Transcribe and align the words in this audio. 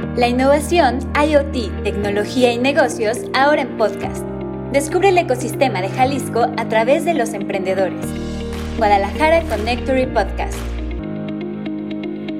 La 0.00 0.28
innovación, 0.28 0.98
IoT, 1.14 1.84
tecnología 1.84 2.52
y 2.52 2.58
negocios 2.58 3.18
ahora 3.34 3.62
en 3.62 3.76
podcast. 3.76 4.24
Descubre 4.72 5.10
el 5.10 5.18
ecosistema 5.18 5.82
de 5.82 5.90
Jalisco 5.90 6.46
a 6.56 6.68
través 6.68 7.04
de 7.04 7.12
los 7.12 7.34
emprendedores. 7.34 8.06
Guadalajara 8.78 9.42
Connectory 9.42 10.06
Podcast. 10.06 10.58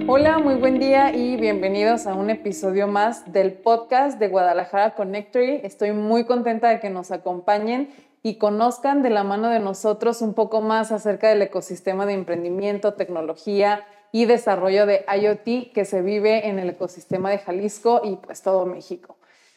Hola, 0.09 0.39
muy 0.39 0.55
buen 0.55 0.79
día 0.79 1.15
y 1.15 1.37
bienvenidos 1.37 2.07
a 2.07 2.15
un 2.15 2.31
episodio 2.31 2.89
más 2.89 3.31
del 3.31 3.53
podcast 3.53 4.19
de 4.19 4.29
Guadalajara 4.29 4.95
Connectory. 4.95 5.61
Estoy 5.63 5.93
muy 5.93 6.25
contenta 6.25 6.71
de 6.71 6.81
que 6.81 6.89
nos 6.89 7.11
acompañen 7.11 7.91
y 8.23 8.37
conozcan 8.37 9.03
de 9.03 9.11
la 9.11 9.23
mano 9.23 9.51
de 9.51 9.61
nosotros 9.61 10.23
un 10.23 10.33
poco 10.33 10.63
más 10.63 10.93
acerca 10.93 11.29
del 11.29 11.43
ecosistema 11.43 12.07
de 12.07 12.15
emprendimiento, 12.15 12.95
tecnología, 12.95 13.85
y 14.13 14.25
desarrollo 14.25 14.87
de 14.87 15.05
IoT 15.07 15.73
que 15.73 15.85
se 15.85 16.03
vive 16.03 16.49
en 16.49 16.59
el 16.59 16.71
ecosistema 16.71 17.31
de 17.31 17.39
Jalisco 17.39 18.01
y 18.05 18.17
pues 18.17 18.43
todo 18.43 18.67
México. 18.67 19.17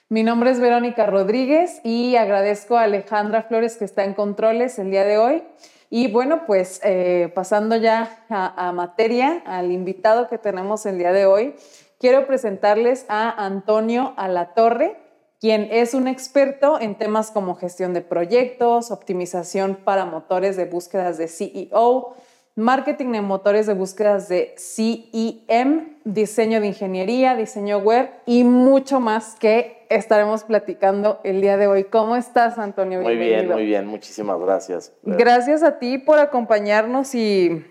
Mi 0.10 0.22
nombre 0.22 0.52
es 0.52 0.60
Verónica 0.60 1.08
Rodríguez 1.08 1.82
y 1.84 2.16
agradezco 2.18 2.78
a 2.78 2.84
Alejandra 2.84 3.44
Flores 3.44 3.78
que 3.78 3.86
está 3.86 4.04
en 4.04 4.14
controles 4.14 4.78
el 4.78 4.92
día 4.92 5.06
de 5.06 5.18
hoy. 5.18 5.44
Y 5.90 6.12
bueno, 6.12 6.46
pues 6.46 6.82
eh, 6.84 7.32
pasando 7.34 7.76
ya 7.76 8.26
a, 8.30 8.68
a 8.68 8.72
materia, 8.72 9.42
al 9.46 9.72
invitado 9.72 10.28
que 10.28 10.38
tenemos 10.38 10.86
el 10.86 10.98
día 10.98 11.14
de 11.14 11.26
hoy, 11.26 11.56
quiero 12.00 12.28
presentarles 12.28 13.06
a 13.10 13.46
Antonio 13.46 14.14
Alatorre, 14.18 14.98
quien 15.40 15.68
es 15.72 15.94
un 15.94 16.08
experto 16.08 16.80
en 16.80 16.98
temas 16.98 17.32
como 17.32 17.56
gestión 17.56 17.94
de 17.94 18.02
proyectos, 18.02 18.92
optimización 18.92 19.76
para 19.84 20.06
motores 20.06 20.58
de 20.58 20.66
búsquedas 20.66 21.18
de 21.18 21.28
CEO, 21.28 22.16
marketing 22.56 23.16
en 23.16 23.24
motores 23.24 23.66
de 23.66 23.74
búsquedas 23.74 24.30
de 24.30 24.54
CEM, 24.58 25.98
diseño 26.04 26.62
de 26.62 26.68
ingeniería, 26.68 27.36
diseño 27.36 27.80
web 27.80 28.10
y 28.26 28.44
mucho 28.44 29.00
más 29.00 29.36
que 29.36 29.86
estaremos 29.90 30.44
platicando 30.44 31.20
el 31.24 31.42
día 31.42 31.58
de 31.58 31.68
hoy. 31.68 31.86
¿Cómo 31.86 32.16
estás, 32.16 32.58
Antonio? 32.58 33.02
Muy 33.02 33.18
bien, 33.18 33.50
muy 33.50 33.66
bien. 33.66 33.88
Muchísimas 33.88 34.40
gracias. 34.40 34.94
Gracias 35.04 35.64
a 35.64 35.80
ti 35.80 35.98
por 35.98 36.20
acompañarnos 36.20 37.16
y 37.16 37.66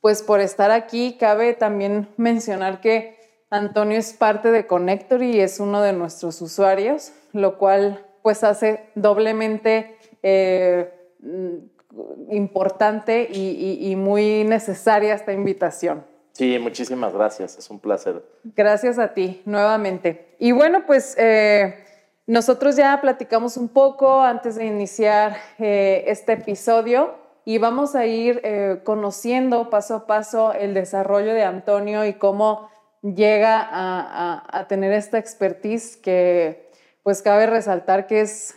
pues 0.00 0.22
por 0.22 0.40
estar 0.40 0.70
aquí. 0.70 1.16
Cabe 1.18 1.52
también 1.52 2.08
mencionar 2.16 2.80
que 2.80 3.16
Antonio 3.50 3.98
es 3.98 4.12
parte 4.14 4.50
de 4.50 4.66
Connector 4.66 5.22
y 5.22 5.40
es 5.40 5.60
uno 5.60 5.82
de 5.82 5.92
nuestros 5.92 6.40
usuarios, 6.40 7.12
lo 7.32 7.58
cual 7.58 8.06
pues 8.22 8.42
hace 8.42 8.90
doblemente... 8.94 9.96
Eh, 10.22 10.94
importante 12.30 13.28
y, 13.30 13.94
muy 13.96 14.44
necesaria 14.44 15.14
esta 15.14 15.32
invitación. 15.32 16.04
Sí, 16.32 16.58
muchísimas 16.58 17.12
gracias, 17.12 17.58
es 17.58 17.68
un 17.70 17.80
placer. 17.80 18.22
Gracias 18.44 18.98
a 18.98 19.12
ti, 19.12 19.42
nuevamente. 19.44 20.36
Y 20.38 20.52
bueno, 20.52 20.84
pues 20.86 21.16
eh, 21.18 21.84
nosotros 22.26 22.76
ya 22.76 23.00
platicamos 23.00 23.56
un 23.56 23.68
poco 23.68 24.20
antes 24.22 24.54
de 24.54 24.66
iniciar 24.66 25.36
eh, 25.58 26.04
este 26.06 26.34
episodio 26.34 27.14
y 27.44 27.58
vamos 27.58 27.94
a 27.96 28.06
ir 28.06 28.40
eh, 28.44 28.80
conociendo 28.84 29.70
paso 29.70 29.96
a 29.96 30.06
paso 30.06 30.52
el 30.52 30.74
desarrollo 30.74 31.34
de 31.34 31.42
Antonio 31.42 32.04
y 32.04 32.14
cómo 32.14 32.70
llega 33.02 33.60
a, 33.60 34.44
a 34.48 34.68
tener 34.68 34.92
esta 34.92 35.18
expertise 35.18 35.96
que 35.96 36.70
pues 37.02 37.22
cabe 37.22 37.46
resaltar 37.46 38.06
que 38.06 38.20
es 38.20 38.54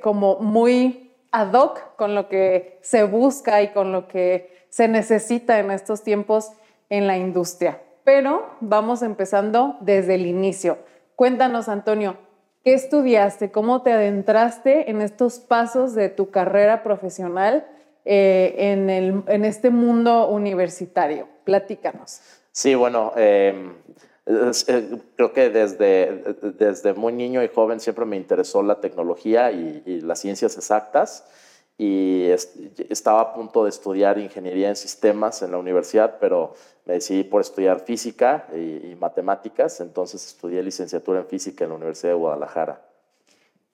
como 0.00 0.38
muy 0.40 1.09
ad 1.32 1.52
hoc 1.54 1.96
con 1.96 2.14
lo 2.14 2.28
que 2.28 2.78
se 2.82 3.04
busca 3.04 3.62
y 3.62 3.68
con 3.68 3.92
lo 3.92 4.08
que 4.08 4.64
se 4.68 4.88
necesita 4.88 5.58
en 5.58 5.70
estos 5.70 6.02
tiempos 6.02 6.52
en 6.88 7.06
la 7.06 7.16
industria. 7.16 7.80
Pero 8.04 8.46
vamos 8.60 9.02
empezando 9.02 9.76
desde 9.80 10.14
el 10.14 10.26
inicio. 10.26 10.78
Cuéntanos, 11.16 11.68
Antonio, 11.68 12.16
¿qué 12.64 12.74
estudiaste? 12.74 13.50
¿Cómo 13.50 13.82
te 13.82 13.92
adentraste 13.92 14.90
en 14.90 15.02
estos 15.02 15.38
pasos 15.38 15.94
de 15.94 16.08
tu 16.08 16.30
carrera 16.30 16.82
profesional 16.82 17.66
eh, 18.04 18.54
en, 18.56 19.44
este 19.44 19.70
mundo 19.70 20.28
universitario? 20.28 21.28
Platícanos. 21.44 22.20
Sí, 22.52 22.74
bueno, 22.74 23.12
eh, 23.16 23.72
creo 24.24 25.32
que 25.32 25.50
desde, 25.50 26.36
desde 26.58 26.94
muy 26.94 27.12
niño 27.12 27.42
y 27.42 27.48
joven 27.48 27.80
siempre 27.80 28.04
me 28.04 28.16
interesó 28.16 28.62
la 28.62 28.80
tecnología 28.80 29.50
y, 29.50 30.00
las 30.02 30.20
ciencias 30.20 30.56
exactas 30.56 31.24
y 31.78 32.26
estaba 32.90 33.20
a 33.22 33.34
punto 33.34 33.64
de 33.64 33.70
estudiar 33.70 34.18
ingeniería 34.18 34.68
en 34.68 34.76
sistemas 34.76 35.40
en 35.42 35.52
la 35.52 35.58
universidad, 35.58 36.18
pero 36.20 36.54
me 36.84 36.94
decidí 36.94 37.24
por 37.24 37.40
estudiar 37.40 37.80
física 37.80 38.46
y, 38.54 38.94
matemáticas, 38.96 39.80
entonces 39.80 40.26
estudié 40.26 40.62
licenciatura 40.62 41.20
en 41.20 41.26
física 41.26 41.64
en 41.64 41.70
la 41.70 41.76
Universidad 41.76 42.12
de 42.12 42.18
Guadalajara. 42.18 42.82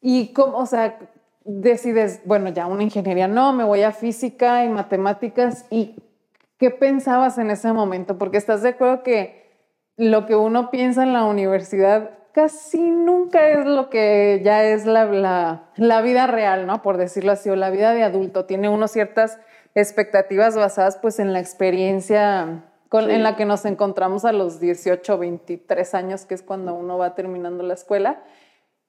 ¿Y 0.01 0.33
cómo, 0.33 0.59
o 0.59 0.67
sea, 0.67 0.99
decides, 1.45 2.21
bueno, 2.25 2.49
ya 2.51 2.67
una 2.67 2.85
ingeniería 2.85 3.27
no, 3.27 3.53
me 3.53 3.65
voy 3.65 3.83
a 3.83 3.93
física 3.93 4.65
y 4.65 4.69
matemáticas 4.69 5.65
y 5.71 5.97
qué 6.59 6.71
pensabas 6.71 7.39
en 7.39 7.51
ese 7.51 7.73
momento? 7.73 8.19
Porque 8.19 8.37
estás 8.37 8.63
de 8.63 8.71
acuerdo 8.71 9.03
que 9.03 9.46
lo 9.97 10.27
que 10.27 10.37
uno 10.37 10.71
piensa 10.71 11.03
en 11.03 11.13
la 11.13 11.25
universidad 11.25 12.11
casi 12.33 12.79
nunca 12.79 13.49
es 13.49 13.65
lo 13.65 13.89
que 13.89 14.43
ya 14.45 14.63
es 14.63 14.85
la, 14.85 15.07
la, 15.77 16.03
vida 16.03 16.27
real, 16.27 16.67
¿no? 16.67 16.83
Por 16.83 16.99
decirlo 16.99 17.33
así, 17.33 17.49
o 17.49 17.57
la 17.57 17.71
vida 17.71 17.95
de 17.95 18.03
adulto. 18.03 18.45
Tiene 18.45 18.69
uno 18.69 18.89
ciertas 18.89 19.39
expectativas 19.75 20.55
basadas 20.55 20.99
pues 20.99 21.19
en 21.19 21.33
la 21.33 21.41
experiencia 21.41 22.63
en 22.93 23.23
la 23.23 23.37
que 23.37 23.47
nos 23.47 23.65
encontramos 23.65 24.25
a 24.25 24.33
los 24.33 24.61
18, 24.61 25.19
23 25.19 25.95
años, 25.95 26.25
que 26.27 26.35
es 26.35 26.43
cuando 26.43 26.75
uno 26.75 26.99
va 26.99 27.15
terminando 27.15 27.63
la 27.63 27.75
escuela. 27.75 28.23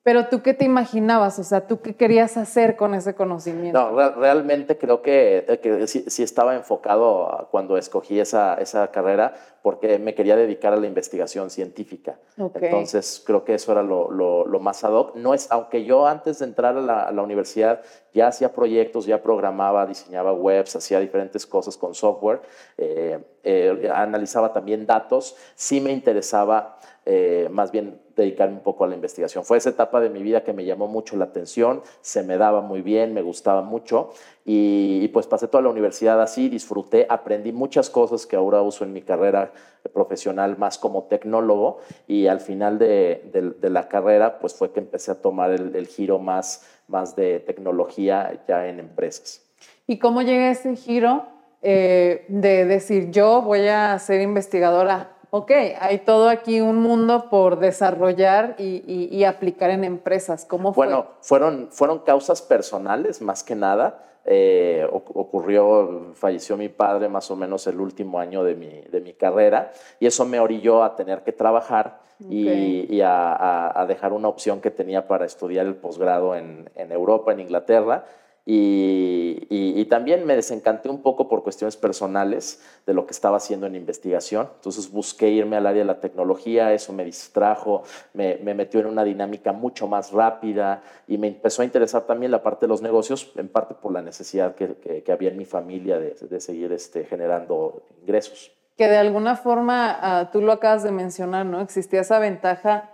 Pero 0.07 0.29
tú 0.29 0.41
qué 0.41 0.53
te 0.53 0.63
imaginabas, 0.63 1.37
o 1.37 1.43
sea, 1.43 1.67
tú 1.67 1.81
qué 1.81 1.97
querías 1.97 2.37
hacer 2.37 2.77
con 2.77 2.95
ese 2.95 3.13
conocimiento. 3.13 3.91
No, 3.91 4.11
realmente 4.11 4.77
creo 4.77 5.01
que, 5.01 5.43
eh, 5.45 5.59
que 5.59 5.85
sí, 5.85 6.23
estaba 6.23 6.55
enfocado 6.55 7.49
cuando 7.51 7.77
escogí 7.77 8.17
esa, 8.17 8.53
esa, 8.53 8.89
carrera 8.89 9.33
porque 9.61 9.99
me 9.99 10.15
quería 10.15 10.37
dedicar 10.37 10.71
a 10.71 10.77
la 10.77 10.87
investigación 10.87 11.49
científica. 11.49 12.17
Entonces 12.37 13.21
creo 13.25 13.43
que 13.43 13.55
eso 13.55 13.73
era 13.73 13.83
lo, 13.83 14.09
lo, 14.09 14.59
más 14.61 14.85
ad 14.85 14.93
hoc. 14.93 15.15
No 15.17 15.33
es, 15.33 15.51
aunque 15.51 15.83
yo 15.83 16.07
antes 16.07 16.39
de 16.39 16.45
entrar 16.45 16.77
a 16.77 16.81
la, 16.81 17.03
a 17.03 17.11
la, 17.11 17.21
universidad 17.21 17.81
ya 18.13 18.27
hacía 18.27 18.53
proyectos, 18.53 19.05
ya 19.07 19.21
programaba, 19.21 19.85
diseñaba 19.85 20.31
webs, 20.31 20.77
hacía 20.77 21.01
diferentes 21.01 21.45
cosas 21.45 21.75
con 21.75 21.93
software, 21.93 22.39
eh, 22.77 23.19
eh, 23.43 23.91
analizaba 23.93 24.53
también 24.53 24.85
datos, 24.85 25.35
sí 25.55 25.81
me 25.81 25.91
interesaba 25.91 26.77
eh, 27.05 27.49
más 27.51 27.71
bien 27.71 28.06
dedicarme 28.17 28.55
un 28.55 28.63
poco 28.63 28.83
a 28.83 28.87
la 28.87 28.95
investigación. 28.95 29.45
Fue 29.45 29.57
esa 29.57 29.69
etapa 29.69 30.01
de 30.01 30.09
mi 30.09 30.21
vida 30.21 30.43
que 30.43 30.51
me 30.51 30.65
llamó 30.65 30.87
mucho 30.87 31.15
la 31.15 31.25
atención, 31.25 31.81
se 32.01 32.23
me 32.23 32.37
daba 32.37 32.61
muy 32.61 32.81
bien, 32.81 33.13
me 33.13 33.21
gustaba 33.21 33.61
mucho 33.61 34.11
y, 34.43 35.07
pues 35.09 35.27
pasé 35.27 35.47
toda 35.47 35.61
la 35.63 35.69
universidad 35.69 36.21
así, 36.21 36.49
disfruté, 36.49 37.05
aprendí 37.09 37.51
muchas 37.51 37.89
cosas 37.89 38.25
que 38.25 38.35
ahora 38.35 38.61
uso 38.61 38.83
en 38.83 38.93
mi 38.93 39.01
carrera 39.01 39.51
profesional 39.93 40.57
más 40.57 40.77
como 40.77 41.03
tecnólogo 41.03 41.79
y 42.07 42.27
al 42.27 42.39
final 42.39 42.79
de, 42.79 43.59
la 43.61 43.87
carrera 43.87 44.39
pues 44.39 44.53
fue 44.53 44.71
que 44.71 44.79
empecé 44.79 45.11
a 45.11 45.21
tomar 45.21 45.51
el, 45.51 45.87
giro 45.87 46.19
más, 46.19 46.65
más 46.87 47.15
de 47.15 47.39
tecnología 47.39 48.41
ya 48.47 48.67
en 48.67 48.79
empresas. 48.79 49.43
¿Y 49.85 49.99
cómo 49.99 50.21
llega 50.21 50.49
ese 50.49 50.75
giro 50.75 51.25
eh, 51.61 52.25
de 52.27 52.65
decir 52.65 53.11
yo 53.11 53.41
voy 53.41 53.67
a 53.67 53.97
ser 53.99 54.21
investigadora 54.21 55.16
ok, 55.29 55.51
hay 55.79 55.99
todo 55.99 56.29
aquí 56.29 56.61
un 56.61 56.77
mundo 56.77 57.29
por 57.29 57.59
desarrollar 57.59 58.55
y, 58.57 59.23
aplicar 59.23 59.69
en 59.69 59.83
empresas. 59.83 60.45
¿Cómo 60.45 60.73
fue? 60.73 60.85
Bueno, 60.85 61.07
fueron, 61.21 61.69
fueron 61.71 61.99
causas 61.99 62.41
personales 62.41 63.21
más 63.21 63.43
que 63.43 63.55
nada. 63.55 64.03
Eh, 64.29 64.85
ocurrió, 64.91 66.11
falleció 66.13 66.57
mi 66.57 66.67
padre 66.67 67.07
más 67.07 67.31
o 67.31 67.37
menos 67.37 67.65
el 67.67 67.79
último 67.79 68.19
año 68.19 68.43
de 68.43 68.55
mi, 68.55 68.81
de 68.81 68.99
mi 68.99 69.13
carrera 69.13 69.71
y 70.01 70.05
eso 70.05 70.25
me 70.25 70.37
orilló 70.41 70.83
a 70.83 70.97
tener 70.97 71.23
que 71.23 71.31
trabajar 71.31 72.01
y, 72.29 72.99
a, 73.01 73.85
dejar 73.87 74.11
una 74.11 74.27
opción 74.27 74.59
que 74.59 74.69
tenía 74.69 75.07
para 75.07 75.25
estudiar 75.25 75.65
el 75.65 75.75
posgrado 75.75 76.35
en, 76.35 76.69
en 76.75 76.91
Europa, 76.91 77.31
en 77.31 77.39
Inglaterra 77.39 78.03
y, 78.49 79.85
también 79.89 80.25
me 80.25 80.35
desencanté 80.35 80.89
un 80.89 81.01
poco 81.01 81.27
por 81.27 81.43
cuestiones 81.43 81.77
personales 81.77 82.61
de 82.85 82.93
lo 82.93 83.05
que 83.05 83.11
estaba 83.11 83.37
haciendo 83.37 83.67
en 83.67 83.75
investigación. 83.75 84.49
Entonces 84.55 84.91
busqué 84.91 85.29
irme 85.29 85.55
al 85.55 85.65
área 85.65 85.81
de 85.81 85.87
la 85.87 86.01
tecnología, 86.01 86.73
eso 86.73 86.91
me 86.91 87.05
distrajo, 87.05 87.83
me, 88.13 88.37
metió 88.37 88.81
en 88.81 88.87
una 88.87 89.03
dinámica 89.03 89.53
mucho 89.53 89.87
más 89.87 90.11
rápida 90.11 90.81
y 91.07 91.17
me 91.17 91.27
empezó 91.27 91.61
a 91.61 91.65
interesar 91.65 92.03
también 92.03 92.31
la 92.31 92.43
parte 92.43 92.65
de 92.65 92.69
los 92.69 92.81
negocios, 92.81 93.31
en 93.35 93.47
parte 93.47 93.75
por 93.75 93.93
la 93.93 94.01
necesidad 94.01 94.55
que, 94.55 95.03
había 95.11 95.29
en 95.29 95.37
mi 95.37 95.45
familia 95.45 95.99
de, 95.99 96.39
seguir 96.39 96.71
este, 96.71 97.05
generando 97.05 97.83
ingresos. 98.01 98.51
Que 98.77 98.87
de 98.87 98.97
alguna 98.97 99.35
forma, 99.35 99.97
ah, 100.01 100.29
tú 100.31 100.41
lo 100.41 100.51
acabas 100.51 100.83
de 100.83 100.91
mencionar, 100.91 101.45
¿no? 101.45 101.61
Existía 101.61 102.01
esa 102.01 102.19
ventaja 102.19 102.91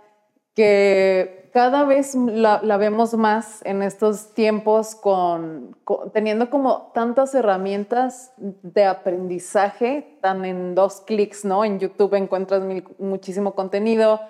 que 0.54 1.50
cada 1.52 1.84
vez 1.84 2.16
la, 2.16 2.58
vemos 2.78 3.14
más 3.14 3.64
en 3.64 3.82
estos 3.82 4.34
tiempos 4.34 4.96
con, 4.96 5.76
teniendo 6.12 6.50
como 6.50 6.90
tantas 6.94 7.32
herramientas 7.34 8.32
de 8.36 8.84
aprendizaje, 8.84 10.18
tan 10.20 10.44
en 10.44 10.74
dos 10.74 11.00
clics, 11.02 11.44
¿no? 11.44 11.64
En 11.64 11.78
YouTube 11.78 12.14
encuentras 12.14 12.62
muchísimo 12.98 13.54
contenido, 13.54 14.20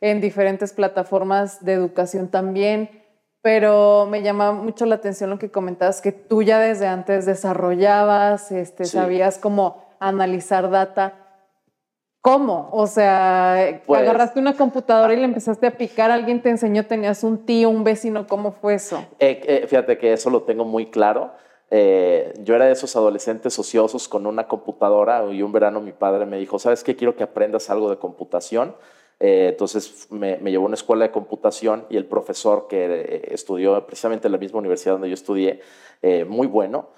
en 0.00 0.20
diferentes 0.20 0.72
plataformas 0.72 1.64
de 1.64 1.72
educación 1.72 2.28
también, 2.28 2.90
pero 3.42 4.06
me 4.08 4.22
llama 4.22 4.52
mucho 4.52 4.86
la 4.86 4.96
atención 4.96 5.30
lo 5.30 5.38
que 5.40 5.50
comentabas, 5.50 6.00
que 6.00 6.12
tú 6.12 6.42
ya 6.42 6.60
desde 6.60 6.86
antes 6.86 7.26
desarrollabas, 7.26 8.52
este, 8.52 8.84
sabías 8.84 9.38
cómo 9.38 9.96
analizar 9.98 10.70
data. 10.70 11.27
¿Cómo? 12.28 12.68
O 12.72 12.86
sea, 12.86 13.80
pues 13.86 14.02
agarraste 14.02 14.38
una 14.38 14.54
computadora 14.54 15.14
y 15.14 15.16
le 15.16 15.24
empezaste 15.24 15.66
a 15.66 15.70
picar, 15.70 16.10
alguien 16.10 16.42
te 16.42 16.50
enseñó, 16.50 16.84
tenías 16.84 17.24
un 17.24 17.46
tío, 17.46 17.70
un 17.70 17.84
vecino, 17.84 18.26
¿cómo 18.26 18.52
fue 18.52 18.74
eso? 18.74 18.98
Eh, 19.18 19.40
eh, 19.46 19.66
fíjate 19.66 19.96
que 19.96 20.12
eso 20.12 20.28
lo 20.28 20.42
tengo 20.42 20.66
muy 20.66 20.90
claro. 20.90 21.32
Eh, 21.70 22.34
yo 22.42 22.54
era 22.54 22.66
de 22.66 22.72
esos 22.72 22.94
adolescentes 22.96 23.58
ociosos 23.58 24.08
con 24.08 24.26
una 24.26 24.46
computadora 24.46 25.24
y 25.32 25.40
un 25.40 25.52
verano 25.52 25.80
mi 25.80 25.92
padre 25.92 26.26
me 26.26 26.36
dijo, 26.36 26.58
¿sabes 26.58 26.84
qué? 26.84 26.96
Quiero 26.96 27.16
que 27.16 27.22
aprendas 27.22 27.70
algo 27.70 27.88
de 27.88 27.96
computación. 27.96 28.76
Eh, 29.20 29.48
entonces 29.48 30.08
me, 30.10 30.36
llevó 30.38 30.64
a 30.64 30.66
una 30.66 30.74
escuela 30.74 31.06
de 31.06 31.10
computación 31.10 31.86
y 31.88 31.96
el 31.96 32.04
profesor 32.04 32.66
que 32.68 33.26
estudió 33.30 33.86
precisamente 33.86 34.28
en 34.28 34.32
la 34.32 34.38
misma 34.38 34.58
universidad 34.58 34.92
donde 34.92 35.08
yo 35.08 35.14
estudié, 35.14 35.62
muy 36.26 36.46
bueno, 36.46 36.90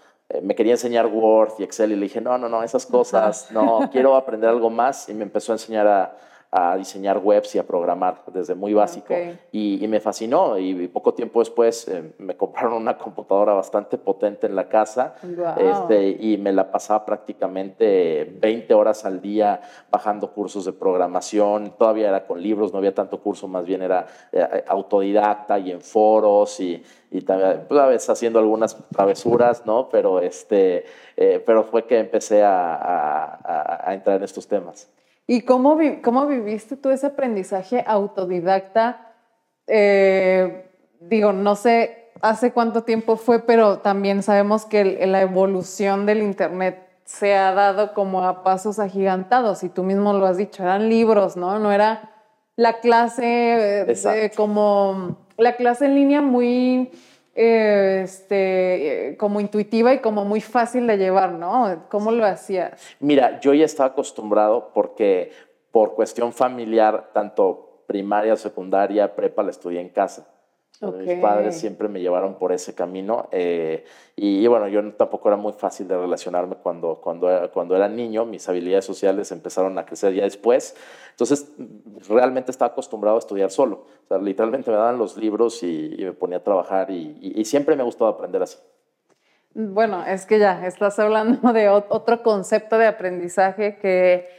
me 0.42 0.54
quería 0.54 0.72
enseñar 0.72 1.06
Word 1.06 1.54
y 1.58 1.64
Excel 1.64 1.92
y 1.92 1.96
le 1.96 2.02
dije, 2.02 2.20
no, 2.20 2.38
no, 2.38 2.48
no, 2.48 2.62
esas 2.62 2.86
cosas, 2.86 3.50
no, 3.50 3.88
quiero 3.92 4.16
aprender 4.16 4.48
algo 4.48 4.70
más 4.70 5.08
y 5.08 5.14
me 5.14 5.24
empezó 5.24 5.52
a 5.52 5.56
enseñar 5.56 5.86
a, 5.86 6.16
a 6.52 6.76
diseñar 6.76 7.18
webs 7.18 7.54
y 7.54 7.58
a 7.58 7.66
programar 7.66 8.22
desde 8.32 8.56
muy 8.56 8.74
básico. 8.74 9.14
Y, 9.52 9.86
me 9.86 10.00
fascinó 10.00 10.58
y, 10.58 10.88
poco 10.88 11.14
tiempo 11.14 11.40
después 11.40 11.86
eh, 11.88 12.12
me 12.18 12.36
compraron 12.36 12.74
una 12.74 12.96
computadora 12.98 13.52
bastante 13.52 13.98
potente 13.98 14.46
en 14.46 14.56
la 14.56 14.68
casa 14.68 15.14
este, 15.56 16.10
y 16.10 16.38
me 16.38 16.52
la 16.52 16.70
pasaba 16.70 17.04
prácticamente 17.04 18.36
20 18.40 18.74
horas 18.74 19.04
al 19.04 19.20
día 19.20 19.60
bajando 19.90 20.32
cursos 20.32 20.64
de 20.64 20.72
programación. 20.72 21.74
Todavía 21.78 22.08
era 22.08 22.26
con 22.26 22.42
libros, 22.42 22.72
no 22.72 22.78
había 22.78 22.94
tanto 22.94 23.20
curso, 23.20 23.46
más 23.46 23.64
bien 23.64 23.82
era 23.82 24.06
eh, 24.32 24.64
autodidacta 24.66 25.58
y 25.58 25.70
en 25.70 25.80
foros 25.80 26.58
y, 26.60 26.82
y 27.12 27.20
también, 27.22 27.64
pues, 27.68 27.80
a 27.80 27.86
veces 27.86 28.10
haciendo 28.10 28.40
algunas 28.40 28.76
travesuras, 28.90 29.66
¿no? 29.66 29.88
Pero, 29.88 30.20
este, 30.20 30.84
eh, 31.16 31.42
pero 31.44 31.64
fue 31.64 31.86
que 31.86 31.98
empecé 31.98 32.42
a, 32.42 32.74
a, 32.74 33.88
a 33.88 33.94
entrar 33.94 34.16
en 34.16 34.24
estos 34.24 34.46
temas. 34.48 34.88
¿Y 35.30 35.42
cómo, 35.42 35.78
cómo 36.02 36.26
viviste 36.26 36.76
tú 36.76 36.90
ese 36.90 37.06
aprendizaje 37.06 37.84
autodidacta? 37.86 39.12
Eh, 39.68 40.68
digo, 40.98 41.32
no 41.32 41.54
sé 41.54 42.10
hace 42.20 42.50
cuánto 42.50 42.82
tiempo 42.82 43.14
fue, 43.14 43.38
pero 43.38 43.78
también 43.78 44.24
sabemos 44.24 44.66
que 44.66 45.06
la 45.06 45.20
evolución 45.20 46.04
del 46.04 46.20
Internet 46.20 46.84
se 47.04 47.36
ha 47.36 47.54
dado 47.54 47.94
como 47.94 48.24
a 48.24 48.42
pasos 48.42 48.80
agigantados 48.80 49.62
y 49.62 49.68
tú 49.68 49.84
mismo 49.84 50.12
lo 50.14 50.26
has 50.26 50.36
dicho, 50.36 50.64
eran 50.64 50.88
libros, 50.88 51.36
¿no? 51.36 51.60
No 51.60 51.70
era 51.70 52.10
la 52.56 52.80
clase 52.80 53.82
eh, 53.88 54.32
como 54.34 55.28
la 55.36 55.54
clase 55.54 55.84
en 55.84 55.94
línea 55.94 56.22
muy 56.22 56.90
este, 57.34 59.16
como 59.18 59.40
intuitiva 59.40 59.94
y 59.94 60.00
como 60.00 60.24
muy 60.24 60.40
fácil 60.40 60.86
de 60.86 60.98
llevar, 60.98 61.32
¿no? 61.32 61.84
¿Cómo 61.88 62.12
lo 62.12 62.24
hacías? 62.24 62.80
Mira, 63.00 63.40
yo 63.40 63.54
ya 63.54 63.64
estaba 63.64 63.90
acostumbrado 63.90 64.70
porque 64.74 65.30
por 65.70 65.94
cuestión 65.94 66.32
familiar, 66.32 67.10
tanto 67.12 67.82
primaria, 67.86 68.36
secundaria, 68.36 69.14
prepa, 69.14 69.42
la 69.42 69.50
estudié 69.50 69.80
en 69.80 69.88
casa. 69.88 70.29
Mis 70.80 71.20
padres 71.20 71.60
siempre 71.60 71.88
me 71.88 72.00
llevaron 72.00 72.38
por 72.38 72.52
ese 72.52 72.74
camino 72.74 73.28
eh, 73.32 73.84
y, 74.16 74.46
bueno, 74.46 74.66
yo 74.66 74.94
tampoco 74.94 75.28
era 75.28 75.36
muy 75.36 75.52
fácil 75.52 75.86
de 75.86 75.94
relacionarme 75.94 76.56
cuando, 76.56 77.02
cuando, 77.02 77.50
cuando 77.52 77.76
era 77.76 77.86
niño, 77.86 78.24
mis 78.24 78.48
habilidades 78.48 78.86
sociales 78.86 79.30
empezaron 79.30 79.78
a 79.78 79.84
crecer 79.84 80.14
ya 80.14 80.22
después, 80.22 80.74
entonces 81.10 81.52
realmente 82.08 82.50
estaba 82.50 82.72
acostumbrado 82.72 83.16
a 83.16 83.18
estudiar 83.18 83.50
solo, 83.50 83.84
o 84.04 84.08
sea, 84.08 84.16
literalmente 84.16 84.70
me 84.70 84.78
daban 84.78 84.96
los 84.96 85.18
libros 85.18 85.62
y, 85.62 85.96
me 85.98 86.12
ponía 86.12 86.38
a 86.38 86.42
trabajar 86.44 86.90
y, 86.90 87.18
y, 87.20 87.44
siempre 87.44 87.76
me 87.76 87.82
ha 87.82 87.84
gustado 87.84 88.08
aprender 88.10 88.42
así. 88.42 88.56
Bueno, 89.52 90.06
es 90.06 90.24
que 90.24 90.38
ya 90.38 90.66
estás 90.66 90.98
hablando 90.98 91.52
de 91.52 91.68
otro 91.68 92.22
concepto 92.22 92.78
de 92.78 92.86
aprendizaje 92.86 93.76
que, 93.76 94.30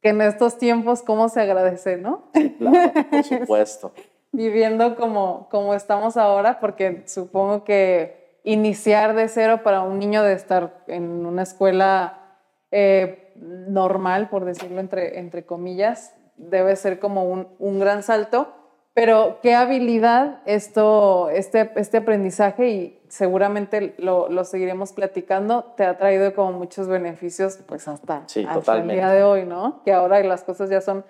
que 0.00 0.08
en 0.08 0.22
estos 0.22 0.56
tiempos, 0.56 1.02
¿cómo 1.02 1.28
se 1.28 1.42
agradece, 1.42 1.98
no? 1.98 2.30
Claro, 2.56 2.92
por 3.10 3.24
supuesto 3.24 3.92
viviendo 4.32 4.96
como, 4.96 5.48
como 5.50 5.74
estamos 5.74 6.16
ahora, 6.16 6.60
porque 6.60 7.02
supongo 7.06 7.64
que 7.64 8.38
iniciar 8.44 9.14
de 9.14 9.28
cero 9.28 9.60
para 9.62 9.82
un 9.82 9.98
niño 9.98 10.22
de 10.22 10.32
estar 10.32 10.82
en 10.86 11.26
una 11.26 11.42
escuela 11.42 12.38
eh, 12.70 13.32
normal, 13.36 14.28
por 14.28 14.44
decirlo 14.44 14.80
entre, 14.80 15.18
entre 15.18 15.44
comillas, 15.44 16.14
debe 16.36 16.74
ser 16.76 16.98
como 16.98 17.24
un, 17.24 17.48
un 17.58 17.80
gran 17.80 18.02
salto. 18.02 18.54
Pero 18.92 19.38
qué 19.40 19.54
habilidad 19.54 20.40
esto, 20.46 21.30
este, 21.30 21.70
este 21.76 21.98
aprendizaje, 21.98 22.68
y 22.70 23.02
seguramente 23.08 23.94
lo, 23.98 24.28
lo, 24.28 24.44
seguiremos 24.44 24.92
platicando, 24.92 25.62
te 25.76 25.84
ha 25.84 25.96
traído 25.96 26.34
como 26.34 26.52
muchos 26.52 26.88
beneficios 26.88 27.60
pues 27.66 27.86
hasta, 27.86 28.24
hasta 28.48 28.76
el 28.76 28.88
día 28.88 29.10
de 29.10 29.22
hoy, 29.22 29.46
¿no? 29.46 29.82
Que 29.84 29.92
ahora 29.92 30.20
las 30.24 30.42
cosas 30.42 30.70
ya 30.70 30.80
son 30.80 31.04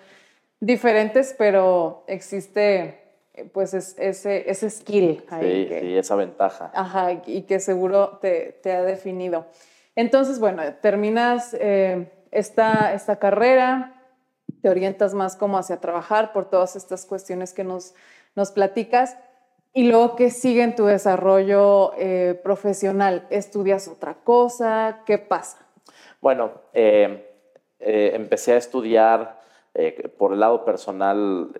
diferentes, 0.59 1.35
pero 1.37 2.03
existe 2.05 3.00
pues 3.53 3.73
es, 3.73 3.95
ese, 3.97 4.49
ese 4.49 4.69
skill. 4.69 5.23
Ahí 5.29 5.67
sí, 5.67 5.79
sí, 5.79 5.97
esa 5.97 6.15
ventaja. 6.15 6.71
Ajá, 6.73 7.13
y 7.25 7.43
que 7.43 7.59
seguro 7.59 8.19
te, 8.21 8.59
te 8.61 8.71
ha 8.73 8.83
definido. 8.83 9.45
Entonces, 9.95 10.39
bueno, 10.39 10.61
terminas 10.81 11.55
eh, 11.59 12.11
esta, 12.31 12.93
esta 12.93 13.17
carrera, 13.17 14.01
te 14.61 14.69
orientas 14.69 15.13
más 15.13 15.35
como 15.35 15.57
hacia 15.57 15.77
trabajar 15.77 16.33
por 16.33 16.49
todas 16.49 16.75
estas 16.75 17.05
cuestiones 17.05 17.53
que 17.53 17.63
nos, 17.63 17.93
nos 18.35 18.51
platicas. 18.51 19.17
Y 19.73 19.89
luego, 19.89 20.17
¿qué 20.17 20.29
sigue 20.29 20.63
en 20.63 20.75
tu 20.75 20.85
desarrollo 20.85 21.93
eh, 21.97 22.39
profesional? 22.43 23.25
¿Estudias 23.29 23.87
otra 23.87 24.15
cosa? 24.15 25.03
¿Qué 25.05 25.17
pasa? 25.17 25.65
Bueno, 26.19 26.51
empecé 27.79 28.53
a 28.53 28.57
estudiar 28.57 29.39
por 30.17 30.33
el 30.33 30.41
lado 30.41 30.65
personal 30.65 31.53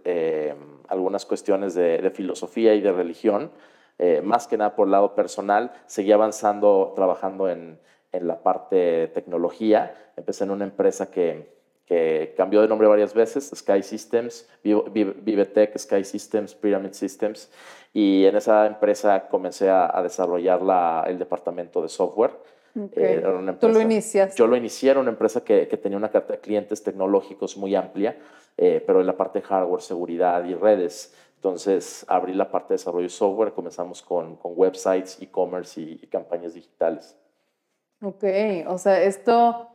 algunas 0.92 1.26
cuestiones 1.26 1.74
de, 1.74 2.12
filosofía 2.14 2.76
y 2.76 2.82
de 2.82 2.92
religión, 2.92 3.52
eh, 3.98 4.22
más 4.24 4.48
que 4.48 4.58
nada 4.58 4.76
por 4.76 4.88
el 4.88 4.92
lado 4.92 5.16
personal. 5.16 5.72
Seguí 5.88 6.12
avanzando 6.12 6.94
trabajando 6.96 7.50
en, 7.50 7.80
en 8.12 8.28
la 8.28 8.44
parte 8.44 8.76
de 8.76 9.08
tecnología. 9.08 9.96
Empecé 10.18 10.44
en 10.44 10.52
una 10.52 10.66
empresa 10.66 11.10
que, 11.10 11.50
que 11.86 12.34
cambió 12.38 12.62
de 12.62 12.68
nombre 12.68 12.88
varias 12.88 13.14
veces, 13.14 13.52
Sky 13.54 13.84
Systems, 13.84 14.48
Vivetech, 14.64 15.78
Sky 15.78 16.04
Systems, 16.04 16.56
Pyramid 16.56 16.94
Systems, 16.94 17.50
y 17.94 18.26
en 18.26 18.36
esa 18.36 18.66
empresa 18.66 19.28
comencé 19.28 19.70
a, 19.70 20.02
desarrollar 20.02 20.62
la, 20.62 21.04
el 21.08 21.20
departamento 21.20 21.82
de 21.82 21.90
software. 21.90 22.32
Eh, 22.96 23.22
Tú 23.60 23.68
lo 23.68 23.82
inicias. 23.82 24.36
Yo 24.36 24.48
lo 24.48 24.56
inicié, 24.56 24.92
era 24.92 25.02
una 25.02 25.10
empresa 25.10 25.44
que, 25.44 25.68
que, 25.68 25.76
tenía 25.76 25.98
una 25.98 26.10
carta 26.10 26.32
de 26.32 26.40
clientes 26.40 26.82
tecnológicos 26.82 27.58
muy 27.58 27.76
amplia, 27.76 28.16
eh, 28.58 28.84
pero 28.86 29.02
en 29.02 29.08
la 29.08 29.18
parte 29.18 29.40
de 29.40 29.46
hardware, 29.46 29.82
seguridad 29.82 30.44
y 30.46 30.54
redes. 30.54 31.14
Entonces 31.36 32.06
abrí 32.08 32.34
la 32.34 32.52
parte 32.52 32.70
de 32.70 32.76
desarrollo 32.76 33.04
de 33.04 33.10
software, 33.10 33.54
comenzamos 33.54 34.04
con, 34.04 34.36
con 34.36 34.54
websites, 34.56 35.20
e-commerce 35.22 35.82
y, 35.82 35.98
campañas 36.08 36.54
digitales. 36.54 37.18
Ok, 38.04 38.24
o 38.68 38.78
sea, 38.78 39.02
esto 39.02 39.68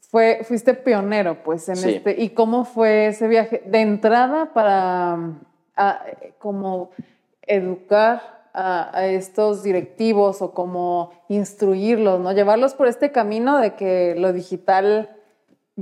fue, 0.00 0.40
fuiste 0.44 0.72
pionero 0.72 1.42
pues 1.42 1.68
en 1.68 1.76
este, 1.76 2.22
¿y 2.22 2.30
cómo 2.30 2.64
fue 2.64 3.08
ese 3.08 3.28
viaje? 3.28 3.62
De 3.66 3.82
entrada 3.82 4.54
para 4.54 5.40
como 6.38 6.90
educar 7.42 8.48
a, 8.54 8.96
a, 8.96 9.06
estos 9.08 9.62
directivos 9.62 10.40
o 10.40 10.54
como 10.54 11.12
instruirlos, 11.28 12.18
¿no? 12.20 12.32
Llevarlos 12.32 12.72
por 12.72 12.86
este 12.86 13.12
camino 13.12 13.58
de 13.58 13.74
que 13.74 14.14
lo 14.16 14.32
digital 14.32 15.18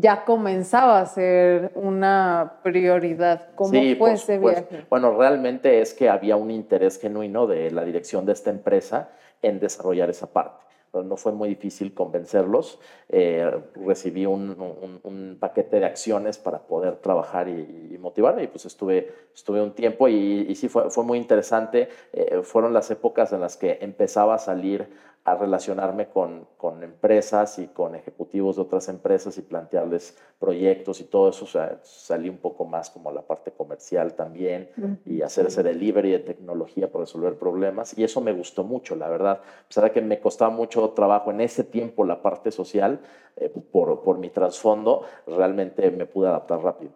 ya 0.01 0.25
comenzaba 0.25 1.01
a 1.01 1.07
ser 1.07 1.73
una 1.75 2.61
prioridad. 2.63 3.49
¿Cómo 3.55 3.71
fue 3.99 4.13
ese 4.13 4.39
viaje? 4.39 4.87
Bueno, 4.89 5.17
realmente 5.17 5.81
es 5.81 5.95
que 5.95 6.09
había 6.09 6.37
un 6.37 6.51
interés 6.51 6.99
genuino 6.99 7.47
de 7.47 7.71
la 7.71 7.85
dirección 7.85 8.25
de 8.27 8.33
esta 8.33 8.51
empresa 8.51 9.11
en 9.43 9.61
desarrollar 9.61 10.11
esa 10.11 10.33
parte. 10.33 10.65
no 10.93 11.17
fue 11.17 11.33
muy 11.33 11.49
difícil 11.51 11.95
convencerlos. 11.95 12.81
Eh, 13.09 13.49
recibí 13.87 14.27
un, 14.27 15.37
paquete 15.39 15.81
de 15.81 15.87
acciones 15.87 16.39
para 16.39 16.59
poder 16.59 16.97
trabajar 16.97 17.49
y, 17.49 17.97
motivarme 18.01 18.45
y 18.45 18.47
pues 18.47 18.65
estuve, 18.65 19.13
estuve 19.35 19.61
un 19.63 19.73
tiempo 19.73 20.09
y, 20.09 20.55
sí 20.55 20.69
fue, 20.69 20.91
fue 20.91 21.05
muy 21.05 21.19
interesante. 21.19 21.89
Eh, 22.13 22.41
fueron 22.43 22.73
las 22.73 22.91
épocas 22.91 23.33
en 23.33 23.41
las 23.41 23.57
que 23.57 23.79
empezaba 23.83 24.35
a 24.35 24.39
salir 24.39 24.89
a 25.25 25.35
relacionarme 25.35 26.09
con, 26.09 26.47
con, 26.57 26.83
empresas 26.83 27.59
y 27.59 27.69
con 27.69 27.95
ejecutivos 27.95 28.20
de 28.33 28.63
otras 28.63 28.89
empresas 28.89 29.37
y 29.39 29.43
plantearles 29.43 30.17
proyectos 30.39 31.01
y 31.01 31.05
todo 31.05 31.31
eso. 31.31 31.45
O 31.45 31.49
sea, 31.49 31.81
salí 31.83 32.29
un 32.29 32.39
poco 32.39 32.65
más 32.65 32.91
como 32.91 33.11
la 33.11 33.23
parte 33.23 33.51
comercial 33.51 34.15
también 34.15 34.71
y 35.05 35.23
hacer 35.23 35.47
ese 35.47 35.63
delivery 35.63 36.13
de 36.13 36.19
tecnología 36.21 36.91
para 36.91 37.05
resolver 37.05 37.37
problemas. 37.37 37.97
Y 37.99 38.05
eso 38.05 38.21
me 38.21 38.33
gustó 38.33 38.65
mucho, 38.65 38.95
la 38.97 39.09
verdad. 39.09 39.41
A 39.65 39.69
pesar 39.69 39.85
de 39.85 39.93
que 39.93 40.01
me 40.01 40.21
costaba 40.21 40.51
mucho 40.51 40.89
trabajo 40.91 41.31
en 41.31 41.41
ese 41.41 41.65
tiempo 41.65 42.05
la 42.05 42.23
parte 42.23 42.51
social, 42.51 43.01
eh, 43.37 43.53
por, 43.73 44.03
por 44.03 44.19
mi 44.19 44.31
trasfondo, 44.31 45.03
realmente 45.27 45.91
me 45.91 46.07
pude 46.07 46.29
adaptar 46.29 46.61
rápido. 46.61 46.93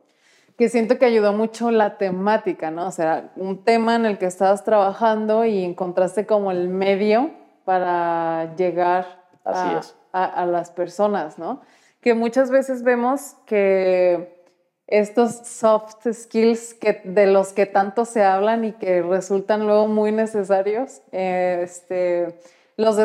que 0.56 0.68
siento 0.68 0.98
que 0.98 1.04
ayudó 1.04 1.32
mucho 1.32 1.70
la 1.72 1.98
temática, 1.98 2.70
¿no? 2.70 2.86
O 2.86 2.92
sea, 2.92 3.32
un 3.36 3.64
tema 3.64 3.96
en 3.96 4.06
el 4.06 4.18
que 4.18 4.26
estabas 4.26 4.62
trabajando 4.62 5.44
y 5.44 5.64
encontraste 5.64 6.26
como 6.26 6.52
el 6.52 6.68
medio 6.68 7.32
para 7.64 8.54
llegar 8.56 9.24
a, 9.44 9.80
las 10.14 10.70
personas, 10.70 11.38
¿no? 11.38 11.60
Que 12.00 12.14
muchas 12.14 12.50
veces 12.50 12.82
vemos 12.82 13.36
que 13.46 14.42
estos 14.86 15.32
soft 15.32 16.06
skills 16.12 16.74
que, 16.74 17.00
de 17.04 17.26
los 17.26 17.52
que 17.52 17.66
tanto 17.66 18.04
se 18.04 18.22
hablan 18.22 18.64
y 18.64 18.72
que 18.72 19.02
resultan 19.02 19.66
luego 19.66 19.88
muy 19.88 20.12
necesarios, 20.12 21.00
este, 21.10 22.38
los, 22.76 22.96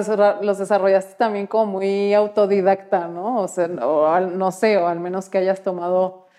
los 0.41 0.57
desarrollaste 0.57 1.15
también 1.15 1.47
como 1.47 1.73
muy 1.73 2.13
autodidacta, 2.13 3.07
¿no? 3.07 3.41
O 3.41 3.47
sea, 3.47 3.67
no 3.67 4.51
sé, 4.51 4.77
o 4.77 4.87
al 4.87 4.99
menos 4.99 5.29
que 5.29 5.37
hayas 5.37 5.61
tomado 5.61 6.29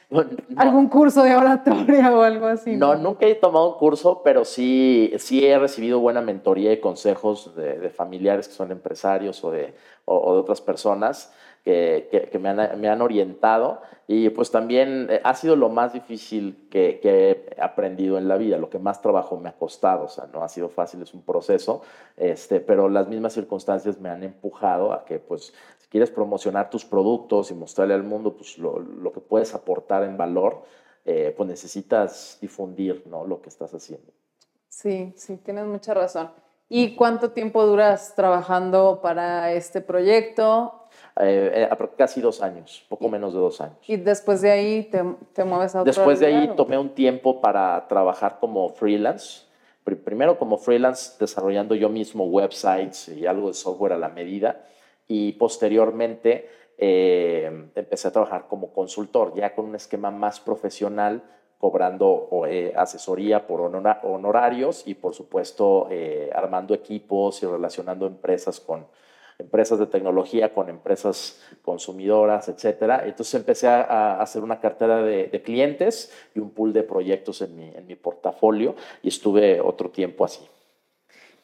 ¿Algún 0.56 0.88
curso 0.88 1.22
de 1.22 1.36
oratoria 1.36 2.12
o 2.12 2.22
algo 2.22 2.46
así? 2.46 2.76
No, 2.76 2.96
nunca 2.96 3.26
he 3.26 3.36
tomado 3.36 3.74
un 3.74 3.78
curso, 3.78 4.22
pero 4.24 4.44
sí, 4.44 5.12
sí 5.18 5.46
he 5.46 5.56
recibido 5.56 6.00
buena 6.00 6.20
mentoría 6.20 6.72
y 6.72 6.80
consejos 6.80 7.54
de, 7.54 7.90
familiares 7.90 8.48
que 8.48 8.54
son 8.54 8.72
empresarios 8.72 9.44
o 9.44 9.52
de, 9.52 9.72
o, 10.04 10.34
de 10.34 10.40
otras 10.40 10.60
personas 10.60 11.32
que, 11.64 12.28
que, 12.32 12.38
me, 12.38 12.48
han, 12.48 12.80
me, 12.80 12.88
han, 12.88 13.02
orientado. 13.02 13.82
Y 14.06 14.30
pues 14.30 14.50
también 14.50 15.06
eh, 15.10 15.20
ha 15.22 15.34
sido 15.34 15.56
lo 15.56 15.68
más 15.68 15.92
difícil 15.92 16.66
que, 16.70 16.98
que, 17.00 17.52
he 17.56 17.60
aprendido 17.62 18.18
en 18.18 18.28
la 18.28 18.36
vida, 18.36 18.58
lo 18.58 18.70
que 18.70 18.78
más 18.78 19.00
trabajo 19.02 19.36
me 19.36 19.48
ha 19.48 19.52
costado. 19.52 20.04
O 20.04 20.08
sea, 20.08 20.26
no 20.32 20.42
ha 20.42 20.48
sido 20.48 20.68
fácil, 20.68 21.02
es 21.02 21.14
un 21.14 21.22
proceso, 21.22 21.82
este, 22.16 22.60
pero 22.60 22.88
las 22.88 23.08
mismas 23.08 23.34
circunstancias 23.34 24.00
me 24.00 24.08
han 24.08 24.24
empujado 24.24 24.92
a 24.92 25.04
que 25.04 25.18
pues 25.18 25.52
quieres 25.90 26.10
promocionar 26.10 26.70
tus 26.70 26.84
productos 26.84 27.50
y 27.50 27.54
mostrarle 27.54 27.94
al 27.94 28.04
mundo 28.04 28.36
pues, 28.36 28.56
lo, 28.56 29.12
que 29.12 29.20
puedes 29.20 29.54
aportar 29.54 30.04
en 30.04 30.16
valor, 30.16 30.62
eh, 31.04 31.34
pues 31.36 31.48
necesitas 31.48 32.38
difundir 32.40 33.02
¿no? 33.06 33.26
lo 33.26 33.42
que 33.42 33.48
estás 33.48 33.74
haciendo. 33.74 34.12
Sí, 34.68 35.12
sí, 35.16 35.36
tienes 35.38 35.66
mucha 35.66 35.92
razón. 35.92 36.30
¿Y 36.72 36.94
cuánto 36.94 37.32
tiempo 37.32 37.66
duras 37.66 38.14
trabajando 38.14 39.00
para 39.02 39.52
este 39.52 39.80
proyecto? 39.80 40.86
Eh, 41.20 41.68
eh 41.68 41.88
casi 41.96 42.20
dos 42.20 42.40
años, 42.42 42.86
poco 42.88 43.08
menos 43.08 43.34
de 43.34 43.40
dos 43.40 43.60
años. 43.60 43.76
¿Y 43.88 43.96
después 43.96 44.40
de 44.40 44.52
ahí 44.52 44.84
te, 44.84 45.02
te 45.32 45.42
mueves 45.42 45.74
a 45.74 45.80
otro 45.80 45.92
Después 45.92 46.20
de 46.20 46.26
ahí 46.26 46.50
tomé 46.56 46.78
un 46.78 46.90
tiempo 46.90 47.40
para 47.40 47.88
trabajar 47.88 48.38
como 48.38 48.68
freelance. 48.68 49.46
Primero 50.04 50.38
como 50.38 50.58
freelance 50.58 51.16
desarrollando 51.18 51.74
yo 51.74 51.88
mismo 51.88 52.26
websites 52.26 53.08
y 53.08 53.26
algo 53.26 53.48
de 53.48 53.54
software 53.54 53.94
a 53.94 53.98
la 53.98 54.08
medida 54.08 54.64
y 55.08 55.32
posteriormente 55.32 56.48
eh, 56.78 57.50
empecé 57.74 58.06
a 58.06 58.12
trabajar 58.12 58.46
como 58.46 58.72
consultor, 58.72 59.34
ya 59.34 59.56
con 59.56 59.64
un 59.64 59.74
esquema 59.74 60.12
más 60.12 60.38
profesional, 60.38 61.24
cobrando 61.60 62.30
eh, 62.48 62.72
asesoría 62.74 63.46
por 63.46 63.60
honorarios 63.60 64.82
y 64.86 64.94
por 64.94 65.14
supuesto 65.14 65.88
eh, 65.90 66.30
armando 66.34 66.72
equipos 66.72 67.42
y 67.42 67.46
relacionando 67.46 68.06
empresas 68.06 68.58
con 68.58 68.86
empresas 69.38 69.78
de 69.78 69.86
tecnología, 69.86 70.54
con 70.54 70.70
empresas 70.70 71.40
consumidoras, 71.62 72.48
etcétera. 72.48 73.02
Entonces 73.04 73.34
empecé 73.34 73.68
a, 73.68 74.20
hacer 74.20 74.42
una 74.42 74.60
cartera 74.60 75.02
de, 75.02 75.42
clientes 75.42 76.12
y 76.34 76.40
un 76.40 76.50
pool 76.50 76.72
de 76.72 76.82
proyectos 76.82 77.42
en 77.42 77.56
mi, 77.56 77.68
en 77.74 77.86
mi 77.86 77.94
portafolio 77.94 78.74
y 79.02 79.08
estuve 79.08 79.60
otro 79.60 79.90
tiempo 79.90 80.24
así. 80.24 80.46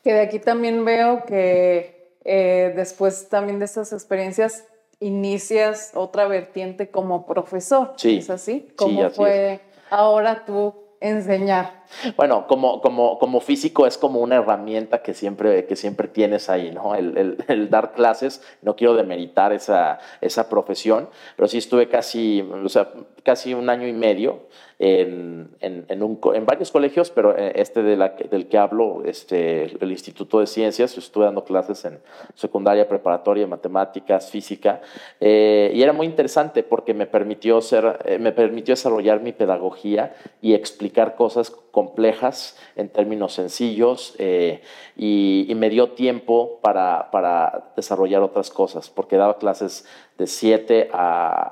Que 0.03 0.15
de 0.15 0.21
aquí 0.21 0.39
también 0.39 0.85
veo 0.85 1.25
que 1.25 2.17
eh, 2.25 2.73
después 2.75 3.29
también 3.29 3.59
de 3.59 3.67
estas 3.67 3.93
experiencias 3.93 4.67
inicias 4.99 5.93
otra 5.95 6.27
vertiente 6.27 6.91
como 6.91 7.27
profesor. 7.27 7.93
Sí. 7.97 8.19
¿Es 8.19 8.31
así? 8.31 8.69
¿Cómo 8.77 9.11
fue 9.11 9.61
ahora 9.91 10.45
tú 10.45 10.75
enseñar? 11.01 11.76
Bueno, 12.17 12.47
como, 12.47 12.81
como, 12.81 13.19
como 13.19 13.41
físico 13.41 13.87
es 13.87 13.99
como 13.99 14.21
una 14.21 14.37
herramienta 14.37 15.03
que 15.03 15.15
siempre, 15.15 15.67
que 15.67 15.77
siempre 15.77 16.09
tienes 16.09 16.49
ahí, 16.49 16.71
¿no? 16.71 16.95
El, 16.95 17.39
el, 17.49 17.71
dar 17.71 17.93
clases, 17.93 18.43
no 18.63 18.77
quiero 18.77 18.95
demeritar 18.95 19.53
esa, 19.53 19.99
esa 20.21 20.49
profesión, 20.49 21.09
pero 21.37 21.49
sí 21.49 21.59
estuve 21.59 21.89
casi, 21.89 22.43
o 22.43 22.69
sea, 22.69 22.91
casi 23.23 23.55
un 23.55 23.71
año 23.71 23.87
y 23.89 23.93
medio 23.93 24.47
en, 24.79 25.49
en, 25.61 25.87
en 25.89 26.47
varios 26.47 26.71
colegios, 26.71 27.11
pero 27.11 27.37
eh, 27.37 27.53
este 27.57 27.83
de 27.83 27.97
la, 27.97 28.11
del 28.11 28.47
que 28.47 28.59
hablo, 28.59 29.03
este, 29.05 29.65
el 29.83 29.91
Instituto 29.91 30.41
de 30.41 30.47
Ciencias, 30.47 30.97
estuve 30.99 31.25
dando 31.25 31.45
clases 31.45 31.85
en 31.87 31.99
secundaria, 32.35 32.87
preparatoria, 32.87 33.47
matemáticas, 33.47 34.31
física, 34.31 34.83
eh, 35.19 35.73
y 35.75 35.83
era 35.83 35.93
muy 35.93 36.07
interesante 36.07 36.63
porque 36.63 36.93
me 36.93 37.07
permitió, 37.07 37.61
ser, 37.63 38.01
eh, 38.05 38.19
me 38.19 38.33
permitió 38.33 38.73
desarrollar 38.73 39.21
mi 39.21 39.33
pedagogía 39.33 40.15
y 40.43 40.55
explicar 40.55 41.15
cosas 41.17 41.51
complejas 41.77 42.57
en 42.75 42.89
términos 42.89 43.35
sencillos 43.35 44.17
y, 44.19 45.51
y, 45.51 45.55
me 45.57 45.69
dio 45.69 45.91
tiempo 45.91 46.59
para, 46.63 47.11
para 47.11 47.73
desarrollar 47.77 48.23
otras 48.23 48.49
cosas, 48.49 48.89
porque 48.89 49.19
daba 49.19 49.37
clases 49.37 49.85
de 50.17 50.27
7 50.27 50.89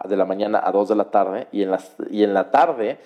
de 0.08 0.16
la 0.16 0.24
mañana 0.24 0.62
a 0.64 0.72
2 0.72 0.88
de 0.88 0.96
la 0.96 1.10
tarde 1.10 1.46
y 1.52 1.62
en 1.62 1.72
la, 1.72 1.80
y 2.10 2.22
en 2.22 2.32
la 2.32 2.50
tarde 2.50 2.96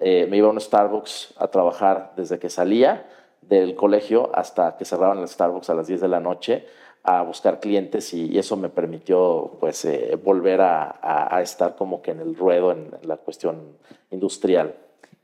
eh, 0.00 0.26
me 0.28 0.36
iba 0.36 0.48
a 0.48 0.50
un 0.50 0.60
Starbucks 0.60 1.32
a 1.38 1.48
trabajar 1.48 2.12
desde 2.14 2.38
que 2.38 2.50
salía 2.50 3.06
del 3.40 3.74
colegio 3.74 4.30
hasta 4.34 4.76
que 4.76 4.84
cerraban 4.84 5.20
el 5.20 5.28
Starbucks 5.28 5.70
a 5.70 5.74
las 5.74 5.86
10 5.86 6.02
de 6.02 6.08
la 6.08 6.20
noche 6.20 6.66
a 7.04 7.22
buscar 7.22 7.58
clientes 7.58 8.12
y, 8.12 8.36
eso 8.38 8.58
me 8.58 8.68
permitió 8.68 9.56
pues 9.60 9.82
eh, 9.86 10.18
volver 10.22 10.60
a, 10.60 10.98
a, 11.02 11.40
estar 11.40 11.74
como 11.74 12.02
que 12.02 12.10
en 12.10 12.20
el 12.20 12.36
ruedo 12.36 12.70
en, 12.70 12.90
la 13.00 13.16
cuestión 13.16 13.78
industrial. 14.10 14.74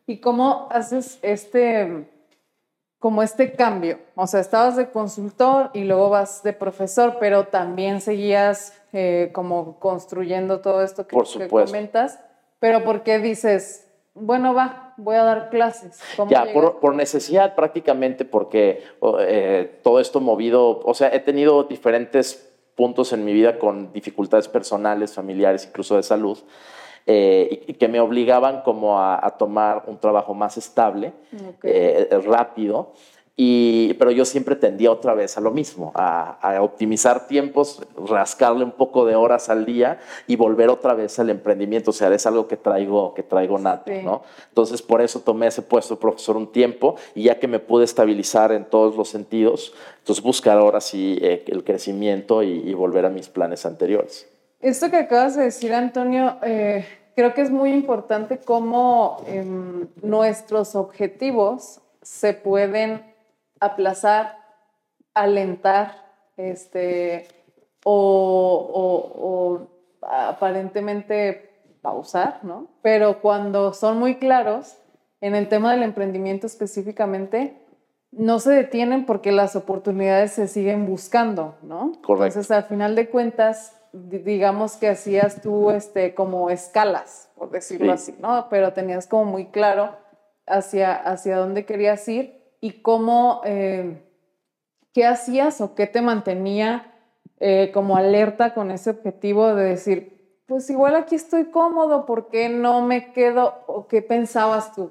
¿Y 0.06 0.18
cómo 0.18 0.68
haces 0.71 1.18
este, 1.23 2.09
como 2.99 3.23
este 3.23 3.52
cambio? 3.52 3.99
O 4.14 4.26
sea, 4.26 4.40
estabas 4.40 4.76
de 4.76 4.90
consultor 4.90 5.71
y 5.75 5.85
luego 5.85 6.11
vas 6.11 6.42
de 6.42 6.52
profesor, 6.52 7.16
pero 7.21 7.44
también 7.44 8.00
seguías 8.00 8.80
eh, 8.92 9.30
como 9.32 9.78
construyendo 9.78 10.61
todo 10.61 10.82
esto 10.82 11.06
que, 11.06 11.16
que 11.16 11.49
comentas, 11.49 12.18
pero 12.59 12.85
¿por 12.85 13.02
qué 13.02 13.18
dices, 13.18 13.88
bueno, 14.14 14.54
va, 14.54 14.94
voy 14.97 15.16
a 15.16 15.25
dar 15.25 15.50
clases. 15.50 15.99
Ya, 16.28 16.47
por, 16.52 16.94
necesidad 16.94 17.54
prácticamente, 17.54 18.25
porque 18.25 18.82
eh, 19.21 19.80
todo 19.82 20.00
esto 20.00 20.21
movido, 20.21 20.80
o 20.85 20.94
sea, 20.94 21.09
he 21.14 21.21
tenido 21.21 21.64
diferentes 21.64 22.50
puntos 22.75 23.12
en 23.12 23.25
mi 23.25 23.32
vida 23.32 23.59
con 23.59 23.92
dificultades 23.92 24.49
personales, 24.49 25.14
familiares, 25.14 25.66
incluso 25.66 25.97
de 25.97 26.02
salud, 26.02 26.38
eh, 27.06 27.64
y, 27.68 27.75
que 27.75 27.88
me 27.88 28.00
obligaban 28.00 28.62
como 28.62 29.00
a, 29.00 29.37
tomar 29.38 29.85
un 29.87 29.99
trabajo 29.99 30.35
más 30.35 30.56
estable, 30.56 31.12
eh, 31.62 32.09
rápido, 32.25 32.92
y, 33.35 33.94
pero 33.94 34.11
yo 34.11 34.26
siempre 34.26 34.56
tendía 34.56 34.92
otra 34.92 35.14
vez 35.14 35.38
a 35.38 35.40
lo 35.40 35.50
mismo, 35.50 35.90
a, 35.94 36.59
optimizar 36.61 37.26
tiempos, 37.26 37.82
rascarle 38.06 38.62
un 38.62 38.73
poco 38.73 39.06
de 39.06 39.16
horas 39.16 39.49
al 39.49 39.64
día 39.64 40.00
y 40.26 40.37
volver 40.37 40.68
otra 40.68 40.92
vez 40.94 41.18
al 41.18 41.30
emprendimiento. 41.30 41.90
O 41.90 41.94
sea, 41.94 42.12
es 42.12 42.26
algo 42.26 42.47
que 42.47 42.59
traigo, 42.59 43.14
que 43.14 43.23
traigo 43.23 43.59
nato, 43.59 43.90
¿no? 44.04 44.23
Entonces, 44.49 44.82
por 44.82 45.00
eso 45.00 45.21
tomé 45.21 45.47
ese 45.47 45.62
puesto 45.62 45.94
de 45.94 46.00
profesor 46.00 46.37
un 46.37 46.52
tiempo 46.52 46.97
y 47.14 47.25
ya 47.25 47.38
que 47.38 47.49
me 47.49 47.59
pude 47.59 47.85
estabilizar 47.85 48.52
en 48.52 48.66
todos 48.66 48.97
los 48.97 49.09
sentidos, 49.09 49.73
entonces 49.99 50.23
buscar 50.23 50.59
ahora 50.59 50.80
sí 50.80 51.18
eh, 51.23 51.44
el 51.47 51.64
crecimiento 51.64 52.42
y, 52.42 52.73
volver 52.75 53.06
a 53.06 53.11
mis 53.11 53.28
planes 53.28 53.64
anteriores. 53.64 54.32
Esto 54.62 54.90
que 54.90 54.97
acabas 54.97 55.35
de 55.35 55.42
decir, 55.42 55.75
Antonio, 55.75 56.37
eh, 56.42 56.87
creo 57.16 57.35
que 57.35 57.42
es 57.42 57.50
muy 57.50 57.73
importante 57.73 58.38
cómo 58.38 59.23
em, 59.26 59.88
nuestros 60.02 60.76
objetivos 60.76 61.81
se 62.00 62.33
pueden 62.33 63.02
aplazar, 63.59 64.38
alentar, 65.14 65.97
este, 66.37 67.26
o, 67.85 69.66
aparentemente 70.00 71.50
pausar, 71.81 72.45
¿no? 72.45 72.69
Pero 72.83 73.21
cuando 73.21 73.73
son 73.73 73.99
muy 73.99 74.16
claros, 74.16 74.78
en 75.21 75.35
el 75.35 75.49
tema 75.49 75.73
del 75.73 75.83
emprendimiento 75.83 76.47
específicamente, 76.47 77.57
no 78.12 78.38
se 78.38 78.52
detienen 78.52 79.07
porque 79.07 79.33
las 79.33 79.57
oportunidades 79.57 80.33
se 80.33 80.47
siguen 80.47 80.87
buscando, 80.87 81.57
¿no? 81.62 81.92
Correcto. 82.02 82.26
Entonces, 82.26 82.50
al 82.52 82.64
final 82.64 82.95
de 82.95 83.09
cuentas, 83.09 83.82
digamos 83.93 84.77
que 84.77 84.89
hacías 84.89 85.43
tú 85.43 85.71
este, 85.71 86.15
como 86.15 86.51
escalas, 86.51 87.31
por 87.37 87.51
decirlo 87.51 87.93
así, 87.93 88.17
¿no? 88.21 88.47
Pero 88.49 88.73
tenías 88.73 89.07
como 89.07 89.27
muy 89.27 89.47
claro 89.47 89.97
hacia, 90.47 90.95
hacia 90.95 91.37
dónde 91.37 91.67
querías 91.67 92.07
ir 92.09 92.43
y 92.61 92.81
cómo, 92.81 93.43
eh, 93.45 94.03
qué 94.95 95.05
hacías 95.05 95.61
o 95.61 95.75
qué 95.75 95.87
te 95.87 96.01
mantenía 96.01 96.95
eh, 97.39 97.71
como 97.75 97.97
alerta 97.97 98.55
con 98.55 98.71
ese 98.71 98.91
objetivo 98.91 99.55
de 99.55 99.65
decir, 99.65 100.43
pues 100.47 100.69
igual 100.71 100.95
aquí 100.95 101.15
estoy 101.15 101.47
cómodo, 101.47 102.07
¿por 102.07 102.29
qué 102.29 102.49
no 102.49 102.83
me 102.83 103.13
quedo? 103.13 103.65
¿O 103.67 103.89
qué 103.89 104.01
pensabas 104.01 104.75
tú? 104.75 104.91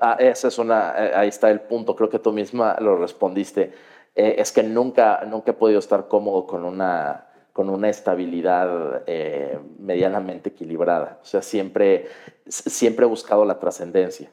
Ah, 0.00 0.16
esa 0.18 0.48
es 0.48 0.58
una, 0.58 0.94
eh, 0.96 1.12
ahí 1.14 1.28
está 1.28 1.50
el 1.50 1.60
punto, 1.60 1.94
creo 1.94 2.10
que 2.10 2.18
tú 2.18 2.32
misma 2.32 2.76
lo 2.80 2.96
respondiste. 2.96 3.72
es 4.14 4.50
que 4.50 4.62
nunca, 4.64 5.24
nunca 5.24 5.52
he 5.52 5.54
podido 5.54 5.78
estar 5.78 6.08
cómodo 6.08 6.46
con 6.46 6.64
una, 6.64 7.29
con 7.52 7.70
una 7.70 7.88
estabilidad 7.88 9.02
eh, 9.06 9.58
medianamente 9.78 10.50
equilibrada. 10.50 11.18
O 11.22 11.24
sea, 11.24 11.42
siempre, 11.42 12.06
siempre 12.46 13.06
he 13.06 13.08
buscado 13.08 13.44
la 13.44 13.58
trascendencia. 13.58 14.30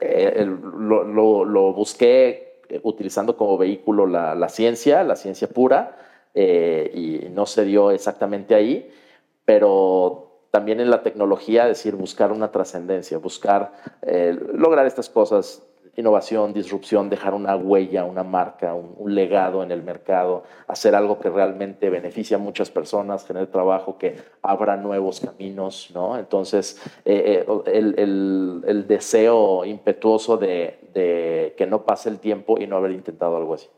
Eh, 0.00 0.44
lo, 0.46 1.72
busqué 1.74 2.62
utilizando 2.82 3.36
como 3.36 3.58
vehículo 3.58 4.06
la, 4.06 4.48
ciencia, 4.48 5.04
la 5.04 5.16
ciencia 5.16 5.48
pura, 5.48 5.98
y 6.34 7.28
no 7.30 7.46
se 7.46 7.64
dio 7.64 7.90
exactamente 7.90 8.54
ahí, 8.54 8.90
pero 9.44 10.40
también 10.50 10.80
en 10.80 10.90
la 10.90 11.02
tecnología, 11.02 11.62
es 11.62 11.78
decir, 11.78 11.96
buscar 11.96 12.32
una 12.32 12.50
trascendencia, 12.50 13.18
buscar 13.18 13.72
lograr 14.52 14.86
estas 14.86 15.08
cosas 15.08 15.62
innovación, 15.96 16.52
disrupción, 16.52 17.08
dejar 17.08 17.34
una 17.34 17.56
huella, 17.56 18.04
una 18.04 18.22
marca, 18.22 18.74
un, 18.74 19.14
legado 19.14 19.62
en 19.62 19.70
el 19.70 19.82
mercado, 19.82 20.44
hacer 20.68 20.94
algo 20.94 21.18
que 21.18 21.30
realmente 21.30 21.88
beneficie 21.90 22.36
a 22.36 22.38
muchas 22.38 22.70
personas, 22.70 23.26
genere 23.26 23.46
trabajo, 23.46 23.96
que 23.96 24.16
abra 24.42 24.76
nuevos 24.76 25.20
caminos, 25.20 25.90
¿no? 25.94 26.18
Entonces, 26.18 26.80
eh, 27.04 27.44
eh, 27.46 27.72
el, 27.72 28.84
deseo 28.86 29.64
impetuoso 29.64 30.36
de, 30.36 31.54
que 31.56 31.66
no 31.66 31.84
pase 31.84 32.08
el 32.08 32.20
tiempo 32.20 32.60
y 32.60 32.66
no 32.66 32.76
haber 32.76 32.92
intentado 32.92 33.36
algo 33.36 33.54
así. 33.54 33.68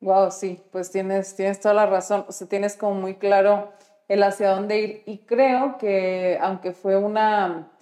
Wow, 0.00 0.30
sí, 0.30 0.60
pues 0.70 0.90
tienes, 0.90 1.34
tienes 1.34 1.58
toda 1.58 1.74
la 1.74 1.86
razón. 1.86 2.24
O 2.28 2.32
sea, 2.32 2.48
tienes 2.48 2.76
como 2.76 2.94
muy 2.94 3.14
claro 3.14 3.72
el 4.06 4.22
hacia 4.22 4.50
dónde 4.50 4.80
ir. 4.80 5.02
Y 5.06 5.18
creo 5.18 5.76
que 5.78 6.38
aunque 6.40 6.72
fue 6.72 6.96
una, 6.96 7.72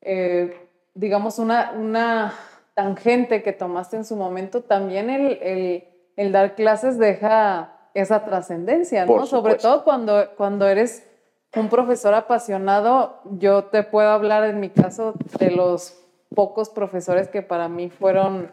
eh, 0.00 0.68
digamos, 0.94 1.38
una, 1.38 1.72
una 1.72 2.34
tangente 2.78 3.42
que 3.42 3.52
tomaste 3.52 3.96
en 3.96 4.04
su 4.04 4.14
momento, 4.14 4.62
también 4.62 5.10
el, 5.10 5.82
el, 6.14 6.30
dar 6.30 6.54
clases 6.54 6.96
deja 6.96 7.90
esa 7.92 8.24
trascendencia, 8.24 9.04
¿no? 9.04 9.26
Sobre 9.26 9.56
todo 9.56 9.82
cuando, 9.82 10.30
cuando 10.36 10.68
eres 10.68 11.04
un 11.56 11.68
profesor 11.70 12.14
apasionado, 12.14 13.20
yo 13.32 13.64
te 13.64 13.82
puedo 13.82 14.10
hablar 14.10 14.44
en 14.44 14.60
mi 14.60 14.70
caso 14.70 15.14
de 15.40 15.50
los 15.50 16.00
pocos 16.32 16.70
profesores 16.70 17.26
que 17.26 17.42
para 17.42 17.68
mí 17.68 17.90
fueron 17.90 18.52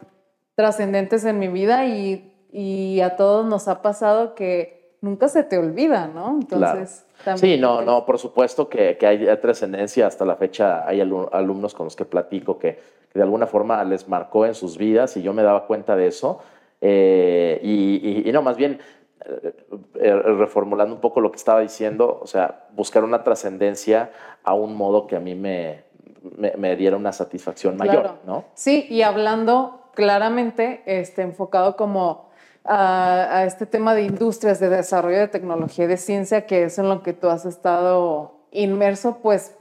trascendentes 0.56 1.24
en 1.24 1.38
mi 1.38 1.46
vida 1.46 1.84
y, 1.86 2.48
y, 2.50 3.02
a 3.02 3.14
todos 3.14 3.46
nos 3.46 3.68
ha 3.68 3.80
pasado 3.80 4.34
que 4.34 4.98
nunca 5.02 5.28
se 5.28 5.44
te 5.44 5.56
olvida, 5.56 6.08
¿no? 6.08 6.30
Entonces, 6.30 7.05
Sí, 7.36 7.56
no, 7.58 7.82
no, 7.82 8.04
por 8.04 8.18
supuesto 8.18 8.68
que, 8.68 8.96
que 8.96 9.06
hay 9.06 9.36
trascendencia. 9.38 10.06
Hasta 10.06 10.24
la 10.24 10.36
fecha 10.36 10.86
hay 10.86 11.00
alumnos 11.00 11.74
con 11.74 11.84
los 11.84 11.96
que 11.96 12.04
platico 12.04 12.58
que 12.58 12.78
de 13.16 13.22
alguna 13.22 13.46
forma 13.46 13.82
les 13.84 14.08
marcó 14.08 14.46
en 14.46 14.54
sus 14.54 14.76
vidas 14.76 15.16
y 15.16 15.22
yo 15.22 15.32
me 15.32 15.42
daba 15.42 15.66
cuenta 15.66 15.96
de 15.96 16.06
eso. 16.08 16.40
Eh, 16.80 17.60
y, 17.62 18.30
no, 18.30 18.42
más 18.42 18.56
bien, 18.56 18.78
eh, 19.24 19.52
eh, 19.94 20.12
reformulando 20.12 20.94
un 20.94 21.00
poco 21.00 21.20
lo 21.20 21.30
que 21.30 21.36
estaba 21.36 21.60
diciendo, 21.60 22.20
o 22.22 22.26
sea, 22.26 22.66
buscar 22.72 23.04
una 23.04 23.22
trascendencia 23.22 24.10
a 24.44 24.54
un 24.54 24.76
modo 24.76 25.06
que 25.06 25.16
a 25.16 25.20
mí 25.20 25.34
me, 25.34 25.84
me, 26.38 26.76
diera 26.76 26.96
una 26.96 27.12
satisfacción 27.12 27.76
mayor, 27.76 28.16
¿no? 28.26 28.44
Sí, 28.54 28.86
y 28.90 29.02
hablando 29.02 29.80
claramente, 29.94 30.82
este, 30.84 31.22
enfocado 31.22 31.76
como 31.76 32.28
a, 32.66 33.38
a, 33.38 33.44
este 33.44 33.66
tema 33.66 33.94
de 33.94 34.02
industrias, 34.02 34.60
de 34.60 34.68
desarrollo 34.68 35.18
de 35.18 35.28
tecnología 35.28 35.84
y 35.84 35.88
de 35.88 35.96
ciencia, 35.96 36.46
que 36.46 36.64
es 36.64 36.78
en 36.78 36.88
lo 36.88 37.02
que 37.02 37.12
tú 37.12 37.28
has 37.28 37.44
estado 37.44 38.48
inmerso, 38.50 39.18
pues 39.22 39.54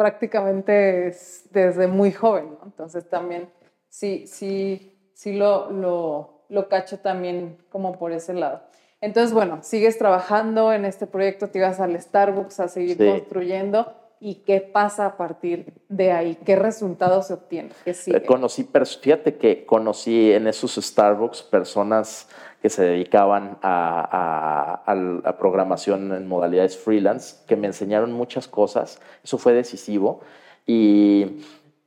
prácticamente 0.00 1.14
desde 1.50 1.86
muy 1.86 2.10
joven, 2.10 2.56
Entonces 2.64 3.06
también 3.10 3.50
sí, 3.90 4.26
sí, 4.26 4.98
sí 5.12 5.34
lo, 5.34 5.70
lo, 5.70 6.44
lo, 6.48 6.68
cacho 6.70 7.00
también 7.00 7.58
como 7.68 7.98
por 7.98 8.12
ese 8.12 8.32
lado. 8.32 8.62
Entonces, 9.02 9.34
bueno, 9.34 9.58
sigues 9.62 9.98
trabajando 9.98 10.72
en 10.72 10.86
este 10.86 11.06
proyecto, 11.06 11.48
te 11.48 11.58
ibas 11.58 11.80
al 11.80 12.00
Starbucks 12.00 12.60
a 12.60 12.68
seguir 12.68 12.96
construyendo. 12.96 13.94
¿Y 14.22 14.36
qué 14.46 14.60
pasa 14.60 15.06
a 15.06 15.16
partir 15.16 15.72
de 15.88 16.12
ahí? 16.12 16.38
¿Qué 16.44 16.54
resultados 16.54 17.28
se 17.28 17.34
obtienen? 17.34 17.72
¿Qué 17.84 17.94
sigue? 17.94 18.22
Conocí, 18.26 18.68
fíjate 19.00 19.36
que 19.36 19.64
conocí 19.64 20.32
en 20.32 20.46
esos 20.46 20.74
Starbucks 20.74 21.42
personas 21.42 22.28
que 22.60 22.68
se 22.68 22.84
dedicaban 22.84 23.56
a, 23.62 24.82
a, 24.84 25.38
programación 25.38 26.12
en 26.12 26.28
modalidades 26.28 26.76
freelance, 26.76 27.36
que 27.46 27.56
me 27.56 27.66
enseñaron 27.66 28.12
muchas 28.12 28.46
cosas. 28.46 29.00
Eso 29.24 29.38
fue 29.38 29.54
decisivo. 29.54 30.20
Y, 30.66 31.40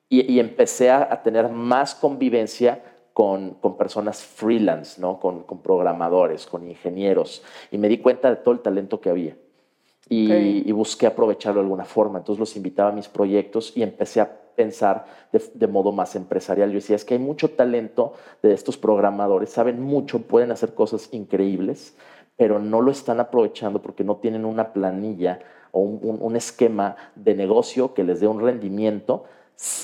y, 0.10 0.40
empecé 0.40 0.90
a, 0.90 1.22
tener 1.22 1.50
más 1.50 1.94
convivencia 1.94 2.84
con, 3.14 3.52
con, 3.56 3.78
personas 3.78 4.24
freelance, 4.24 5.00
¿no? 5.00 5.20
Con, 5.20 5.44
con, 5.44 5.62
programadores, 5.62 6.48
con 6.48 6.68
ingenieros, 6.68 7.44
y 7.70 7.78
me 7.78 7.88
di 7.88 8.00
cuenta 8.00 8.32
de 8.32 8.38
todo 8.38 8.56
el 8.56 8.62
talento 8.62 9.00
que 9.00 9.12
había. 9.12 9.38
Y, 10.10 10.72
busqué 10.72 11.08
aprovecharlo 11.08 11.62
de 11.62 11.66
alguna 11.66 11.86
forma. 11.86 12.20
Entonces 12.20 12.40
los 12.40 12.56
invitaba 12.56 12.90
a 12.90 12.94
mis 12.94 13.08
proyectos 13.08 13.76
y 13.76 13.84
empecé 13.84 14.22
a 14.22 14.40
pensar 14.56 15.06
de, 15.32 15.68
modo 15.68 15.92
más 15.92 16.16
empresarial. 16.16 16.70
Yo 16.70 16.76
decía, 16.76 16.96
es 16.96 17.06
que 17.06 17.16
hay 17.16 17.20
mucho 17.20 17.52
talento 17.52 18.14
de 18.42 18.54
estos 18.54 18.78
programadores, 18.78 19.50
saben 19.50 19.82
mucho, 19.82 20.20
pueden 20.20 20.52
hacer 20.52 20.74
cosas 20.74 21.10
increíbles, 21.12 21.96
pero 22.38 22.60
no 22.60 22.82
lo 22.82 22.92
están 22.92 23.20
aprovechando 23.20 23.82
porque 23.82 24.04
no 24.04 24.18
tienen 24.18 24.46
una 24.46 24.74
planilla 24.74 25.40
o 25.72 25.82
un, 25.82 26.36
esquema 26.36 26.96
de 27.16 27.34
negocio 27.34 27.96
que 27.96 28.04
les 28.04 28.20
dé 28.20 28.28
un 28.28 28.42
rendimiento 28.42 29.24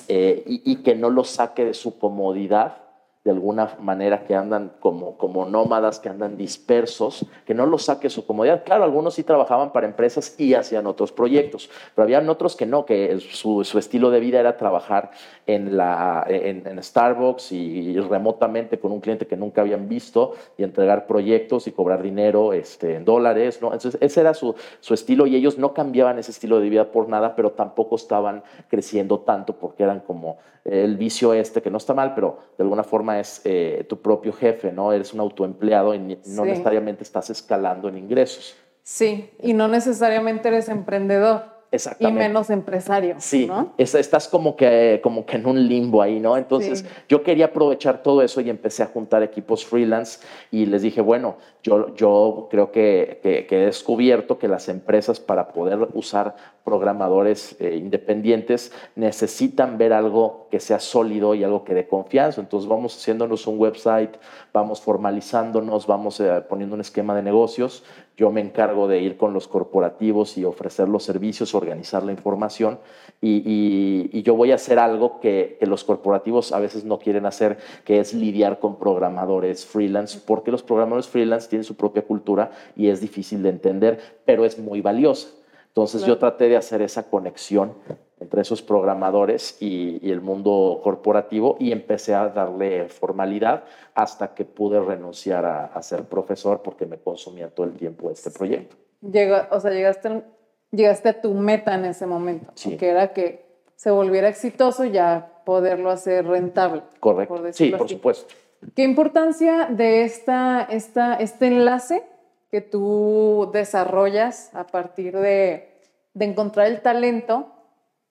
eh, 0.07 0.43
y, 0.45 0.61
y 0.71 0.75
que 0.77 0.95
no 0.95 1.09
lo 1.09 1.23
saque 1.23 1.65
de 1.65 1.73
su 1.73 1.97
comodidad 1.97 2.88
de 3.25 3.31
alguna 3.31 3.75
manera 3.81 4.23
que 4.23 4.33
andan 4.33 4.71
como, 4.79 5.17
como 5.17 5.45
nómadas, 5.45 5.99
que 5.99 6.07
andan 6.07 6.37
dispersos, 6.37 7.25
que 7.45 7.53
no 7.53 7.65
los 7.65 7.83
saque 7.83 8.09
su 8.09 8.25
comodidad. 8.25 8.63
Claro, 8.63 8.85
algunos 8.85 9.15
sí 9.15 9.23
trabajaban 9.23 9.73
para 9.73 9.87
empresas 9.87 10.39
y 10.39 10.53
hacían 10.53 10.87
otros 10.87 11.11
proyectos, 11.11 11.69
pero 11.93 12.03
habían 12.03 12.29
otros 12.29 12.55
que 12.55 12.65
no, 12.65 12.85
que 12.85 13.19
su, 13.19 13.65
su 13.65 13.77
estilo 13.77 14.09
de 14.09 14.21
vida 14.21 14.39
era 14.39 14.55
trabajar 14.55 15.11
en, 15.47 15.75
la, 15.75 16.25
en, 16.29 16.81
Starbucks 16.81 17.51
y, 17.51 17.99
remotamente 17.99 18.79
con 18.79 18.93
un 18.93 19.01
cliente 19.01 19.27
que 19.27 19.35
nunca 19.35 19.61
habían 19.61 19.89
visto 19.89 20.35
y 20.57 20.63
entregar 20.63 21.05
proyectos 21.05 21.67
y 21.67 21.71
cobrar 21.71 22.01
dinero 22.01 22.53
este, 22.53 22.95
en 22.95 23.03
dólares. 23.03 23.61
¿no? 23.61 23.73
Entonces, 23.73 23.97
ese 24.01 24.21
era 24.21 24.33
su, 24.33 24.55
su 24.79 24.93
estilo 24.93 25.27
y 25.27 25.35
ellos 25.35 25.57
no 25.57 25.73
cambiaban 25.73 26.19
ese 26.19 26.31
estilo 26.31 26.61
de 26.61 26.69
vida 26.69 26.91
por 26.91 27.09
nada, 27.09 27.35
pero 27.35 27.51
tampoco 27.51 27.97
estaban 27.97 28.43
creciendo 28.69 29.19
tanto 29.19 29.57
porque 29.57 29.83
eran 29.83 29.99
como 29.99 30.37
el 30.65 30.97
vicio 30.97 31.33
este, 31.33 31.61
que 31.61 31.71
no 31.71 31.77
está 31.77 31.93
mal, 31.93 32.13
pero 32.13 32.39
de 32.57 32.63
alguna 32.63 32.83
forma 32.83 33.08
es 33.17 33.41
eh, 33.45 33.85
tu 33.87 34.01
propio 34.01 34.33
jefe, 34.33 34.71
¿no? 34.71 34.91
Eres 34.93 35.13
un 35.13 35.21
autoempleado 35.21 35.95
y 35.95 36.19
no 36.27 36.45
necesariamente 36.45 37.03
estás 37.03 37.29
escalando 37.29 37.87
en 37.89 37.97
ingresos. 37.97 38.55
Sí, 38.83 39.29
y 39.41 39.53
no 39.53 39.67
necesariamente 39.67 40.49
eres 40.49 40.67
emprendedor. 40.67 41.58
Y 41.99 42.11
menos 42.11 42.49
empresario. 42.49 43.15
Sí, 43.19 43.47
estás 43.77 44.27
como 44.27 44.55
que, 44.55 44.99
como 45.03 45.25
que 45.25 45.37
en 45.37 45.45
un 45.45 45.67
limbo 45.67 46.01
ahí, 46.01 46.19
¿no? 46.19 46.35
Entonces 46.35 46.83
yo 47.07 47.21
quería 47.21 47.45
aprovechar 47.45 48.01
todo 48.01 48.23
eso 48.23 48.41
y 48.41 48.49
empecé 48.49 48.81
a 48.81 48.87
juntar 48.87 49.21
equipos 49.21 49.65
freelance 49.65 50.19
y 50.49 50.65
les 50.65 50.81
dije, 50.81 51.01
bueno, 51.01 51.37
yo, 51.61 51.93
yo 51.95 52.47
creo 52.49 52.71
que, 52.71 53.19
que, 53.21 53.45
he 53.49 53.65
descubierto 53.65 54.39
que 54.39 54.47
las 54.47 54.67
empresas 54.69 55.19
para 55.19 55.49
poder 55.49 55.89
usar 55.93 56.35
programadores 56.63 57.55
eh, 57.59 57.75
independientes 57.75 58.71
necesitan 58.95 59.77
ver 59.77 59.93
algo 59.93 60.47
que 60.49 60.59
sea 60.59 60.79
sólido 60.79 61.35
y 61.35 61.43
algo 61.43 61.63
que 61.63 61.73
dé 61.73 61.87
confianza. 61.87 62.41
Entonces 62.41 62.67
vamos 62.67 62.95
haciéndonos 62.95 63.45
un 63.45 63.59
website, 63.59 64.15
vamos 64.53 64.81
formalizándonos, 64.81 65.85
vamos 65.85 66.19
eh, 66.19 66.43
poniendo 66.47 66.75
un 66.75 66.81
esquema 66.81 67.15
de 67.15 67.21
negocios 67.21 67.83
yo 68.19 68.31
me 68.31 68.41
encargo 68.41 68.89
de 68.89 68.99
ir 68.99 69.15
con 69.15 69.33
los 69.33 69.47
corporativos 69.47 70.37
y 70.37 70.43
ofrecer 70.43 70.89
los 70.89 71.03
servicios, 71.03 71.55
organizar 71.55 72.03
la 72.03 72.11
información 72.11 72.79
y, 73.21 74.21
yo 74.23 74.35
voy 74.35 74.51
a 74.51 74.55
hacer 74.55 74.77
algo 74.77 75.21
que, 75.21 75.57
los 75.61 75.85
corporativos 75.85 76.51
a 76.51 76.59
veces 76.59 76.83
no 76.83 76.99
quieren 76.99 77.25
hacer, 77.25 77.59
que 77.85 78.01
es 78.01 78.13
lidiar 78.13 78.59
con 78.59 78.77
programadores 78.77 79.65
freelance, 79.65 80.19
porque 80.25 80.51
los 80.51 80.63
programadores 80.63 81.07
freelance 81.07 81.47
tienen 81.47 81.63
su 81.63 81.77
propia 81.77 82.01
cultura 82.01 82.51
y 82.75 82.89
es 82.89 82.99
difícil 82.99 83.41
de 83.41 83.49
entender, 83.49 83.99
pero 84.25 84.43
es 84.43 84.59
muy 84.59 84.81
valiosa. 84.81 85.29
Entonces 85.67 86.05
yo 86.05 86.17
traté 86.17 86.49
de 86.49 86.57
hacer 86.57 86.81
esa 86.81 87.09
conexión 87.09 87.73
entre 88.19 88.41
esos 88.41 88.61
programadores 88.61 89.57
y, 89.61 90.09
el 90.09 90.21
mundo 90.21 90.81
corporativo 90.83 91.55
y 91.59 91.71
empecé 91.71 92.15
a 92.15 92.29
darle 92.29 92.89
formalidad 92.89 93.63
hasta 93.93 94.33
que 94.33 94.43
pude 94.45 94.79
renunciar 94.79 95.45
a, 95.45 95.81
ser 95.81 96.03
profesor 96.03 96.61
porque 96.61 96.85
me 96.85 96.97
consumía 96.97 97.49
todo 97.49 97.65
el 97.65 97.73
tiempo 97.73 98.11
este 98.11 98.31
proyecto. 98.31 98.75
o 99.01 99.59
sea, 99.59 99.71
llegaste, 99.71 100.23
llegaste 100.71 101.09
a 101.09 101.21
tu 101.21 101.33
meta 101.33 101.75
en 101.75 101.85
ese 101.85 102.05
momento, 102.05 102.51
que 102.77 102.87
era 102.87 103.13
que 103.13 103.45
se 103.75 103.91
volviera 103.91 104.27
exitoso 104.27 104.83
y 104.83 104.91
ya 104.91 105.41
poderlo 105.45 105.89
hacer 105.89 106.27
rentable. 106.27 106.83
Correcto. 106.99 107.41
sí, 107.53 107.71
por 107.71 107.87
supuesto. 107.87 108.33
¿Qué 108.75 108.83
importancia 108.83 109.67
de 109.69 110.03
esta, 110.03 110.67
esta, 110.69 111.15
este 111.15 111.47
enlace 111.47 112.03
que 112.51 112.61
tú 112.61 113.49
desarrollas 113.53 114.53
a 114.53 114.67
partir 114.67 115.17
de, 115.17 115.79
de 116.13 116.25
encontrar 116.25 116.67
el 116.67 116.81
talento 116.81 117.47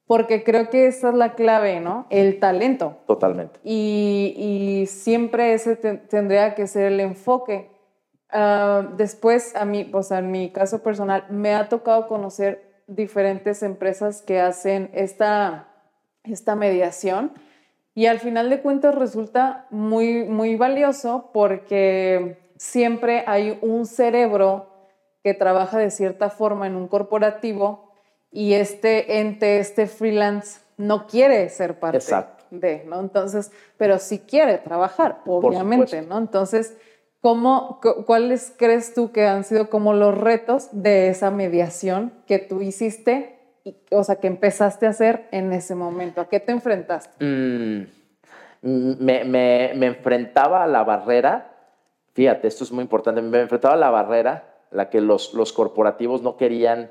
porque 0.08 0.42
creo 0.42 0.70
que 0.70 0.86
esa 0.86 1.10
es 1.10 1.14
la 1.14 1.34
clave, 1.34 1.80
¿no? 1.80 2.06
El 2.08 2.40
talento. 2.40 2.96
Totalmente. 3.06 3.60
Y, 3.62 4.86
siempre 4.88 5.52
ese 5.52 5.76
tendría 5.76 6.54
que 6.54 6.66
ser 6.66 6.92
el 6.92 7.00
enfoque. 7.00 7.70
Ah, 8.30 8.88
después, 8.96 9.54
a 9.54 9.66
mí, 9.66 9.88
o 9.92 10.02
sea, 10.02 10.18
en 10.18 10.30
mi 10.30 10.50
caso 10.50 10.82
personal, 10.82 11.26
me 11.28 11.54
ha 11.54 11.68
tocado 11.68 12.08
conocer 12.08 12.82
diferentes 12.86 13.62
empresas 13.62 14.22
que 14.22 14.40
hacen 14.40 14.90
esta, 14.94 15.68
esta 16.24 16.56
mediación 16.56 17.32
y 17.94 18.06
al 18.06 18.18
final 18.18 18.48
de 18.48 18.62
cuentas 18.62 18.94
resulta 18.94 19.66
muy, 19.70 20.24
muy 20.24 20.56
valioso 20.56 21.30
porque 21.34 22.38
siempre 22.56 23.24
hay 23.26 23.58
un 23.60 23.84
cerebro 23.84 24.70
que 25.22 25.34
trabaja 25.34 25.78
de 25.78 25.90
cierta 25.90 26.30
forma 26.30 26.66
en 26.66 26.76
un 26.76 26.88
corporativo 26.88 27.87
y 28.30 28.54
este 28.54 29.20
ente, 29.20 29.58
este 29.58 29.86
freelance, 29.86 30.60
no 30.76 31.06
quiere 31.06 31.48
ser 31.48 31.78
parte 31.78 31.98
de, 32.50 32.84
¿no? 32.84 33.00
Entonces, 33.00 33.50
pero 33.76 33.98
sí 33.98 34.20
quiere 34.20 34.58
trabajar, 34.58 35.18
obviamente, 35.26 36.02
¿no? 36.02 36.18
Entonces, 36.18 36.76
¿cómo, 37.20 37.80
¿cuáles 38.06 38.54
crees 38.56 38.94
tú 38.94 39.12
que 39.12 39.26
han 39.26 39.44
sido 39.44 39.68
como 39.70 39.92
los 39.92 40.16
retos 40.16 40.68
de 40.72 41.08
esa 41.08 41.30
mediación 41.30 42.12
que 42.26 42.38
tú 42.38 42.62
hiciste, 42.62 43.38
o 43.90 44.04
sea, 44.04 44.16
que 44.16 44.28
empezaste 44.28 44.86
a 44.86 44.90
hacer 44.90 45.28
en 45.32 45.52
ese 45.52 45.74
momento? 45.74 46.20
¿A 46.20 46.28
qué 46.28 46.40
te 46.40 46.52
enfrentaste? 46.52 47.24
Mm, 47.24 47.86
me, 48.62 49.24
me, 49.24 49.72
me 49.74 49.86
enfrentaba 49.86 50.64
a 50.64 50.66
la 50.66 50.84
barrera, 50.84 51.54
fíjate, 52.14 52.48
esto 52.48 52.64
es 52.64 52.72
muy 52.72 52.82
importante, 52.82 53.20
me 53.20 53.40
enfrentaba 53.40 53.74
a 53.74 53.78
la 53.78 53.90
barrera, 53.90 54.44
la 54.70 54.90
que 54.90 55.00
los, 55.00 55.34
los 55.34 55.52
corporativos 55.52 56.22
no 56.22 56.36
querían 56.36 56.90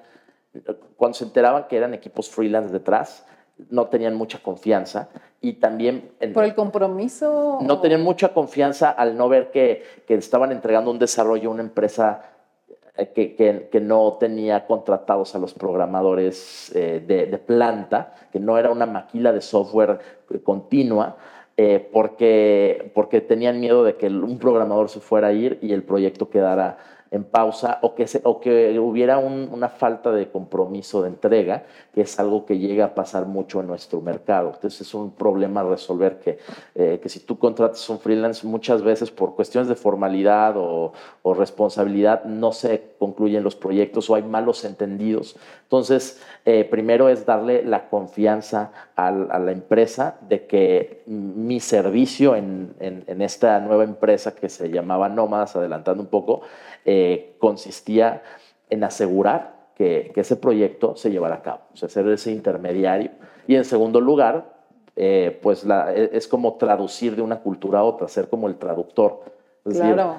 cuando 0.96 1.18
se 1.18 1.26
enteraban 1.26 1.68
que 1.68 1.78
eran 1.78 1.94
equipos 1.94 2.30
freelance 2.30 2.72
detrás, 2.72 3.26
no 3.70 3.88
tenían 3.88 4.16
mucha 4.16 4.40
confianza 4.40 5.10
y 5.42 5.54
también... 5.54 6.12
¿Por 6.34 6.44
el 6.44 6.56
compromiso? 6.56 7.60
No 7.62 7.80
tenían 7.80 8.04
mucha 8.04 8.34
confianza 8.34 8.92
al 8.92 9.18
no 9.18 9.30
ver 9.30 9.52
que, 9.52 9.84
que 10.08 10.16
estaban 10.16 10.52
entregando 10.52 10.92
un 10.92 11.00
desarrollo 11.00 11.50
a 11.50 11.54
una 11.54 11.64
empresa 11.64 12.22
eh, 12.96 13.12
que, 13.14 13.36
que, 13.36 13.70
que, 13.72 13.80
no 13.80 14.18
tenía 14.20 14.66
contratados 14.66 15.36
a 15.36 15.40
los 15.40 15.54
programadores 15.54 16.72
eh, 16.76 17.04
de, 17.06 17.26
de, 17.26 17.38
planta, 17.38 18.14
que 18.32 18.40
no 18.40 18.58
era 18.58 18.72
una 18.72 18.86
maquila 18.86 19.34
de 19.34 19.42
software 19.42 20.00
continua, 20.44 21.18
eh, 21.60 21.90
porque, 21.92 22.92
porque 22.94 23.22
tenían 23.22 23.60
miedo 23.60 23.84
de 23.84 23.96
que 23.96 24.08
un 24.08 24.38
programador 24.38 24.90
se 24.90 25.00
fuera 25.00 25.30
a 25.30 25.34
ir 25.34 25.58
y 25.62 25.74
el 25.74 25.82
proyecto 25.82 26.30
quedara 26.30 26.78
en 27.12 27.24
pausa 27.24 27.80
o 27.82 27.96
que, 27.96 28.06
o 28.24 28.40
que 28.40 28.80
hubiera 28.80 29.18
una 29.18 29.70
falta 29.70 30.12
de 30.12 30.30
compromiso 30.30 31.02
de 31.02 31.10
entrega, 31.10 31.64
que 31.94 32.02
es 32.02 32.20
algo 32.20 32.46
que 32.46 32.58
llega 32.58 32.86
a 32.86 32.96
pasar 32.96 33.26
mucho 33.26 33.60
en 33.62 33.68
nuestro 33.68 34.02
mercado. 34.02 34.52
Entonces 34.54 34.82
es 34.82 34.94
un 34.94 35.12
problema 35.12 35.62
a 35.62 35.64
resolver 35.64 36.20
que, 36.20 36.40
eh, 36.76 37.00
que 37.02 37.10
si 37.10 37.20
tú 37.22 37.38
contratas 37.38 37.88
un 37.90 38.00
freelance 38.00 38.46
muchas 38.46 38.82
veces 38.82 39.12
por 39.12 39.36
cuestiones 39.36 39.68
de 39.68 39.76
formalidad 39.76 40.56
o, 40.58 40.94
responsabilidad 41.38 42.24
no 42.24 42.54
se 42.54 42.96
concluyen 42.98 43.44
los 43.44 43.56
proyectos 43.56 44.10
o 44.10 44.16
hay 44.16 44.24
malos 44.24 44.64
entendidos. 44.64 45.36
Entonces, 45.64 46.22
eh, 46.46 46.64
primero 46.64 47.10
es 47.10 47.26
darle 47.26 47.64
la 47.64 47.90
confianza 47.90 48.72
a, 48.96 49.12
la 49.12 49.52
empresa 49.52 50.18
de 50.22 50.48
que 50.48 51.04
mi 51.06 51.60
servicio 51.60 52.36
en, 52.36 52.74
en 52.80 53.22
esta 53.22 53.60
nueva 53.60 53.84
empresa 53.84 54.34
que 54.34 54.48
se 54.48 54.70
llamaba 54.70 55.10
Nómadas, 55.10 55.58
adelantando 55.58 56.02
un 56.02 56.10
poco, 56.10 56.42
eh, 56.90 57.36
consistía 57.38 58.24
en 58.70 58.86
asegurar 58.86 59.72
que, 59.76 60.14
ese 60.16 60.38
proyecto 60.38 60.96
se 60.96 61.12
llevara 61.12 61.36
a 61.36 61.42
cabo, 61.42 61.60
o 61.74 61.76
sea, 61.76 61.90
ser 61.90 62.08
ese 62.08 62.32
intermediario. 62.32 63.12
Y 63.46 63.56
en 63.56 63.66
segundo 63.66 64.00
lugar, 64.00 64.56
eh, 64.96 65.38
pues 65.44 65.66
la, 65.66 65.94
e, 65.94 66.12
es 66.14 66.30
como 66.30 66.56
traducir 66.56 67.18
de 67.18 67.22
una 67.22 67.42
cultura 67.42 67.80
a 67.80 67.84
otra, 67.84 68.08
ser 68.08 68.30
como 68.30 68.48
el 68.48 68.56
traductor. 68.56 69.20
claro. 69.66 70.16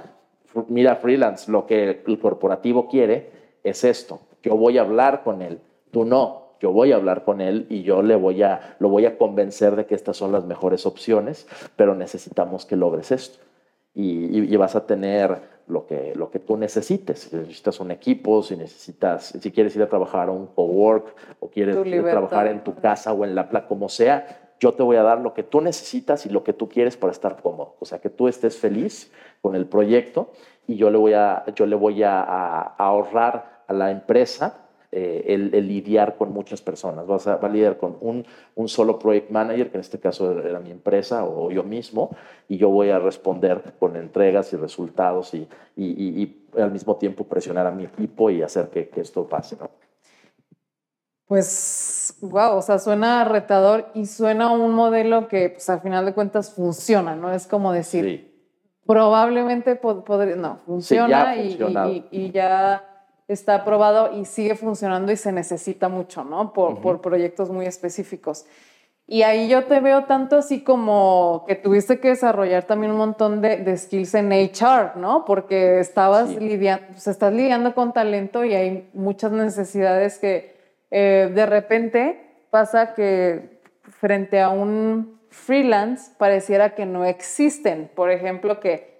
mira, 0.68 0.96
freelance, 0.96 1.50
lo 1.50 1.64
que 1.64 2.02
el 2.06 2.18
corporativo 2.18 2.86
quiere 2.86 3.30
es 3.64 3.82
esto. 3.82 4.20
Yo 4.42 4.54
voy 4.58 4.76
a 4.76 4.82
hablar 4.82 5.22
con 5.22 5.40
él, 5.40 5.60
tú 5.90 6.04
no. 6.04 6.48
Yo 6.60 6.72
voy 6.72 6.92
a 6.92 6.96
hablar 6.96 7.24
con 7.24 7.40
él 7.40 7.66
y 7.70 7.82
yo 7.82 8.02
le 8.02 8.14
voy 8.14 8.42
a, 8.42 8.76
lo 8.78 8.90
voy 8.90 9.06
a 9.06 9.16
convencer 9.16 9.74
de 9.74 9.86
que 9.86 9.94
estas 9.94 10.18
son 10.18 10.32
las 10.32 10.44
mejores 10.44 10.84
opciones, 10.84 11.48
pero 11.76 11.94
necesitamos 11.94 12.66
que 12.66 12.76
logres 12.76 13.10
esto. 13.10 13.38
y 13.94 14.54
vas 14.56 14.76
a 14.76 14.84
tener 14.84 15.47
lo 15.68 15.86
que, 15.86 16.14
lo 16.14 16.30
que 16.30 16.38
tú 16.38 16.56
necesites. 16.56 17.20
Si 17.20 17.36
necesitas 17.36 17.80
un 17.80 17.90
equipo, 17.90 18.42
si 18.42 18.56
necesitas, 18.56 19.34
si 19.40 19.52
quieres 19.52 19.74
ir 19.76 19.82
a 19.82 19.88
trabajar 19.88 20.28
a 20.28 20.32
un 20.32 20.46
cowork 20.46 21.14
o 21.40 21.48
quieres 21.48 21.76
trabajar 22.04 22.46
en 22.46 22.64
tu 22.64 22.74
casa 22.74 23.12
o 23.12 23.24
en 23.24 23.34
la 23.34 23.48
plaza, 23.48 23.68
como 23.68 23.88
sea, 23.88 24.54
yo 24.60 24.72
te 24.72 24.82
voy 24.82 24.96
a 24.96 25.02
dar 25.02 25.20
lo 25.20 25.34
que 25.34 25.42
tú 25.42 25.60
necesitas 25.60 26.26
y 26.26 26.30
lo 26.30 26.42
que 26.42 26.52
tú 26.52 26.68
quieres 26.68 26.96
para 26.96 27.12
estar 27.12 27.40
cómodo. 27.40 27.76
O 27.78 27.84
sea, 27.84 28.00
que 28.00 28.10
tú 28.10 28.28
estés 28.28 28.56
feliz 28.56 29.12
con 29.40 29.54
el 29.54 29.66
proyecto 29.66 30.32
y 30.66 30.76
yo 30.76 30.90
le 30.90 30.98
voy 30.98 31.12
a, 31.12 31.44
yo 31.54 31.66
le 31.66 31.76
voy 31.76 32.02
a 32.02 32.20
ahorrar 32.20 33.62
a 33.66 33.72
la 33.72 33.90
empresa 33.90 34.67
eh, 34.90 35.24
el, 35.28 35.50
lidiar 35.68 36.16
con 36.16 36.32
muchas 36.32 36.62
personas. 36.62 37.06
Vas 37.06 37.26
a, 37.26 37.34
a 37.34 37.48
lidiar 37.48 37.76
con 37.76 37.96
un, 38.00 38.24
un, 38.54 38.68
solo 38.68 38.98
project 38.98 39.30
manager, 39.30 39.70
que 39.70 39.76
en 39.76 39.80
este 39.80 39.98
caso 39.98 40.38
era 40.40 40.60
mi 40.60 40.70
empresa 40.70 41.24
o 41.24 41.50
yo 41.50 41.62
mismo, 41.62 42.10
y 42.48 42.56
yo 42.56 42.70
voy 42.70 42.90
a 42.90 42.98
responder 42.98 43.74
con 43.78 43.96
entregas 43.96 44.52
y 44.52 44.56
resultados 44.56 45.34
y, 45.34 45.46
y, 45.76 46.22
y, 46.22 46.48
al 46.58 46.72
mismo 46.72 46.96
tiempo 46.96 47.24
presionar 47.24 47.66
a 47.66 47.70
mi 47.70 47.84
equipo 47.84 48.30
y 48.30 48.42
hacer 48.42 48.68
que, 48.68 48.88
que 48.88 49.02
esto 49.02 49.26
pase. 49.26 49.56
¿no? 49.60 49.70
Pues, 51.28 52.16
wow, 52.22 52.56
o 52.56 52.62
sea, 52.62 52.78
suena 52.78 53.22
retador 53.24 53.88
y 53.92 54.06
suena 54.06 54.50
un 54.50 54.72
modelo 54.72 55.28
que, 55.28 55.50
pues, 55.50 55.68
al 55.68 55.82
final 55.82 56.06
de 56.06 56.14
cuentas 56.14 56.54
funciona, 56.54 57.14
¿no? 57.14 57.30
Es 57.34 57.46
como 57.46 57.70
decir, 57.70 58.34
probablemente 58.86 59.76
podría, 59.76 60.36
no, 60.36 60.56
funciona 60.64 61.36
y, 61.36 62.08
y, 62.10 62.30
ya 62.30 62.87
está 63.28 63.54
aprobado 63.54 64.18
y 64.18 64.24
sigue 64.24 64.56
funcionando 64.56 65.12
y 65.12 65.16
se 65.16 65.32
necesita 65.32 65.88
mucho, 65.88 66.24
¿no? 66.24 66.52
Por, 66.52 66.80
por 66.80 67.00
proyectos 67.00 67.50
muy 67.50 67.66
específicos. 67.66 68.46
Y 69.10 69.22
ahí 69.22 69.48
yo 69.48 69.64
te 69.64 69.80
veo 69.80 70.04
tanto 70.04 70.36
así 70.36 70.62
como 70.62 71.44
que 71.48 71.54
tuviste 71.54 71.98
que 71.98 72.08
desarrollar 72.08 72.64
también 72.64 72.92
un 72.92 72.98
montón 72.98 73.40
de, 73.40 73.56
de 73.56 73.76
skills 73.76 74.14
en 74.14 74.32
HR, 74.32 74.96
¿no? 74.96 75.24
Porque 75.24 75.80
estabas 75.80 76.34
lidiando, 76.36 76.88
pues 76.88 77.06
estás 77.06 77.32
lidiando 77.32 77.74
con 77.74 77.94
talento 77.94 78.44
y 78.44 78.54
hay 78.54 78.90
muchas 78.92 79.32
necesidades 79.32 80.18
que 80.18 80.58
eh, 80.90 81.30
de 81.34 81.46
repente 81.46 82.46
pasa 82.50 82.92
que 82.94 83.60
frente 83.82 84.40
a 84.40 84.50
un 84.50 85.18
freelance 85.30 86.12
pareciera 86.18 86.74
que 86.74 86.84
no 86.84 87.06
existen. 87.06 87.90
Por 87.94 88.10
ejemplo, 88.10 88.60
que 88.60 88.97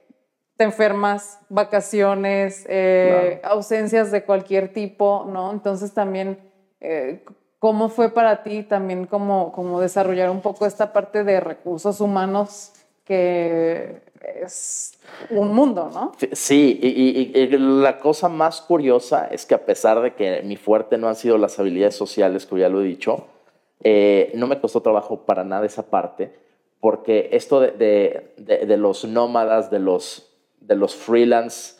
te 0.58 0.64
enfermas, 0.64 1.38
vacaciones, 1.48 2.66
eh, 2.68 3.40
ausencias 3.44 4.10
de 4.10 4.24
cualquier 4.24 4.72
tipo, 4.72 5.24
¿no? 5.32 5.52
Entonces 5.52 5.94
también, 5.94 6.36
eh, 6.80 7.24
¿cómo 7.60 7.88
fue 7.88 8.10
para 8.10 8.42
ti 8.42 8.64
también 8.64 9.06
como, 9.06 9.52
como 9.52 9.80
desarrollar 9.80 10.30
un 10.30 10.40
poco 10.40 10.66
esta 10.66 10.92
parte 10.92 11.22
de 11.22 11.38
recursos 11.38 12.00
humanos 12.00 12.72
que 13.04 14.02
es 14.42 14.98
un 15.30 15.54
mundo, 15.54 15.90
¿no? 15.94 16.10
Sí, 16.32 16.76
y, 16.82 17.46
la 17.56 18.00
cosa 18.00 18.28
más 18.28 18.60
curiosa 18.60 19.28
es 19.30 19.46
que 19.46 19.54
a 19.54 19.64
pesar 19.64 20.02
de 20.02 20.14
que 20.14 20.42
mi 20.42 20.56
fuerte 20.56 20.98
no 20.98 21.08
han 21.08 21.14
sido 21.14 21.38
las 21.38 21.56
habilidades 21.60 21.94
sociales, 21.94 22.46
que 22.46 22.58
ya 22.58 22.68
lo 22.68 22.82
he 22.82 22.84
dicho, 22.84 23.28
eh, 23.84 24.32
no 24.34 24.48
me 24.48 24.60
costó 24.60 24.82
trabajo 24.82 25.24
para 25.24 25.44
nada 25.44 25.64
esa 25.64 25.88
parte, 25.88 26.34
porque 26.80 27.28
esto 27.30 27.60
de, 27.60 28.32
de 28.36 28.76
los 28.76 29.04
nómadas, 29.04 29.70
de 29.70 29.78
los 29.78 30.27
de 30.60 30.76
los 30.76 30.94
freelance 30.94 31.78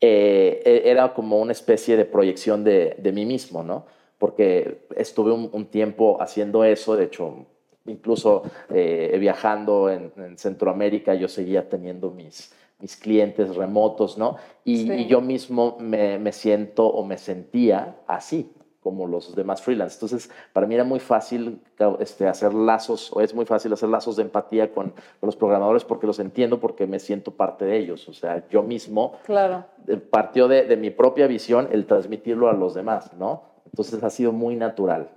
eh, 0.00 0.62
e, 0.64 0.90
era 0.90 1.14
como 1.14 1.40
una 1.40 1.52
especie 1.52 1.96
de 1.96 2.04
proyección 2.04 2.64
de, 2.64 2.96
de 2.98 3.12
mí 3.12 3.24
mismo, 3.24 3.62
¿no? 3.62 3.86
Porque 4.18 4.86
estuve 4.96 5.32
un, 5.32 5.66
tiempo 5.66 6.18
haciendo 6.20 6.64
eso, 6.64 6.96
de 6.96 7.04
hecho, 7.04 7.46
incluso 7.86 8.42
eh, 8.70 9.16
viajando 9.20 9.90
en, 9.90 10.38
Centroamérica, 10.38 11.14
yo 11.14 11.28
seguía 11.28 11.68
teniendo 11.68 12.10
mis, 12.10 12.54
mis 12.78 12.96
clientes 12.96 13.54
remotos, 13.54 14.16
¿no? 14.16 14.36
Y, 14.64 14.90
y 14.90 15.06
yo 15.06 15.20
mismo 15.20 15.76
me, 15.80 16.18
me, 16.18 16.32
siento 16.32 16.86
o 16.86 17.04
me 17.04 17.18
sentía 17.18 17.96
así, 18.06 18.50
como 18.86 19.08
los 19.08 19.34
demás 19.34 19.62
freelance. 19.62 19.96
Entonces, 19.96 20.30
para 20.52 20.64
mí 20.64 20.76
era 20.76 20.84
muy 20.84 21.00
fácil 21.00 21.60
este, 21.98 22.28
hacer 22.28 22.54
lazos, 22.54 23.10
o 23.12 23.20
es 23.20 23.34
muy 23.34 23.44
fácil 23.44 23.72
hacer 23.72 23.88
lazos 23.88 24.14
de 24.14 24.22
empatía 24.22 24.72
con, 24.72 24.94
los 25.20 25.34
programadores 25.34 25.82
porque 25.82 26.06
los 26.06 26.20
entiendo, 26.20 26.60
porque 26.60 26.86
me 26.86 27.00
siento 27.00 27.32
parte 27.32 27.64
de 27.64 27.78
ellos. 27.78 28.08
O 28.08 28.12
sea, 28.12 28.46
yo 28.48 28.62
mismo 28.62 29.18
claro. 29.24 29.64
Eh, 29.88 29.96
partió 29.96 30.46
de, 30.46 30.66
de 30.66 30.76
mi 30.76 30.90
propia 30.90 31.26
visión 31.26 31.68
el 31.72 31.84
transmitirlo 31.84 32.48
a 32.48 32.52
los 32.52 32.74
demás, 32.74 33.12
¿no? 33.14 33.42
Entonces 33.64 34.00
ha 34.04 34.10
sido 34.10 34.30
muy 34.30 34.54
natural. 34.54 35.10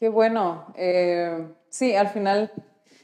Qué 0.00 0.08
bueno. 0.08 0.66
Eh, 0.74 1.46
sí, 1.68 1.94
al 1.94 2.08
final 2.08 2.50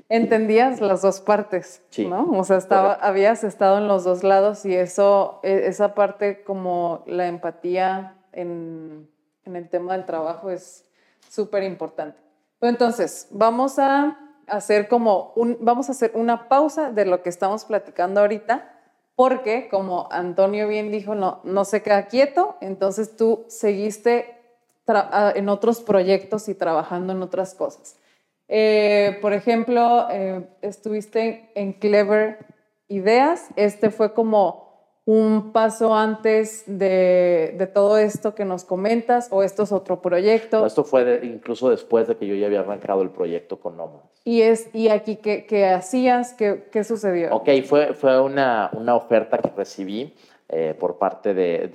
entendías 0.09 0.81
las 0.81 1.03
dos 1.03 1.21
partes, 1.21 1.85
¿no? 1.99 2.33
O 2.33 2.43
sea, 2.43 2.57
estaba, 2.57 2.95
habías 2.95 3.45
estado 3.45 3.79
en 3.79 3.87
los 3.87 4.03
dos 4.03 4.25
lados 4.25 4.67
y 4.67 4.75
eso, 4.75 5.39
e, 5.45 5.69
esa 5.69 5.95
parte 5.95 6.43
como 6.43 7.05
la 7.07 7.29
empatía 7.29 8.17
en 8.33 9.09
en 9.49 9.57
el 9.57 9.69
tema 9.69 9.95
del 9.95 10.07
trabajo 10.07 10.51
es 10.51 10.85
súper 11.29 11.65
importante. 11.65 12.19
entonces, 12.61 13.29
vamos 13.31 13.79
a 13.79 14.19
hacer 14.47 14.89
como 14.89 15.33
un, 15.37 15.59
vamos 15.61 15.89
a 15.89 15.93
hacer 15.93 16.13
una 16.15 16.49
pausa 16.49 16.91
de 16.91 17.05
lo 17.05 17.23
que 17.23 17.29
estamos 17.29 17.65
platicando 17.65 18.21
ahorita 18.21 18.75
porque 19.19 19.69
como 19.69 20.07
Antonio 20.13 20.69
bien 20.69 20.93
dijo, 20.93 21.17
no, 21.17 21.41
no 21.43 21.65
se 21.65 21.83
queda 21.83 22.07
quieto, 22.07 22.57
entonces 22.61 23.17
tú 23.17 23.47
seguiste 23.49 24.39
en 25.35 25.49
otros 25.49 25.81
proyectos 25.81 26.49
y 26.49 26.55
trabajando 26.55 27.13
en 27.13 27.23
otras 27.23 27.55
cosas. 27.55 27.97
Eh, 28.47 29.19
por 29.21 29.33
ejemplo, 29.33 30.07
eh, 30.11 30.49
estuviste 30.63 31.51
en 31.57 31.73
Clever 31.73 32.47
Ideas, 32.87 33.49
este 33.57 33.91
fue 33.91 34.15
como 34.15 34.68
un 35.09 35.53
paso 35.53 35.95
antes 35.95 36.65
de, 36.67 37.71
todo 37.73 37.97
esto 37.97 38.35
que 38.35 38.45
nos 38.45 38.65
comentas 38.65 39.29
o 39.31 39.43
esto 39.43 39.63
es 39.63 39.73
otro 39.73 40.03
proyecto? 40.03 40.67
esto 40.67 40.85
fue 40.85 41.21
incluso 41.23 41.71
después 41.71 42.09
de 42.09 42.17
que 42.19 42.27
yo 42.27 42.35
ya 42.35 42.45
había 42.45 42.61
arrancado 42.61 43.01
el 43.01 43.09
proyecto 43.09 43.59
con 43.59 43.79
Nómadas. 43.79 44.11
¿Y, 44.27 44.43
es, 44.43 44.69
y 44.75 44.91
aquí 44.91 45.17
qué, 45.17 45.47
qué 45.47 45.65
hacías? 45.65 46.35
¿Qué, 46.35 46.69
¿Qué, 46.71 46.85
sucedió? 46.85 47.35
Ok, 47.35 47.49
fue, 47.65 47.95
fue 47.95 48.21
una, 48.21 48.69
una 48.75 48.97
oferta 48.97 49.39
que 49.39 49.49
recibí 49.49 50.15
eh, 50.51 50.77
por 50.79 50.99
parte 50.99 51.33
de, 51.33 51.69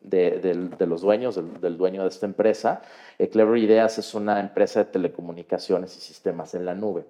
de, 0.00 0.38
de, 0.38 0.86
los 0.86 1.00
dueños, 1.00 1.34
del, 1.60 1.76
dueño 1.76 2.02
de 2.02 2.08
esta 2.08 2.26
empresa. 2.26 2.82
Eh, 3.18 3.28
Clever 3.30 3.58
Ideas 3.58 3.98
es 3.98 4.14
una 4.14 4.38
empresa 4.38 4.84
de 4.84 4.92
telecomunicaciones 4.92 5.96
y 5.96 6.00
sistemas 6.00 6.54
en 6.54 6.66
la 6.66 6.76
nube. 6.76 7.04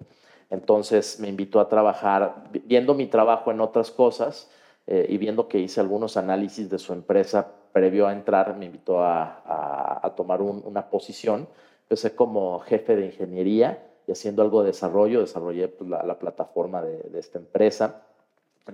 Entonces 0.49 1.19
me 1.19 1.27
invitó 1.27 1.59
a 1.59 1.69
trabajar, 1.69 2.45
viendo 2.63 2.95
mi 2.95 3.05
trabajo 3.05 3.51
en 3.51 3.61
otras 3.61 3.91
cosas, 3.91 4.49
eh, 4.87 5.05
y 5.09 5.17
viendo 5.17 5.47
que 5.47 5.59
hice 5.59 5.79
algunos 5.79 6.17
análisis 6.17 6.69
de 6.69 6.77
su 6.77 6.93
empresa 6.93 7.51
previo 7.71 8.07
a 8.07 8.13
entrar, 8.13 8.55
me 8.57 8.65
invitó 8.65 9.03
a, 9.03 9.99
a, 10.01 10.15
tomar 10.15 10.41
una 10.41 10.89
posición. 10.89 11.47
Empecé 11.83 12.15
como 12.15 12.59
jefe 12.59 12.95
de 12.95 13.07
ingeniería 13.07 13.83
y 14.07 14.11
haciendo 14.11 14.41
algo 14.41 14.61
de 14.61 14.67
desarrollo, 14.67 15.21
desarrollé 15.21 15.67
pues, 15.67 15.89
la, 15.89 16.19
plataforma 16.19 16.81
de, 16.81 16.99
de, 17.09 17.19
esta 17.19 17.39
empresa 17.39 18.05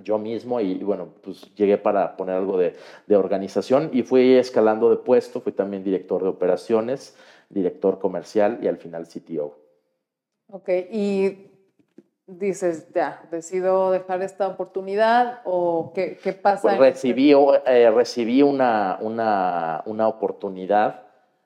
yo 0.04 0.17
mismo 0.17 0.62
y, 0.62 0.76
bueno, 0.76 1.10
pues 1.21 1.54
llegué 1.56 1.78
para 1.78 2.15
poner 2.15 2.36
algo 2.36 2.58
de, 2.58 2.76
de, 3.08 3.15
organización 3.15 3.89
y 3.93 4.04
fui 4.04 4.36
escalando 4.36 4.89
de 4.89 4.97
puesto, 4.97 5.41
fui 5.41 5.52
también 5.52 5.84
director 5.84 6.24
de 6.24 6.30
operaciones, 6.30 7.15
director 7.50 8.00
comercial 8.00 8.60
y 8.62 8.67
al 8.67 8.78
final 8.78 9.08
CTO. 9.08 9.58
Ok, 10.47 10.69
y 10.91 11.52
dices, 12.39 12.88
ya, 12.94 13.22
decido 13.32 13.91
dejar 13.91 14.22
esta 14.22 14.48
oportunidad 14.48 15.41
o 15.44 15.91
qué, 15.94 16.17
qué 16.22 16.34
pasa? 16.34 16.62
Pues 16.62 16.78
recibí, 16.78 17.34
eh, 17.34 17.91
recibí 17.91 18.41
una, 18.41 18.98
una, 19.02 19.84
una, 19.86 20.08
oportunidad 20.08 21.04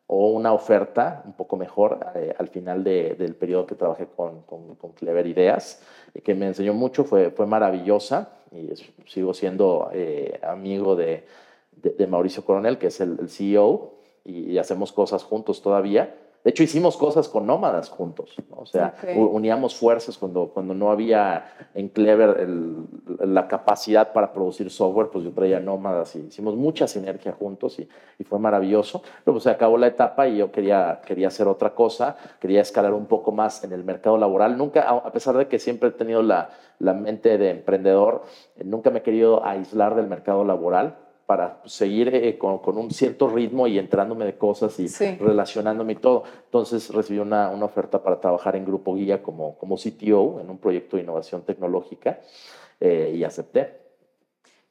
o 0.07 0.27
una 0.27 0.53
oferta 0.53 1.23
un 1.25 1.33
poco 1.33 1.57
mejor 1.57 1.99
eh, 2.15 2.35
al 2.37 2.49
final 2.49 2.83
de, 2.83 3.15
del 3.15 3.35
periodo 3.35 3.65
que 3.65 3.75
trabajé 3.75 4.07
con, 4.15 4.43
con, 4.43 4.75
con, 4.75 4.91
Clever 4.91 5.25
Ideas, 5.25 5.81
que 6.23 6.35
me 6.35 6.47
enseñó 6.47 6.73
mucho, 6.73 7.03
fue, 7.03 7.31
fue 7.31 7.47
maravillosa 7.47 8.29
y 8.51 8.69
sigo 9.07 9.33
siendo 9.33 9.89
eh, 9.93 10.39
amigo 10.43 10.95
de, 10.95 11.25
de, 11.71 12.07
Mauricio 12.07 12.45
Coronel, 12.45 12.77
que 12.77 12.87
es 12.87 13.01
el, 13.01 13.17
el 13.19 13.29
CEO, 13.29 13.95
y, 14.23 14.51
y 14.51 14.57
hacemos 14.59 14.91
cosas 14.91 15.23
juntos 15.23 15.61
todavía 15.61 16.15
de 16.45 16.51
hecho, 16.51 16.61
hicimos 16.61 16.95
cosas 16.95 17.27
con 17.27 17.47
nómadas 17.47 17.89
juntos, 17.89 18.35
o 18.51 18.67
sea, 18.67 18.93
uníamos 19.15 19.75
fuerzas 19.75 20.15
cuando, 20.15 20.49
cuando 20.49 20.75
no 20.75 20.91
había 20.91 21.43
en 21.73 21.89
Clever 21.89 22.47
la 23.21 23.47
capacidad 23.47 24.13
para 24.13 24.31
producir 24.31 24.69
software, 24.69 25.09
pues 25.09 25.25
yo 25.25 25.31
traía 25.31 25.59
nómadas 25.59 26.15
y 26.15 26.19
hicimos 26.19 26.55
mucha 26.55 26.87
sinergia 26.87 27.31
juntos 27.31 27.79
y, 27.79 27.89
y 28.19 28.23
fue 28.25 28.37
maravilloso. 28.37 29.01
Luego 29.25 29.39
se 29.39 29.49
acabó 29.49 29.79
la 29.79 29.87
etapa 29.87 30.27
y 30.27 30.37
yo 30.37 30.51
quería, 30.51 31.01
quería 31.03 31.29
hacer 31.29 31.47
otra 31.47 31.73
cosa, 31.73 32.15
quería 32.39 32.61
escalar 32.61 32.93
un 32.93 33.07
poco 33.07 33.31
más 33.31 33.63
en 33.63 33.73
el 33.73 33.83
mercado 33.83 34.19
laboral. 34.19 34.55
Nunca, 34.55 34.87
a 34.87 35.11
pesar 35.11 35.35
de 35.37 35.47
que 35.47 35.57
siempre 35.57 35.89
he 35.89 35.93
tenido 35.93 36.21
la, 36.21 36.51
la 36.77 36.93
mente 36.93 37.39
de 37.39 37.49
emprendedor, 37.49 38.21
nunca 38.63 38.91
me 38.91 38.99
he 38.99 39.01
querido 39.01 39.43
aislar 39.43 39.95
del 39.95 40.05
mercado 40.05 40.43
laboral 40.43 41.04
para 41.25 41.61
seguir 41.65 42.13
eh, 42.13 42.37
con, 42.37 42.59
con, 42.59 42.77
un 42.77 42.91
cierto 42.91 43.27
ritmo 43.27 43.65
y 43.67 43.79
entrándome 43.79 44.25
de 44.25 44.37
cosas 44.37 44.79
y 44.79 44.87
relacionándome 45.17 45.93
y 45.93 45.95
todo. 45.95 46.23
Entonces 46.45 46.93
recibí 46.93 47.19
una, 47.19 47.49
una, 47.49 47.65
oferta 47.65 48.03
para 48.03 48.19
trabajar 48.19 48.55
en 48.55 48.65
Grupo 48.65 48.95
Guía 48.95 49.23
como, 49.23 49.57
como 49.57 49.75
CTO 49.75 50.39
en 50.39 50.49
un 50.49 50.59
proyecto 50.59 50.97
de 50.97 51.03
innovación 51.03 51.41
tecnológica 51.41 52.19
eh, 52.79 53.13
y 53.15 53.23
acepté. 53.23 53.85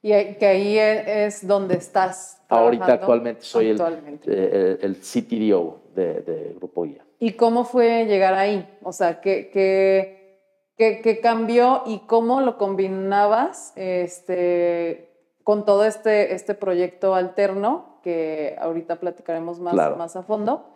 Y 0.01 0.11
que 0.35 0.45
ahí 0.45 0.77
e, 0.77 1.25
es 1.25 1.45
donde 1.45 1.75
estás. 1.75 2.41
Ahorita 2.47 2.93
actualmente 2.93 3.41
soy 3.41 3.71
El, 3.71 3.81
eh, 4.27 4.77
el, 4.81 4.97
CTO 4.97 5.81
de, 5.93 6.21
de, 6.21 6.53
Grupo 6.55 6.83
Guía. 6.83 7.03
¿Y 7.19 7.33
cómo 7.33 7.65
fue 7.65 8.05
llegar 8.05 8.35
ahí? 8.35 8.69
O 8.83 8.93
sea, 8.93 9.19
¿qué, 9.19 9.49
qué, 9.51 10.39
qué, 10.77 11.01
qué 11.01 11.19
cambió 11.19 11.83
y 11.87 11.99
cómo 12.07 12.41
lo 12.41 12.57
combinabas? 12.57 13.73
Este, 13.75 15.14
con 15.45 15.63
todo 15.63 15.85
este, 15.85 16.33
este 16.33 16.55
proyecto 16.55 17.13
alterno, 17.13 17.99
que 18.01 18.55
ahorita 18.59 18.99
platicaremos 18.99 19.59
más, 19.59 19.75
más 19.95 20.15
a 20.15 20.23
fondo, 20.23 20.73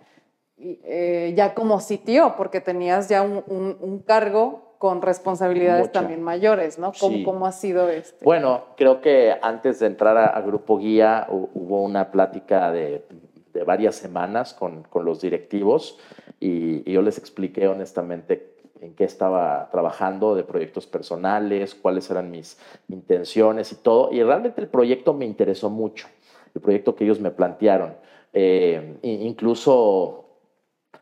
eh, 0.57 1.33
ya 1.35 1.55
como 1.55 1.79
sitio, 1.79 2.35
porque 2.37 2.61
tenías 2.61 3.09
ya 3.09 3.23
un, 3.23 3.43
un, 3.47 3.99
cargo 4.03 4.75
con 4.77 5.01
responsabilidades 5.01 5.91
también 5.91 6.21
mayores, 6.21 6.77
¿no? 6.77 6.91
¿Cómo, 6.99 7.23
¿Cómo, 7.25 7.47
ha 7.47 7.51
sido 7.51 7.89
este? 7.89 8.23
Bueno, 8.23 8.65
creo 8.77 9.01
que 9.01 9.33
antes 9.41 9.79
de 9.79 9.87
entrar 9.87 10.15
a, 10.17 10.39
Grupo 10.41 10.77
Guía 10.77 11.25
hubo 11.31 11.81
una 11.81 12.11
plática 12.11 12.71
de, 12.71 13.07
de 13.51 13.63
varias 13.63 13.95
semanas 13.95 14.53
con, 14.53 14.83
con 14.83 15.03
los 15.03 15.19
directivos 15.19 15.97
y, 16.39 16.87
y, 16.87 16.93
yo 16.93 17.01
les 17.01 17.17
expliqué 17.17 17.67
honestamente 17.67 18.58
en 18.81 18.93
qué 18.95 19.03
estaba 19.03 19.69
trabajando, 19.71 20.35
de 20.35 20.43
proyectos 20.43 20.87
personales, 20.87 21.75
cuáles 21.75 22.09
eran 22.09 22.31
mis 22.31 22.57
intenciones 22.87 23.71
y 23.71 23.75
todo. 23.75 24.09
Y 24.11 24.23
realmente 24.23 24.61
el 24.61 24.67
proyecto 24.67 25.13
me 25.13 25.25
interesó 25.25 25.69
mucho, 25.69 26.07
el 26.53 26.61
proyecto 26.61 26.95
que 26.95 27.03
ellos 27.03 27.19
me 27.19 27.31
plantearon. 27.31 27.95
Eh, 28.31 28.97
incluso 29.01 30.25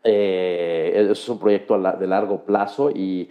eh, 0.04 1.08
es 1.12 1.28
un 1.28 1.40
proyecto 1.40 1.78
de 1.78 2.08
largo 2.08 2.44
plazo 2.44 2.90
y, 2.90 3.30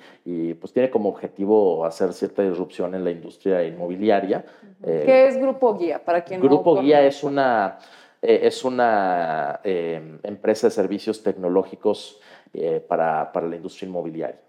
pues 0.61 0.73
tiene 0.73 0.91
como 0.91 1.09
objetivo 1.09 1.85
hacer 1.85 2.13
cierta 2.13 2.43
disrupción 2.43 2.95
en 2.95 3.05
la 3.05 3.11
industria 3.11 3.65
inmobiliaria. 3.65 4.45
Eh, 4.83 5.03
¿Qué 5.07 5.27
es 5.27 5.39
Grupo 5.39 5.77
Guía? 5.77 6.05
Para 6.05 6.23
quien 6.23 6.41
Grupo 6.41 6.81
Guía 6.81 7.05
es 7.05 7.25
una, 7.25 7.79
es 8.21 8.65
una 8.65 9.61
empresa 9.65 10.67
de 10.69 10.71
servicios 10.71 11.23
tecnológicos 11.23 12.21
eh, 12.53 12.81
para, 12.81 13.33
para, 13.33 13.47
la 13.47 13.57
industria 13.57 13.89
inmobiliaria. 13.89 14.41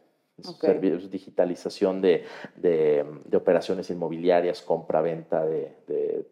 digitalización 1.10 2.02
de, 2.02 2.26
de, 2.56 3.06
operaciones 3.36 3.90
inmobiliarias, 3.90 4.62
compra-venta 4.62 5.46
de, 5.46 6.26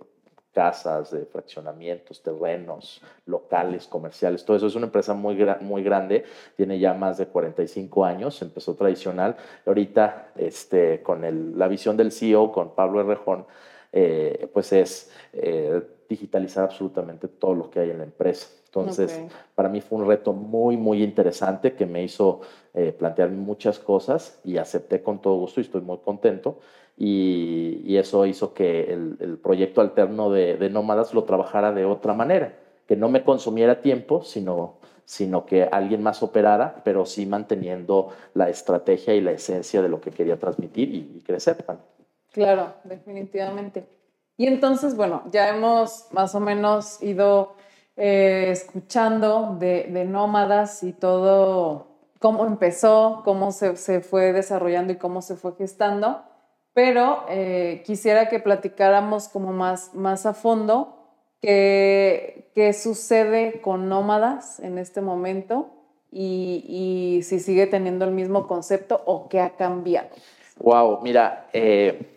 casas, 0.54 1.12
de 1.12 1.25
fraccionamientos, 1.25 2.23
terrenos, 2.23 3.01
locales, 3.25 3.88
comerciales, 3.88 4.45
todo 4.45 4.56
eso. 4.56 4.67
Es 4.67 4.75
una 4.75 4.86
empresa 4.86 5.13
muy, 5.13 5.38
muy 5.62 5.84
grande, 5.84 6.23
tiene 6.56 6.80
ya 6.80 6.93
más 6.93 7.17
de 7.17 7.28
45 7.28 8.06
años, 8.06 8.41
empezó 8.41 8.73
tradicional. 8.75 9.36
Ahorita, 9.65 10.32
este, 10.38 11.01
con 11.01 11.25
el, 11.25 11.60
la 11.60 11.67
visión 11.67 11.97
del 11.97 12.12
CEO, 12.12 12.54
con 12.54 12.73
Pablo 12.73 13.01
Herrejón, 13.01 13.45
eh, 13.91 14.49
pues 14.54 14.71
es 14.73 15.12
eh, 15.32 15.82
digitalizar 16.07 16.63
absolutamente 16.63 17.27
todo 17.27 17.55
lo 17.55 17.69
que 17.69 17.79
hay 17.79 17.89
en 17.91 17.99
la 17.99 18.03
empresa. 18.03 18.47
Entonces, 18.65 19.21
para 19.55 19.69
mí 19.69 19.79
fue 19.79 19.99
un 19.99 20.07
reto 20.07 20.33
muy, 20.33 20.75
muy 20.75 21.01
interesante 21.01 21.73
que 21.73 21.85
me 21.85 22.03
hizo 22.03 22.41
eh, 22.73 22.91
plantear 22.91 23.29
muchas 23.29 23.79
cosas 23.79 24.39
y 24.43 24.57
acepté 24.57 25.01
con 25.01 25.21
todo 25.21 25.37
gusto 25.37 25.61
y 25.61 25.63
estoy 25.63 25.81
muy 25.81 25.97
contento. 25.99 26.59
Y, 26.97 27.95
eso 27.97 28.25
hizo 28.25 28.53
que 28.53 28.91
el, 28.91 29.39
proyecto 29.41 29.79
alterno 29.79 30.29
de, 30.29 30.69
Nómadas 30.69 31.13
lo 31.13 31.23
trabajara 31.23 31.71
de 31.71 31.85
otra 31.85 32.13
manera, 32.13 32.57
que 32.85 32.97
no 32.97 33.07
me 33.07 33.23
consumiera 33.23 33.81
tiempo, 33.81 34.23
sino, 34.23 34.75
sino 35.05 35.45
que 35.45 35.63
alguien 35.63 36.03
más 36.03 36.21
operara, 36.21 36.81
pero 36.83 37.05
sí 37.05 37.25
manteniendo 37.25 38.09
la 38.33 38.49
estrategia 38.49 39.15
y 39.15 39.21
la 39.21 39.31
esencia 39.31 39.81
de 39.81 39.87
lo 39.87 40.01
que 40.01 40.11
quería 40.11 40.37
transmitir 40.37 40.93
y, 40.93 41.13
y 41.15 41.21
crecer. 41.21 41.63
Claro, 42.33 42.73
definitivamente. 42.83 43.85
Y 44.38 44.48
entonces, 44.48 44.95
bueno, 44.95 45.24
ya 45.32 45.50
hemos 45.50 46.08
más 46.12 46.36
o 46.36 46.39
menos 46.39 47.02
ido 47.02 47.56
eh, 47.95 48.50
escuchando 48.52 49.56
de, 49.60 50.06
nómadas 50.06 50.84
y 50.84 50.91
todo, 50.91 51.88
cómo 52.19 52.45
empezó, 52.45 53.21
cómo 53.24 53.52
se, 53.52 54.02
fue 54.02 54.34
desarrollando 54.34 54.93
y 54.93 54.98
cómo 54.98 55.21
se 55.21 55.36
fue 55.36 55.56
gestando, 55.56 56.24
pero 56.74 57.24
eh, 57.30 57.84
quisiera 57.86 58.28
que 58.28 58.39
platicáramos 58.39 59.30
como 59.30 59.54
más, 59.54 59.93
más 59.93 60.26
a 60.26 60.34
fondo 60.34 61.13
qué, 61.41 62.52
qué 62.54 62.74
sucede 62.74 63.62
con 63.62 63.88
nómadas 63.88 64.60
en 64.60 64.78
este 64.78 65.00
momento 65.00 65.69
y, 66.15 67.19
si 67.24 67.39
sigue 67.39 67.67
teniendo 67.67 68.06
el 68.06 68.12
mismo 68.12 68.48
concepto 68.48 69.02
o 69.06 69.28
qué 69.28 69.41
ha 69.41 69.52
cambiado. 69.56 70.10
Wow, 70.60 71.02
mira, 71.02 71.48
eh, 71.52 72.13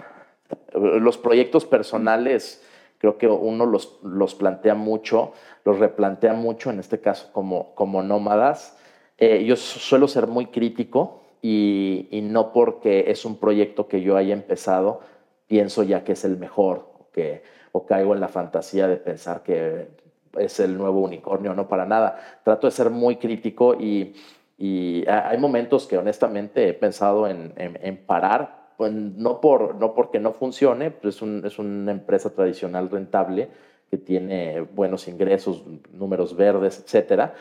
los 0.72 1.18
proyectos 1.18 1.64
personales 1.64 2.64
creo 2.98 3.16
que 3.16 3.28
uno 3.28 3.64
los, 3.64 3.98
los 4.02 4.34
plantea 4.34 4.74
mucho 4.74 5.32
los 5.68 5.78
replantea 5.78 6.32
mucho, 6.32 6.70
en 6.70 6.80
este 6.80 6.98
caso 6.98 7.28
como, 7.30 7.74
como 7.74 8.02
nómadas. 8.02 8.78
Eh, 9.18 9.44
yo 9.44 9.54
suelo 9.54 10.08
ser 10.08 10.26
muy 10.26 10.46
crítico 10.46 11.20
y, 11.42 12.08
no 12.22 12.52
porque 12.54 13.10
es 13.10 13.26
un 13.26 13.36
proyecto 13.36 13.86
que 13.86 14.00
yo 14.00 14.16
haya 14.16 14.32
empezado, 14.32 15.00
pienso 15.46 15.82
ya 15.82 16.04
que 16.04 16.12
es 16.12 16.24
el 16.24 16.38
mejor 16.38 16.88
o, 16.98 17.10
que, 17.12 17.42
o 17.72 17.84
caigo 17.84 18.14
en 18.14 18.20
la 18.20 18.28
fantasía 18.28 18.88
de 18.88 18.96
pensar 18.96 19.42
que 19.42 19.88
es 20.38 20.58
el 20.58 20.78
nuevo 20.78 21.00
unicornio, 21.00 21.52
no 21.52 21.68
para 21.68 21.84
nada. 21.84 22.40
Trato 22.44 22.66
de 22.66 22.70
ser 22.70 22.88
muy 22.88 23.16
crítico 23.16 23.74
y, 23.74 24.14
hay 25.06 25.38
momentos 25.38 25.86
que 25.86 25.98
honestamente 25.98 26.70
he 26.70 26.74
pensado 26.74 27.28
en, 27.28 28.04
parar, 28.06 28.57
pues 28.78 28.92
no, 28.92 29.40
por, 29.42 29.74
no 29.74 29.92
porque 29.92 30.20
no 30.20 30.32
funcione, 30.32 30.92
pues 30.92 31.16
es, 31.16 31.44
es 31.44 31.58
una 31.58 31.90
empresa 31.92 32.30
tradicional 32.30 32.88
rentable 32.88 33.50
que 33.90 33.98
tiene 33.98 34.60
buenos 34.60 35.08
ingresos, 35.08 35.64
números 35.92 36.36
verdes, 36.36 36.82
etcétera. 36.82 37.34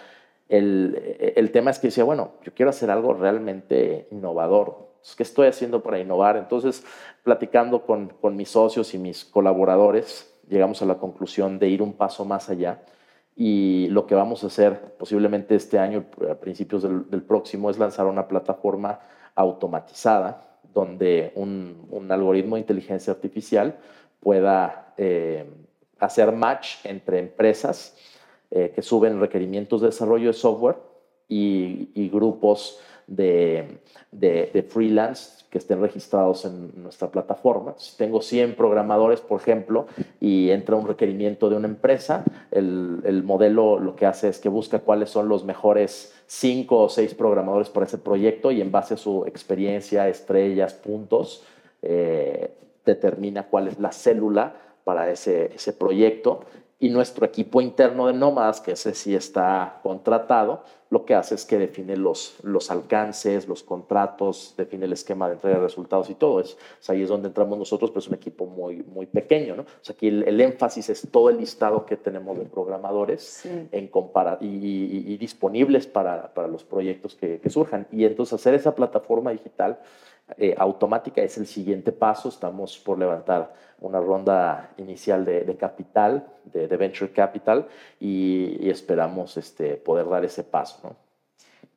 El, 0.50 1.34
el, 1.36 1.52
tema 1.52 1.70
es 1.72 1.78
que 1.78 1.88
decía, 1.88 2.04
bueno, 2.04 2.32
yo 2.44 2.54
quiero 2.56 2.72
hacer 2.72 2.90
algo 2.90 3.14
realmente 3.14 4.08
innovador. 4.12 4.88
¿Qué 5.16 5.22
estoy 5.24 5.48
haciendo 5.48 5.84
para 5.84 6.00
innovar? 6.00 6.38
Entonces, 6.38 6.84
platicando 7.24 7.84
con, 7.84 8.08
con 8.20 8.36
mis 8.36 8.50
socios 8.50 8.96
y 8.96 8.98
mis 8.98 9.24
colaboradores, 9.24 10.34
llegamos 10.50 10.82
a 10.82 10.86
la 10.86 10.98
conclusión 10.98 11.60
de 11.60 11.70
ir 11.70 11.84
un 11.84 11.94
paso 11.94 12.26
más 12.26 12.50
allá 12.50 12.82
y 13.40 13.88
lo 13.90 14.08
que 14.08 14.16
vamos 14.16 14.44
a 14.44 14.48
hacer 14.48 14.96
posiblemente 14.98 15.54
este 15.54 15.78
año, 15.78 16.06
a 16.28 16.34
principios 16.34 16.82
del, 16.82 17.22
próximo, 17.22 17.70
es 17.70 17.78
lanzar 17.78 18.08
una 18.08 18.28
plataforma 18.28 19.00
automatizada 19.36 20.47
donde 20.74 21.32
un, 21.36 22.08
algoritmo 22.10 22.56
de 22.56 22.62
inteligencia 22.62 23.14
artificial 23.14 23.78
pueda 24.20 24.94
eh, 24.98 25.46
hacer 26.00 26.32
match 26.32 26.86
entre 26.86 27.20
empresas 27.20 27.96
eh, 28.52 28.72
que 28.74 28.82
suben 28.82 29.20
requerimientos 29.20 29.82
de 29.82 29.88
desarrollo 29.88 30.28
de 30.28 30.34
software 30.34 30.78
y, 31.28 32.10
grupos 32.10 32.80
de, 33.08 33.80
de, 34.12 34.66
freelance 34.70 35.44
que 35.50 35.58
estén 35.58 35.82
registrados 35.82 36.46
en 36.46 36.82
nuestra 36.82 37.10
plataforma. 37.10 37.74
Si 37.78 37.98
tengo 37.98 38.22
100 38.22 38.56
programadores, 38.56 39.20
por 39.20 39.42
ejemplo, 39.42 39.88
y 40.22 40.50
entra 40.52 40.78
un 40.78 40.88
requerimiento 40.88 41.50
de 41.50 41.58
una 41.58 41.68
empresa, 41.68 42.24
el 42.52 43.24
modelo 43.24 43.80
lo 43.80 43.96
que 43.96 44.06
hace 44.06 44.30
es 44.30 44.40
que 44.40 44.50
busca 44.50 44.80
cuáles 44.80 45.10
son 45.10 45.28
los 45.28 45.44
mejores 45.44 46.17
5 46.28 46.78
o 46.78 46.90
6 46.90 47.16
programadores 47.16 47.70
para 47.70 47.86
ese 47.86 47.98
proyecto 47.98 48.52
y 48.52 48.62
en 48.62 48.72
base 48.72 48.94
a 48.94 48.98
su 48.98 49.26
experiencia, 49.26 50.08
estrellas, 50.08 50.74
puntos, 50.74 51.44
eh, 51.82 52.52
determina 52.86 53.48
cuál 53.48 53.70
es 53.70 53.80
la 53.80 53.92
célula 53.92 54.56
para 54.84 55.10
ese, 55.10 55.56
ese 55.56 55.74
proyecto. 55.74 56.42
Y 56.80 56.90
nuestro 56.90 57.26
equipo 57.26 57.62
interno 57.62 58.08
de 58.08 58.14
nómadas, 58.14 58.62
que 58.62 58.74
ese 58.74 58.94
sí 58.94 59.16
está 59.16 59.80
contratado, 59.82 60.64
lo 60.90 61.06
que 61.06 61.16
hace 61.16 61.36
es 61.36 61.46
que 61.46 61.58
define 61.58 61.98
los, 61.98 62.38
los 62.44 62.72
alcances, 62.72 63.48
los 63.48 63.64
contratos, 63.64 64.54
define 64.58 64.86
el 64.86 64.94
esquema 64.94 65.28
de 65.28 65.34
entrega 65.36 65.58
de 65.58 65.64
resultados 65.64 66.10
y 66.10 66.16
todo. 66.16 66.40
Es, 66.40 66.58
ahí 66.88 67.02
es 67.02 67.10
donde 67.10 67.28
entramos 67.28 67.58
nosotros, 67.58 67.92
pero 67.92 68.00
es 68.00 68.08
un 68.08 68.16
equipo 68.16 68.46
muy, 68.46 68.84
muy 68.84 69.06
pequeño. 69.06 69.56
¿no? 69.56 69.64
O 69.64 69.66
sea, 69.82 69.96
aquí 69.96 70.08
el, 70.08 70.40
énfasis 70.40 70.90
es 70.90 71.08
todo 71.12 71.30
el 71.30 71.38
listado 71.38 71.86
que 71.86 71.98
tenemos 71.98 72.38
de 72.38 72.46
programadores 72.46 73.46
en 73.72 73.88
compara 73.88 74.38
y, 74.40 75.18
disponibles 75.18 75.88
para, 75.88 76.34
para, 76.34 76.48
los 76.48 76.64
proyectos 76.64 77.16
que, 77.16 77.40
que 77.40 77.50
surjan. 77.50 77.88
Y 77.92 78.06
entonces 78.06 78.34
hacer 78.34 78.54
esa 78.54 78.74
plataforma 78.76 79.32
digital 79.32 79.80
eh, 80.38 80.56
automática 80.58 81.22
es 81.22 81.38
el 81.38 81.48
siguiente 81.48 81.92
paso. 81.92 82.30
Estamos 82.30 82.78
por 82.78 83.00
levantar 83.00 83.54
una 83.80 84.00
ronda 84.00 84.72
inicial 84.78 85.24
de, 85.24 85.56
capital, 85.58 86.28
de, 86.46 86.68
venture 86.78 87.12
capital, 87.12 87.68
y, 88.00 88.70
esperamos 88.70 89.38
este, 89.38 89.76
poder 89.76 90.10
dar 90.10 90.26
ese 90.26 90.44
paso. 90.44 90.80
¿no? 90.84 90.96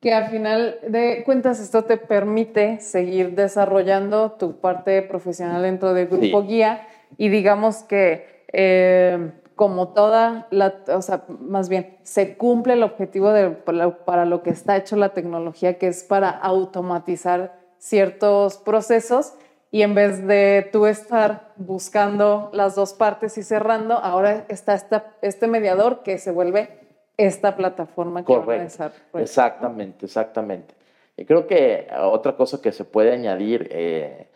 Que 0.01 0.15
al 0.15 0.31
final 0.31 0.79
de 0.89 1.23
cuentas 1.25 1.61
esto 1.61 1.85
te 1.85 1.99
permite 1.99 2.81
seguir 2.81 3.35
desarrollando 3.35 4.33
tu 4.33 4.57
parte 4.61 5.03
profesional 5.03 5.63
dentro 5.63 5.93
del 5.93 6.09
grupo 6.09 6.43
guía 6.43 6.89
y 7.19 7.29
digamos 7.29 7.83
que 7.83 8.45
eh, 8.53 9.33
como 9.57 9.89
toda 9.89 10.47
la, 10.51 10.75
o 10.89 11.03
sea, 11.03 11.25
más 11.29 11.69
bien, 11.69 11.99
se 12.03 12.39
cumple 12.39 12.73
el 12.73 12.83
objetivo 12.83 13.31
de, 13.31 13.51
para 13.51 14.25
lo 14.25 14.43
que 14.43 14.49
está 14.49 14.79
hecho 14.79 14.97
la 14.97 15.11
tecnología, 15.11 15.77
que 15.77 15.89
es 15.89 16.03
para 16.03 16.31
automatizar 16.31 17.60
ciertos 17.81 18.59
procesos 18.59 19.35
y 19.73 19.83
en 19.83 19.95
vez 19.95 20.27
de 20.27 20.69
tú 20.73 20.87
estar 20.87 21.53
buscando 21.57 22.51
las 22.53 22.75
dos 22.75 22.93
partes 22.93 23.39
y 23.39 23.43
cerrando, 23.43 23.95
ahora 23.95 24.45
está 24.49 24.75
esta, 24.75 25.15
este 25.23 25.47
mediador 25.47 26.03
que 26.03 26.19
se 26.19 26.31
vuelve 26.31 26.69
esta 27.17 27.57
plataforma 27.57 28.25
que 28.25 28.35
Correcto. 28.35 28.91
Exactamente, 29.15 30.07
exactamente. 30.07 30.75
Y 31.17 31.25
creo 31.25 31.47
que 31.47 31.87
otra 32.01 32.37
cosa 32.37 32.61
que 32.61 32.73
se 32.73 32.85
puede 32.85 33.13
añadir, 33.13 33.69
eh, 33.71 34.29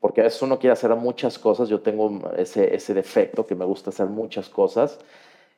porque 0.00 0.20
a 0.22 0.24
veces 0.24 0.40
uno 0.42 0.58
quiere 0.58 0.72
hacer 0.72 0.94
muchas 0.96 1.38
cosas, 1.38 1.68
yo 1.68 1.80
tengo 1.80 2.32
ese, 2.36 2.74
ese 2.74 2.94
defecto 2.94 3.46
que 3.46 3.54
me 3.54 3.64
gusta 3.64 3.90
hacer 3.90 4.06
muchas 4.06 4.48
cosas, 4.48 4.98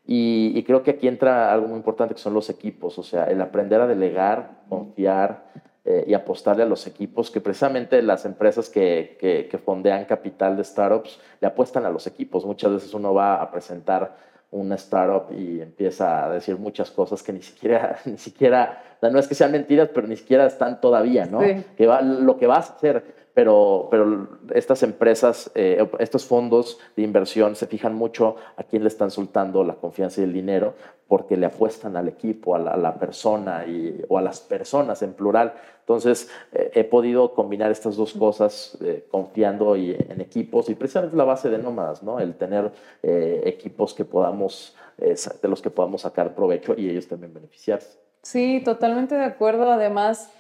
y, 0.06 0.52
y, 0.54 0.62
creo 0.64 0.82
que 0.82 0.90
aquí 0.90 1.08
entra 1.08 1.50
algo 1.50 1.68
muy 1.68 1.78
importante 1.78 2.14
que 2.14 2.20
son 2.20 2.34
los 2.34 2.50
equipos, 2.50 2.98
o 2.98 3.02
sea, 3.02 3.24
el 3.24 3.40
aprender 3.40 3.80
a 3.80 3.86
delegar, 3.86 4.50
confiar, 4.68 5.46
eh, 5.86 6.04
y 6.06 6.14
apostarle 6.14 6.62
a 6.62 6.66
los 6.66 6.86
equipos, 6.86 7.30
que 7.30 7.42
precisamente 7.42 8.00
las 8.00 8.24
empresas 8.24 8.70
que, 8.70 9.18
que, 9.20 9.58
fondean 9.58 10.06
capital 10.06 10.56
de 10.56 10.64
startups 10.64 11.20
le 11.40 11.46
apuestan 11.46 11.84
a 11.84 11.90
los 11.90 12.06
equipos. 12.06 12.46
Muchas 12.46 12.72
veces 12.72 12.94
uno 12.94 13.12
va 13.12 13.42
a 13.42 13.50
presentar 13.50 14.16
una 14.50 14.76
startup 14.76 15.30
y 15.36 15.60
empieza 15.60 16.24
a 16.24 16.30
decir 16.30 16.56
muchas 16.56 16.90
cosas 16.90 17.22
que 17.22 17.34
ni 17.34 17.42
siquiera, 17.42 17.98
ni 18.06 18.16
siquiera, 18.16 18.82
no 19.02 19.18
es 19.18 19.28
que 19.28 19.34
sean 19.34 19.52
mentiras, 19.52 19.90
pero 19.92 20.06
ni 20.06 20.16
siquiera 20.16 20.46
están 20.46 20.80
todavía, 20.80 21.26
¿no? 21.26 21.40
Que 21.76 21.86
va, 21.86 22.00
lo 22.00 22.38
que 22.38 22.46
vas 22.46 22.70
a 22.70 22.74
hacer 22.74 23.23
pero, 23.34 23.88
pero 23.90 24.28
estas 24.54 24.84
empresas, 24.84 25.50
eh, 25.56 25.84
estos 25.98 26.24
fondos 26.24 26.78
de 26.96 27.02
inversión 27.02 27.56
se 27.56 27.66
fijan 27.66 27.94
mucho 27.94 28.36
a 28.56 28.62
quién 28.62 28.82
le 28.82 28.88
están 28.88 29.10
soltando 29.10 29.64
la 29.64 29.74
confianza 29.74 30.20
y 30.20 30.24
el 30.24 30.32
dinero 30.32 30.74
porque 31.08 31.36
le 31.36 31.46
apuestan 31.46 31.96
al 31.96 32.08
equipo, 32.08 32.54
a 32.54 32.58
la, 32.58 32.94
persona 32.94 33.66
y, 33.66 34.02
o 34.08 34.18
a 34.18 34.22
las 34.22 34.40
personas 34.40 35.02
en 35.02 35.12
plural. 35.12 35.52
Entonces, 35.80 36.30
eh, 36.52 36.70
he 36.74 36.84
podido 36.84 37.34
combinar 37.34 37.70
estas 37.70 37.96
dos 37.96 38.14
cosas 38.14 38.78
eh, 38.80 39.04
confiando 39.10 39.76
y, 39.76 39.90
en 39.90 40.20
equipos 40.20 40.70
y 40.70 40.76
precisamente 40.76 41.16
la 41.16 41.24
base 41.24 41.50
de 41.50 41.58
Nómadas, 41.58 42.02
¿no? 42.02 42.20
El 42.20 42.36
tener 42.36 42.72
equipos 43.02 43.92
que 43.94 44.04
podamos, 44.04 44.76
de 44.96 45.48
los 45.48 45.60
que 45.60 45.70
podamos 45.70 46.02
sacar 46.02 46.34
provecho 46.34 46.74
y 46.76 46.88
ellos 46.88 47.06
también 47.06 47.34
beneficiarse. 47.34 47.98
Sí, 48.22 48.62
totalmente 48.64 49.14
de 49.14 49.24
acuerdo. 49.24 49.70
Además, 49.70 50.30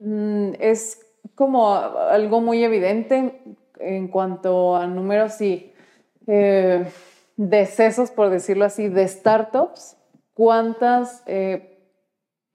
mm, 0.00 0.54
es 0.58 1.07
como 1.34 1.74
algo 1.74 2.40
muy 2.40 2.62
evidente 2.64 3.40
en 3.80 4.08
cuanto 4.08 4.76
a 4.76 4.86
números 4.86 5.40
y 5.40 5.72
eh, 6.26 6.84
decesos, 7.36 8.10
por 8.10 8.30
decirlo 8.30 8.64
así, 8.64 8.88
de 8.88 9.06
startups, 9.06 9.96
cuántas 10.34 11.22
eh, 11.26 11.78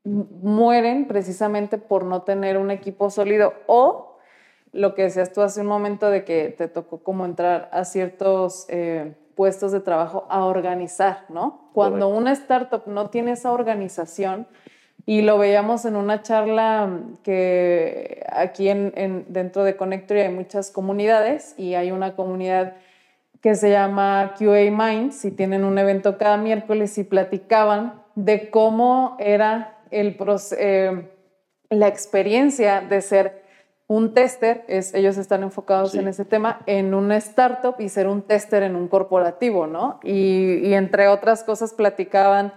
mueren 0.03 1.07
precisamente 1.07 1.77
por 1.77 2.03
no 2.03 2.23
tener 2.23 2.57
un 2.57 2.71
equipo 2.71 3.09
sólido 3.09 3.53
o 3.67 4.17
lo 4.73 4.95
que 4.95 5.03
decías 5.03 5.31
tú 5.31 5.41
hace 5.41 5.61
un 5.61 5.67
momento 5.67 6.09
de 6.09 6.25
que 6.25 6.49
te 6.49 6.67
tocó 6.67 7.03
como 7.03 7.25
entrar 7.25 7.69
a 7.71 7.85
ciertos 7.85 8.65
eh, 8.69 9.15
puestos 9.35 9.71
de 9.71 9.79
trabajo 9.79 10.25
a 10.29 10.45
organizar, 10.45 11.25
¿no? 11.29 11.69
Cuando 11.73 12.07
una 12.07 12.31
startup 12.33 12.83
no 12.87 13.09
tiene 13.09 13.31
esa 13.31 13.51
organización, 13.51 14.47
y 15.05 15.21
lo 15.21 15.37
veíamos 15.37 15.85
en 15.85 15.95
una 15.95 16.21
charla 16.21 16.89
que 17.23 18.25
aquí 18.31 18.69
en, 18.69 19.25
dentro 19.27 19.63
de 19.63 19.75
Connectory 19.75 20.21
hay 20.21 20.33
muchas 20.33 20.71
comunidades 20.71 21.55
y 21.57 21.73
hay 21.73 21.91
una 21.91 22.15
comunidad 22.15 22.75
que 23.41 23.55
se 23.55 23.69
llama 23.69 24.35
QA 24.39 24.71
Minds 24.71 25.25
y 25.25 25.31
tienen 25.31 25.65
un 25.65 25.77
evento 25.77 26.17
cada 26.17 26.37
miércoles 26.37 26.97
y 26.97 27.03
platicaban 27.03 28.01
de 28.15 28.49
cómo 28.49 29.17
era 29.19 29.77
el, 29.91 30.17
eh, 30.57 31.09
la 31.69 31.87
experiencia 31.89 32.79
de 32.79 33.01
ser 33.01 33.43
un 33.87 34.13
tester, 34.13 34.63
es, 34.69 34.93
ellos 34.93 35.17
están 35.17 35.43
enfocados 35.43 35.93
en 35.95 36.07
ese 36.07 36.23
tema, 36.23 36.61
en 36.65 36.93
una 36.93 37.17
startup 37.17 37.75
y 37.79 37.89
ser 37.89 38.07
un 38.07 38.21
tester 38.21 38.63
en 38.63 38.77
un 38.77 38.87
corporativo, 38.87 39.67
¿no? 39.67 39.99
Y, 40.03 40.65
y 40.65 40.73
entre 40.73 41.09
otras 41.09 41.43
cosas 41.43 41.73
platicaban 41.73 42.53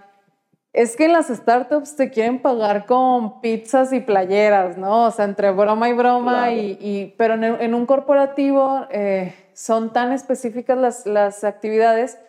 es 0.77 0.95
que 0.95 1.05
en 1.05 1.13
las 1.13 1.29
startups 1.29 1.95
te 1.95 2.11
quieren 2.11 2.39
pagar 2.39 2.85
con 2.85 3.41
pizzas 3.41 3.91
y 3.93 3.99
playeras, 3.99 4.77
¿no? 4.77 5.05
O 5.05 5.11
sea, 5.11 5.25
entre 5.25 5.49
broma 5.49 5.89
y 5.89 5.93
broma, 5.93 6.51
y, 6.53 7.15
pero 7.17 7.33
en, 7.33 7.73
un 7.73 7.87
corporativo 7.87 8.85
eh, 8.91 9.33
son 9.53 9.91
tan 9.91 10.11
específicas 10.11 10.77
las, 10.77 11.07
las 11.07 11.43
actividades 11.43 12.19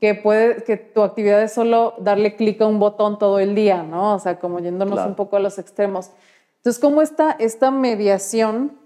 que, 0.00 0.14
puede, 0.14 0.64
que 0.64 0.78
tu 0.78 1.02
actividad 1.02 1.42
es 1.42 1.52
solo 1.52 1.92
darle 1.98 2.36
clic 2.36 2.62
a 2.62 2.66
un 2.66 2.78
botón 2.78 3.18
todo 3.18 3.38
el 3.38 3.54
día, 3.54 3.82
¿no? 3.82 4.14
O 4.14 4.18
sea, 4.18 4.38
como 4.38 4.60
yéndonos 4.60 5.06
un 5.06 5.14
poco 5.14 5.36
a 5.36 5.40
los 5.40 5.58
extremos. 5.58 6.10
Entonces, 6.56 6.80
¿cómo 6.80 7.02
esta, 7.02 7.32
esta 7.32 7.70
mediación 7.70 8.78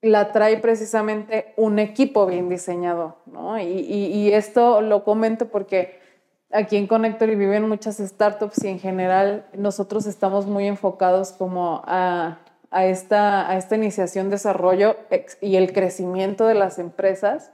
la 0.00 0.32
trae 0.32 0.56
precisamente 0.56 1.52
un 1.58 1.78
equipo 1.78 2.24
bien 2.24 2.48
diseñado, 2.48 3.16
¿no? 3.26 3.60
Y, 3.60 3.66
y 3.66 4.32
esto 4.32 4.80
lo 4.80 5.04
comento 5.04 5.48
porque 5.48 5.99
aquí 6.52 6.76
en 6.76 6.86
Connectory 6.86 7.34
viven 7.34 7.68
muchas 7.68 7.98
startups 7.98 8.64
y 8.64 8.68
en 8.68 8.78
general 8.78 9.46
nosotros 9.56 10.06
estamos 10.06 10.46
muy 10.46 10.66
enfocados 10.66 11.32
como 11.32 11.82
a, 11.86 12.38
a 12.70 12.86
esta, 12.86 13.50
a 13.50 13.56
esta 13.56 13.76
iniciación, 13.76 14.30
desarrollo 14.30 14.96
y 15.40 15.56
el 15.56 15.72
crecimiento 15.72 16.46
de 16.46 16.54
las 16.54 16.78
empresas, 16.78 17.52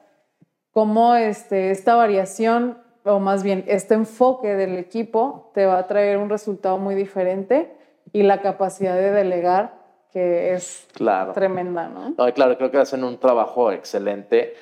cómo 0.70 1.14
este, 1.14 1.70
esta 1.70 1.94
variación, 1.94 2.78
o 3.04 3.18
más 3.18 3.42
bien 3.42 3.64
este 3.66 3.94
enfoque 3.94 4.54
del 4.54 4.76
equipo, 4.76 5.50
te 5.54 5.66
va 5.66 5.78
a 5.78 5.86
traer 5.86 6.18
un 6.18 6.28
resultado 6.28 6.78
muy 6.78 6.94
diferente 6.94 7.76
y 8.12 8.22
la 8.22 8.40
capacidad 8.40 8.94
de 8.94 9.10
delegar, 9.10 9.74
que 10.12 10.54
es 10.54 10.88
tremenda, 11.34 11.88
¿no? 11.88 12.14
¿no? 12.16 12.32
Claro, 12.32 12.56
creo 12.56 12.70
que 12.70 12.78
hacen 12.78 13.04
un 13.04 13.18
trabajo 13.18 13.72
excelente 13.72 14.54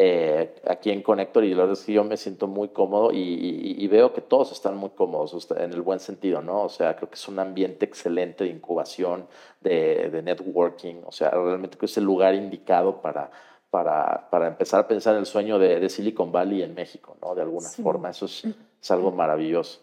eh, 0.00 0.54
aquí 0.64 0.92
en 0.92 1.02
Connector 1.02 1.42
y 1.42 1.50
la 1.50 1.62
verdad 1.62 1.72
es 1.72 1.84
que 1.84 1.92
yo 1.92 2.04
me 2.04 2.16
siento 2.16 2.46
muy 2.46 2.68
cómodo 2.68 3.10
y, 3.12 3.84
veo 3.88 4.12
que 4.12 4.20
todos 4.20 4.52
están 4.52 4.76
muy 4.76 4.90
cómodos 4.90 5.48
en 5.50 5.72
el 5.72 5.82
buen 5.82 5.98
sentido, 5.98 6.40
¿no? 6.40 6.62
O 6.62 6.68
sea, 6.68 6.94
creo 6.94 7.10
que 7.10 7.16
es 7.16 7.26
un 7.26 7.40
ambiente 7.40 7.84
excelente 7.84 8.44
de 8.44 8.50
incubación, 8.50 9.26
de, 9.60 10.22
networking, 10.22 11.02
o 11.04 11.10
sea, 11.10 11.30
realmente 11.30 11.76
creo 11.76 11.80
que 11.80 11.86
es 11.86 11.96
el 11.96 12.04
lugar 12.04 12.36
indicado 12.36 13.02
para, 13.02 13.32
para, 13.70 14.28
para 14.30 14.46
empezar 14.46 14.78
a 14.78 14.86
pensar 14.86 15.16
el 15.16 15.26
sueño 15.26 15.58
de, 15.58 15.88
Silicon 15.88 16.30
Valley 16.30 16.62
en 16.62 16.74
México, 16.74 17.16
¿no? 17.20 17.34
De 17.34 17.42
alguna 17.42 17.68
forma, 17.68 18.10
eso 18.10 18.26
es, 18.26 18.44
es, 18.80 18.90
algo 18.92 19.10
maravilloso. 19.10 19.80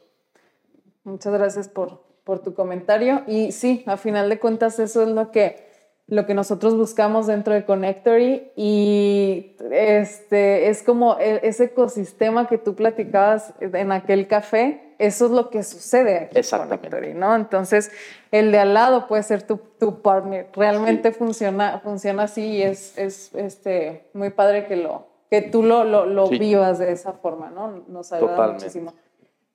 Muchas 1.04 1.34
gracias 1.34 1.68
por, 1.68 2.04
por 2.24 2.40
tu 2.40 2.54
comentario 2.54 3.24
y 3.28 3.52
sí, 3.52 3.84
a 3.86 3.98
final 3.98 4.30
de 4.30 4.40
cuentas 4.40 4.80
eso 4.80 5.04
es 5.04 5.10
lo 5.10 5.32
que 5.32 5.75
lo 6.08 6.26
que 6.28 6.36
nosotros 6.36 6.78
buscamos 6.78 7.26
dentro 7.26 7.54
de 7.54 7.66
Connectory 7.66 8.52
y 8.56 9.56
este, 9.72 10.70
es 10.70 10.84
como 10.84 11.18
e, 11.20 11.40
ese 11.48 11.66
ecosistema 11.66 12.48
que 12.48 12.60
tú 12.60 12.76
platicabas 12.76 13.54
en 13.60 13.92
aquel 13.92 14.28
café, 14.28 14.94
eso 15.00 15.26
es 15.26 15.32
lo 15.32 15.50
que 15.50 15.64
sucede 15.64 16.20
aquí 16.20 16.38
Exactamente. 16.38 16.90
Connectory, 16.90 17.20
¿no? 17.20 17.36
Entonces, 17.36 17.92
el 18.32 18.52
de 18.52 18.60
al 18.60 18.76
lado 18.76 19.08
puede 19.08 19.24
ser 19.24 19.42
tu, 19.42 19.58
tu 19.80 20.02
partner, 20.04 20.48
realmente 20.54 21.12
funciona, 21.12 21.80
funciona 21.80 22.24
así 22.24 22.46
y 22.58 22.62
es, 22.62 22.96
es 22.98 23.34
este, 23.34 24.06
muy 24.14 24.30
padre 24.30 24.68
que, 24.68 24.76
lo, 24.76 25.08
que 25.32 25.42
tú 25.42 25.64
lo, 25.64 25.84
lo, 25.84 26.06
lo 26.06 26.30
vivas 26.30 26.78
de 26.78 26.92
esa 26.92 27.14
forma, 27.14 27.50
¿no? 27.50 27.84
Nos 27.88 28.14
ayuda 28.14 28.52
muchísimo. 28.52 28.94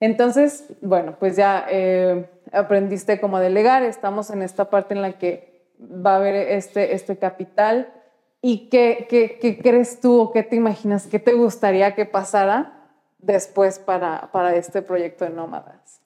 Entonces, 0.01 0.65
bueno, 0.81 1.15
pues 1.17 1.37
ya 1.37 1.65
eh, 1.69 2.25
aprendiste 2.51 3.21
cómo 3.21 3.39
delegar, 3.39 3.83
estamos 3.83 4.31
en 4.31 4.41
esta 4.41 4.69
parte 4.69 4.95
en 4.95 5.01
la 5.03 5.13
que 5.13 5.50
va 5.81 6.13
a 6.13 6.15
haber 6.17 6.35
este, 6.35 6.93
este 6.93 7.17
capital. 7.17 7.93
¿Y 8.41 8.69
qué, 8.69 9.07
qué, 9.09 9.59
crees 9.61 9.99
tú 9.99 10.19
o 10.19 10.31
qué 10.31 10.43
te 10.43 10.55
imaginas, 10.55 11.07
qué 11.07 11.19
te 11.19 11.33
gustaría 11.33 11.93
que 11.93 12.05
pasara 12.05 12.89
después 13.19 13.77
para, 13.77 14.29
para 14.31 14.55
este 14.55 14.81
proyecto 14.81 15.25
de 15.25 15.31
Nómadas? 15.31 16.01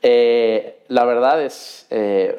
Eh, 0.00 0.84
la 0.88 1.04
verdad 1.04 1.42
es, 1.42 1.86
eh, 1.90 2.36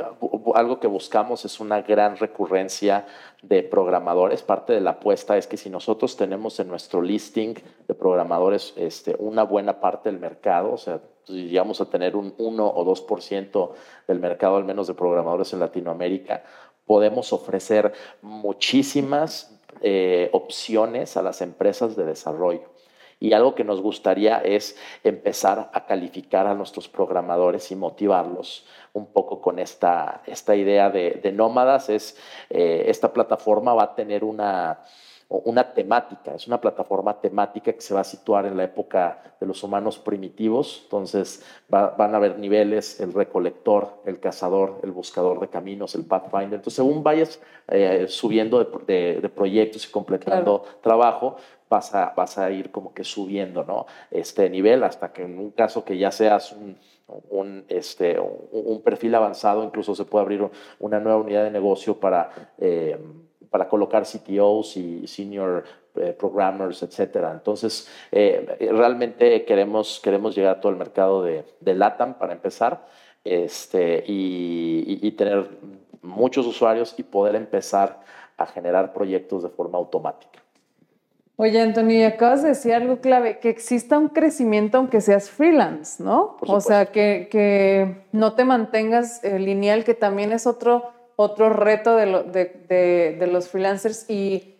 algo 0.56 0.80
que 0.80 0.88
buscamos 0.88 1.44
es 1.44 1.60
una 1.60 1.82
gran 1.82 2.18
recurrencia 2.18 3.06
de 3.42 3.64
programadores. 3.64 4.44
Parte 4.44 4.74
de 4.74 4.82
la 4.82 4.92
apuesta 4.92 5.38
es 5.38 5.48
que 5.48 5.58
si 5.58 5.70
nosotros 5.70 6.16
tenemos 6.16 6.60
en 6.60 6.68
nuestro 6.68 7.02
listing 7.02 7.56
de 7.88 7.94
programadores 7.94 8.74
este, 8.78 9.16
una 9.20 9.44
buena 9.44 9.80
parte 9.80 10.10
del 10.10 10.20
mercado, 10.20 10.74
o 10.74 10.78
sea, 10.78 11.02
si 11.26 11.48
llegamos 11.48 11.80
a 11.82 11.86
tener 11.86 12.16
un 12.16 12.34
1 12.38 12.66
o 12.66 12.86
2% 12.86 13.72
del 14.08 14.20
mercado 14.20 14.56
al 14.56 14.66
menos 14.66 14.88
de 14.88 14.94
programadores 14.94 15.54
en 15.54 15.60
Latinoamérica, 15.60 16.44
podemos 16.90 17.34
ofrecer 17.34 17.94
muchísimas 18.24 19.56
eh, 19.82 20.32
opciones 20.34 21.18
a 21.18 21.22
las 21.22 21.44
empresas 21.44 21.96
de 21.96 22.04
desarrollo. 22.04 22.64
Y 23.20 23.34
algo 23.34 23.54
que 23.54 23.64
nos 23.64 23.80
gustaría 23.80 24.40
es 24.40 24.76
empezar 25.04 25.70
a 25.72 25.86
calificar 25.86 26.48
a 26.48 26.56
nuestros 26.56 26.90
programadores 26.90 27.70
y 27.70 27.76
motivarlos 27.76 28.66
un 28.94 29.06
poco 29.06 29.40
con 29.40 29.60
esta, 29.60 30.24
esta 30.26 30.56
idea 30.56 30.90
de, 30.90 31.32
nómadas. 31.32 31.90
Es, 31.90 32.18
eh, 32.50 32.86
esta 32.88 33.14
plataforma 33.14 33.76
va 33.76 33.84
a 33.84 33.94
tener 33.94 34.24
una, 34.24 34.80
una 35.30 35.74
temática, 35.74 36.34
es 36.34 36.48
una 36.48 36.60
plataforma 36.60 37.22
temática 37.22 37.72
que 37.72 37.82
se 37.82 37.94
va 37.94 38.02
a 38.02 38.04
situar 38.04 38.48
en 38.48 38.58
la 38.58 38.64
época 38.64 39.36
de 39.40 39.46
los 39.46 39.62
humanos 39.64 40.00
primitivos, 40.00 40.82
entonces 40.86 41.46
van 41.70 42.14
a 42.14 42.18
haber 42.18 42.40
niveles, 42.40 43.00
el 43.00 43.14
recolector, 43.14 44.02
el 44.06 44.20
cazador, 44.20 44.80
el 44.82 44.92
buscador 44.92 45.40
de 45.40 45.48
caminos, 45.48 45.94
el 45.94 46.06
pathfinder, 46.06 46.56
entonces 46.56 46.74
según 46.74 47.04
vayas 47.04 47.40
eh, 47.68 48.06
subiendo 48.08 48.64
de, 48.88 49.32
proyectos 49.36 49.88
y 49.88 49.92
completando 49.92 50.64
trabajo, 50.82 51.36
vas 51.70 51.94
a, 51.94 52.12
vas 52.18 52.40
a 52.40 52.50
ir 52.50 52.72
como 52.72 52.92
que 52.92 53.04
subiendo 53.04 53.64
¿no? 53.64 53.86
este 54.10 54.50
nivel 54.50 54.84
hasta 54.84 55.14
que 55.14 55.24
en 55.24 55.38
un 55.38 55.52
caso 55.52 55.86
que 55.86 55.96
ya 55.96 56.12
seas 56.12 56.54
un, 56.54 56.76
un, 57.30 57.66
este, 57.70 58.20
un 58.20 58.82
perfil 58.82 59.14
avanzado, 59.14 59.64
incluso 59.64 59.94
se 59.94 60.06
puede 60.06 60.24
abrir 60.24 60.50
una 60.80 61.00
nueva 61.00 61.20
unidad 61.20 61.44
de 61.44 61.52
negocio 61.52 62.00
para... 62.00 62.32
Eh, 62.58 62.98
para 63.50 63.68
colocar 63.68 64.04
CTOs 64.04 64.78
y 64.78 65.08
senior 65.08 65.64
eh, 65.96 66.16
programmers, 66.18 66.84
etcétera. 66.84 67.32
Entonces, 67.32 67.90
eh, 68.12 68.58
realmente 68.72 69.44
queremos, 69.46 70.00
queremos 70.04 70.36
llegar 70.36 70.58
a 70.58 70.62
todo 70.62 70.72
el 70.72 70.78
mercado 70.78 71.24
de, 71.24 71.44
de 71.60 71.76
LATAM 71.76 72.14
para 72.16 72.34
empezar 72.34 72.86
este, 73.24 74.04
y, 74.08 75.12
tener 75.12 75.50
muchos 76.02 76.46
usuarios 76.48 76.96
y 76.98 77.04
poder 77.04 77.36
empezar 77.36 78.00
a 78.38 78.46
generar 78.46 78.94
proyectos 78.94 79.44
de 79.44 79.50
forma 79.50 79.78
automática. 79.78 80.40
Oye, 81.36 81.60
Antonio, 81.62 82.08
acabas 82.08 82.42
de 82.44 82.50
decir 82.50 82.74
algo 82.74 83.00
clave, 83.00 83.40
que 83.40 83.50
exista 83.50 83.98
un 83.98 84.10
crecimiento 84.10 84.78
aunque 84.78 85.02
seas 85.02 85.30
freelance, 85.30 86.02
¿no? 86.02 86.38
o 86.42 86.62
sea, 86.62 86.88
que, 86.88 87.28
que, 87.30 88.04
no 88.12 88.34
te 88.34 88.46
mantengas 88.46 89.24
eh, 89.24 89.40
lineal, 89.40 89.84
que 89.84 89.94
también 89.94 90.32
es 90.32 90.48
otro 90.48 90.92
otro 91.22 91.50
reto 91.50 91.98
de, 91.98 93.28
los 93.30 93.50
freelancers 93.50 94.06
y, 94.08 94.56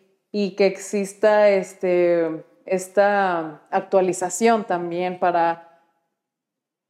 que 0.58 0.66
exista 0.66 1.48
este, 1.48 2.44
esta 2.66 3.62
actualización 3.72 4.66
también 4.66 5.20
para, 5.20 5.80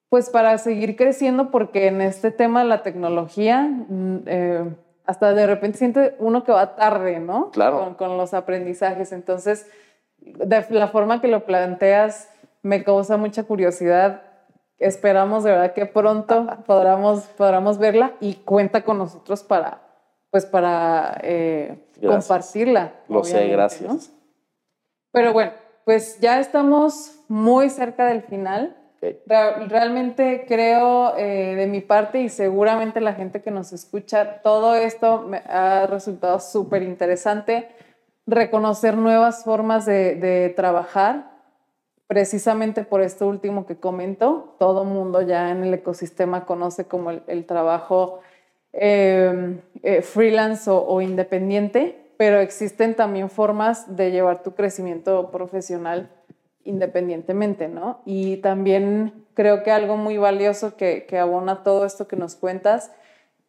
pues 0.09 0.31
para 0.31 0.57
seguir 0.57 0.95
creciendo, 0.95 1.51
porque 1.51 1.85
en 1.85 2.01
este 2.01 2.31
tema 2.31 2.63
de 2.63 2.67
la 2.67 2.81
tecnología, 2.81 3.61
mm, 3.61 4.17
eh, 4.25 4.75
hasta 5.05 5.35
de 5.35 5.45
repente 5.45 5.77
siente 5.77 6.15
uno 6.17 6.43
que 6.43 6.51
va 6.51 6.75
tarde, 6.75 7.19
¿no? 7.19 7.51
Claro. 7.51 7.77
Con, 7.79 7.93
con, 7.93 8.17
los 8.17 8.33
aprendizajes. 8.33 9.11
Entonces, 9.11 9.67
de 10.17 10.65
la 10.71 10.87
forma 10.87 11.21
que 11.21 11.27
lo 11.27 11.45
planteas 11.45 12.27
me 12.63 12.83
causa 12.83 13.17
mucha 13.17 13.43
curiosidad 13.43 14.28
esperamos 14.79 15.43
de 15.43 15.51
verdad 15.51 15.73
que 15.73 15.85
pronto 15.85 16.47
podamos, 16.65 17.23
podamos 17.37 17.77
verla 17.77 18.13
y 18.19 18.35
cuenta 18.35 18.83
con 18.83 18.97
nosotros 18.97 19.43
para, 19.43 19.81
pues 20.31 20.45
para 20.45 21.19
eh, 21.23 21.77
compartirla. 22.01 22.93
Lo 23.07 23.23
sé, 23.23 23.47
gracias. 23.47 24.11
Pero 25.11 25.33
bueno, 25.33 25.51
pues 25.85 26.19
ya 26.19 26.39
estamos 26.39 27.19
muy 27.27 27.69
cerca 27.69 28.05
del 28.05 28.21
final. 28.21 28.75
Realmente 29.25 30.45
creo 30.45 31.17
eh, 31.17 31.55
de 31.55 31.67
mi 31.67 31.79
parte 31.79 32.19
y 32.19 32.29
seguramente 32.29 32.99
la 32.99 33.13
gente 33.13 33.41
que 33.41 33.49
nos 33.49 33.71
escucha, 33.71 34.41
todo 34.41 34.75
esto 34.75 35.21
me 35.21 35.37
ha 35.47 35.87
resultado 35.87 36.39
súper 36.41 36.83
interesante. 36.83 37.69
Reconocer 38.27 38.97
nuevas 38.97 39.45
formas 39.45 39.85
de, 39.85 40.15
de 40.15 40.49
trabajar, 40.49 41.38
precisamente 42.09 42.83
por 42.83 43.03
esto 43.03 43.27
último 43.27 43.67
que 43.67 43.75
comento, 43.75 44.55
todo 44.57 44.83
mundo 44.83 45.21
ya 45.21 45.51
en 45.51 45.63
el 45.63 45.71
ecosistema 45.75 46.43
conoce 46.47 46.85
como 46.85 47.11
el, 47.11 47.45
trabajo 47.45 48.21
em, 48.73 49.61
eh, 49.83 50.01
freelance 50.01 50.71
o, 50.71 51.01
independiente, 51.01 52.13
pero 52.17 52.39
existen 52.39 52.95
también 52.95 53.29
formas 53.29 53.95
de 53.95 54.09
llevar 54.09 54.41
tu 54.41 54.55
crecimiento 54.55 55.29
profesional 55.29 56.09
independientemente, 56.63 57.67
¿no? 57.67 58.01
Y 58.05 58.37
también 58.37 59.27
creo 59.35 59.61
que 59.61 59.69
algo 59.69 59.95
muy 59.95 60.17
valioso 60.17 60.77
que, 60.77 61.05
que 61.05 61.19
abona 61.19 61.61
todo 61.61 61.85
esto 61.85 62.07
que 62.07 62.15
nos 62.15 62.35
cuentas 62.35 62.91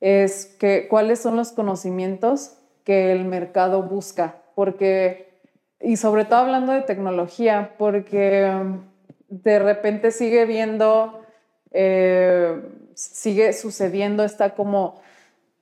es 0.02 0.44
que 0.44 0.86
cuáles 0.86 1.18
son 1.18 1.34
los 1.34 1.52
conocimientos 1.52 2.58
que 2.84 3.10
el 3.10 3.24
mercado 3.24 3.82
busca, 3.82 4.36
porque 4.54 5.29
y 5.80 5.96
sobre 5.96 6.24
todo 6.24 6.40
hablando 6.40 6.72
de 6.72 6.82
tecnología, 6.82 7.74
porque 7.78 8.44
um, 8.44 8.82
de 9.28 9.58
repente 9.58 10.10
sigue 10.10 10.44
viendo, 10.44 11.22
eh, 11.72 12.60
sigue 12.94 13.52
sucediendo 13.52 14.24
esta 14.24 14.54
como 14.54 15.00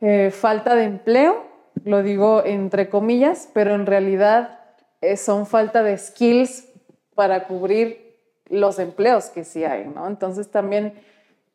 eh, 0.01 0.31
falta 0.31 0.75
de 0.75 0.85
empleo, 0.85 1.45
lo 1.85 2.03
digo 2.03 2.43
entre 2.45 2.89
comillas, 2.89 3.49
pero 3.53 3.75
en 3.75 3.87
realidad 3.87 4.59
eh, 5.01 5.17
son 5.17 5.47
falta 5.47 5.83
de 5.83 5.97
skills 5.97 6.69
para 7.15 7.47
cubrir 7.47 8.17
los 8.47 8.79
empleos 8.79 9.27
que 9.27 9.45
sí 9.45 9.65
hay, 9.65 9.85
¿no? 9.87 10.07
Entonces 10.09 10.51
también 10.51 10.95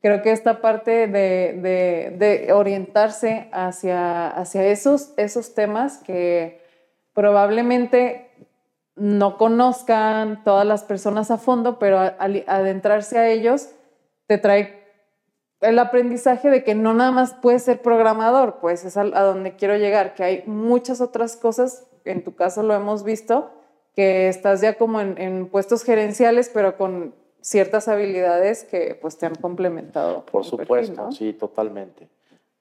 creo 0.02 0.22
que 0.22 0.32
esta 0.32 0.62
parte 0.62 1.08
de, 1.08 2.12
de, 2.18 2.54
orientarse 2.54 3.48
hacia, 3.52 4.28
hacia 4.28 4.66
esos, 4.68 5.14
esos 5.18 5.56
temas 5.56 5.98
que 6.00 6.62
probablemente 7.14 8.30
no 8.96 9.38
conozcan 9.38 10.44
todas 10.44 10.66
las 10.66 10.84
personas 10.84 11.32
a 11.32 11.38
fondo, 11.38 11.80
pero 11.80 12.00
al 12.00 12.44
adentrarse 12.48 13.18
a 13.18 13.30
ellos 13.30 13.70
te 14.28 14.38
trae 14.38 14.84
el 15.62 15.80
aprendizaje 15.80 16.50
de 16.50 16.64
que 16.64 16.76
no 16.76 16.94
nada 16.94 17.12
más 17.12 17.34
puedes 17.34 17.64
ser 17.64 17.82
programador, 17.82 18.60
pues 18.60 18.84
es 18.86 18.98
a, 18.98 19.04
donde 19.04 19.56
quiero 19.56 19.78
llegar, 19.78 20.14
que 20.14 20.24
hay 20.24 20.44
muchas 20.46 21.02
otras 21.02 21.38
cosas, 21.38 21.88
en 22.06 22.24
tu 22.24 22.36
caso 22.36 22.64
lo 22.64 22.74
hemos 22.74 23.04
visto, 23.04 23.50
que 23.96 24.28
estás 24.28 24.62
ya 24.62 24.78
como 24.78 25.00
en, 25.00 25.48
puestos 25.48 25.84
gerenciales, 25.84 26.52
pero 26.54 26.78
con 26.78 27.16
ciertas 27.42 27.88
habilidades 27.88 28.64
que 28.66 28.98
pues 29.02 29.18
te 29.18 29.26
han 29.26 29.36
complementado. 29.36 30.26
Por 30.26 30.44
supuesto, 30.44 31.12
sí, 31.12 31.34
totalmente, 31.34 32.10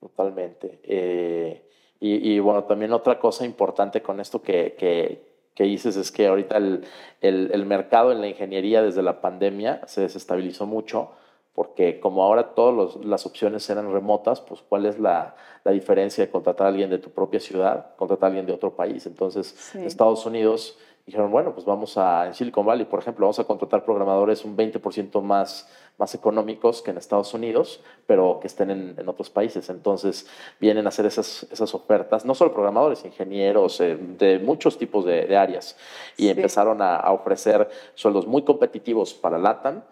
totalmente. 0.01 0.81
Eh, 0.85 1.69
y, 2.05 2.41
bueno, 2.41 2.65
también 2.65 2.93
otra 2.93 3.21
cosa 3.21 3.45
importante 3.45 4.03
con 4.03 4.19
esto 4.19 4.43
que, 4.43 4.75
que, 4.77 5.32
que 5.55 5.65
dices 5.65 5.97
es 5.97 6.11
que 6.11 6.27
ahorita 6.27 6.57
el, 6.57 6.85
el, 7.21 7.51
el 7.53 7.67
mercado 7.67 8.13
en 8.13 8.21
la 8.21 8.29
ingeniería 8.29 8.83
desde 8.83 9.03
la 9.03 9.21
pandemia 9.21 9.83
se 9.87 10.01
desestabilizó 10.01 10.67
mucho 10.67 11.11
porque 11.55 12.01
como 12.01 12.25
ahora 12.25 12.55
todas 12.55 12.97
las 13.05 13.27
opciones 13.27 13.69
eran 13.69 13.93
remotas, 13.93 14.41
pues 14.41 14.63
cuál 14.67 14.87
es 14.87 14.99
la, 14.99 15.37
la, 15.65 15.73
diferencia 15.73 16.25
de 16.25 16.31
contratar 16.31 16.67
a 16.67 16.71
alguien 16.71 16.89
de 16.89 16.99
tu 16.99 17.11
propia 17.11 17.41
ciudad, 17.41 17.95
contratar 17.97 18.25
a 18.25 18.27
alguien 18.29 18.47
de 18.47 18.55
otro 18.55 18.75
país. 18.75 19.07
Entonces, 19.07 19.75
Estados 19.75 20.25
Unidos 20.25 20.79
dijeron, 21.07 21.31
bueno, 21.31 21.53
pues 21.53 21.67
vamos 21.67 21.99
a, 21.99 22.27
en 22.27 22.35
Silicon 22.35 22.65
Valley, 22.65 22.87
por 22.87 23.01
ejemplo, 23.01 23.27
vamos 23.27 23.39
a 23.39 23.45
contratar 23.45 23.85
programadores 23.85 24.45
un 24.45 24.57
20% 24.57 25.21
más, 25.21 25.69
más 25.99 26.15
económicos 26.15 26.81
que 26.81 26.93
en 26.93 26.99
Estados 26.99 27.35
Unidos, 27.35 27.81
pero 28.07 28.39
que 28.41 28.47
estén 28.47 28.71
en, 28.71 28.95
en, 28.97 29.09
otros 29.09 29.29
países. 29.29 29.69
Entonces, 29.69 30.27
vienen 30.61 30.87
a 30.87 30.91
hacer 30.91 31.07
esas, 31.07 31.47
esas 31.51 31.75
ofertas, 31.75 32.25
no 32.25 32.35
solo 32.35 32.53
programadores, 32.53 33.05
ingenieros, 33.05 33.81
eh, 33.81 33.97
de 33.97 34.39
muchos 34.39 34.79
tipos 34.79 35.05
de, 35.05 35.27
de 35.27 35.37
áreas, 35.37 35.77
y 36.17 36.29
empezaron 36.29 36.81
a, 36.81 36.97
a 36.97 37.13
ofrecer 37.13 37.69
sueldos 37.95 38.27
muy 38.27 38.43
competitivos 38.43 39.13
para 39.13 39.39
LATAM, 39.39 39.83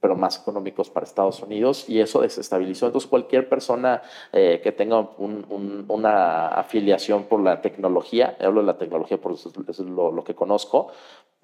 pero 0.00 0.16
más 0.16 0.40
económicos 0.40 0.90
para 0.90 1.04
Estados 1.04 1.42
Unidos 1.42 1.88
y 1.88 2.00
eso 2.00 2.20
desestabilizó. 2.20 2.86
Entonces 2.86 3.08
cualquier 3.08 3.48
persona 3.48 4.02
eh, 4.32 4.60
que 4.62 4.72
tenga 4.72 5.10
una 5.18 6.48
afiliación 6.48 7.24
por 7.24 7.40
la 7.40 7.60
tecnología, 7.60 8.36
hablo 8.40 8.60
de 8.60 8.66
la 8.66 8.78
tecnología 8.78 9.18
porque 9.20 9.40
es 9.68 9.78
lo, 9.80 10.12
lo, 10.12 10.24
que 10.24 10.34
conozco, 10.34 10.88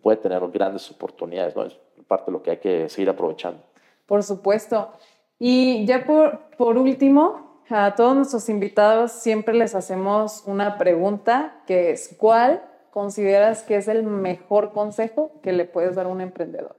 puede 0.03 0.19
tener 0.19 0.47
grandes 0.51 0.91
oportunidades. 0.91 1.57
¿no? 1.57 1.65
Es 1.65 1.77
parte 2.07 2.27
de 2.27 2.33
lo 2.33 2.43
que 2.43 2.53
hay 2.53 2.59
que 2.59 2.89
seguir 2.89 3.09
aprovechando. 3.11 3.61
Por 4.07 4.23
supuesto. 4.23 4.91
Y 5.39 5.85
ya 5.87 6.05
por, 6.05 6.51
por 6.57 6.79
último, 6.79 7.63
a 7.71 7.95
todos 7.95 8.15
nuestros 8.15 8.49
invitados 8.49 9.13
siempre 9.13 9.55
les 9.55 9.75
hacemos 9.75 10.45
una 10.47 10.79
pregunta 10.79 11.63
que 11.67 11.91
es, 11.91 12.15
¿cuál 12.19 12.63
consideras 12.91 13.63
que 13.63 13.77
es 13.77 13.89
el 13.89 14.05
mejor 14.05 14.73
consejo 14.73 15.33
que 15.43 15.53
le 15.53 15.65
puedes 15.65 15.97
dar 15.97 16.07
a 16.07 16.11
un 16.11 16.21
emprendedor? 16.21 16.77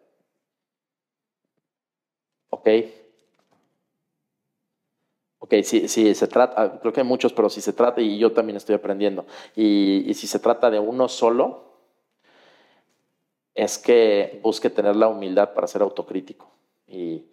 Ok. 2.65 2.85
Ok, 5.37 5.53
si, 5.63 5.87
si, 5.87 6.15
se 6.15 6.27
trata, 6.27 6.79
creo 6.79 6.91
que 6.91 7.01
hay 7.01 7.05
muchos, 7.05 7.31
pero 7.31 7.49
si 7.49 7.61
se 7.61 7.73
trata, 7.73 8.01
y 8.01 8.17
yo 8.17 8.33
también 8.33 8.57
estoy 8.57 8.73
aprendiendo, 8.73 9.27
y, 9.55 10.11
si 10.15 10.25
se 10.25 10.39
trata 10.39 10.71
de 10.71 10.79
uno 10.79 11.07
solo, 11.07 11.65
es 13.53 13.77
que 13.77 14.39
busque 14.41 14.71
tener 14.71 14.95
la 14.95 15.07
humildad 15.07 15.53
para 15.53 15.67
ser 15.67 15.83
autocrítico. 15.83 16.49
Y 16.87 17.25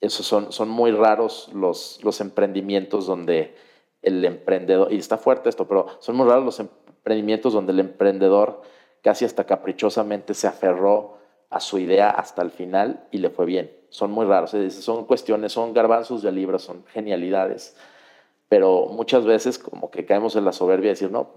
esos 0.00 0.24
son, 0.26 0.50
son 0.52 0.70
muy 0.70 0.92
raros 0.92 1.50
los, 1.52 2.02
los 2.02 2.22
emprendimientos 2.22 3.06
donde 3.06 3.54
el 4.00 4.24
emprendedor, 4.24 4.90
y 4.90 4.96
está 4.96 5.18
fuerte 5.18 5.50
esto, 5.50 5.68
pero 5.68 5.88
son 6.00 6.16
muy 6.16 6.26
raros 6.26 6.44
los 6.44 6.60
emprendimientos 6.60 7.52
donde 7.52 7.72
el 7.72 7.80
emprendedor 7.80 8.62
casi 9.02 9.26
hasta 9.26 9.44
caprichosamente 9.44 10.32
se 10.32 10.46
aferró 10.46 11.18
a 11.50 11.60
su 11.60 11.78
idea 11.78 12.10
hasta 12.10 12.42
el 12.42 12.50
final 12.50 13.06
y 13.10 13.18
le 13.18 13.30
fue 13.30 13.46
bien. 13.46 13.70
Son 13.88 14.10
muy 14.10 14.26
raros, 14.26 14.54
son 14.70 15.04
cuestiones, 15.04 15.52
son 15.52 15.72
garbanzos 15.72 16.22
de 16.22 16.32
libros, 16.32 16.62
son 16.62 16.84
genialidades, 16.86 17.76
pero 18.48 18.86
muchas 18.86 19.24
veces 19.24 19.58
como 19.58 19.90
que 19.90 20.04
caemos 20.04 20.36
en 20.36 20.44
la 20.44 20.52
soberbia 20.52 20.88
de 20.88 20.94
decir, 20.94 21.10
no, 21.10 21.30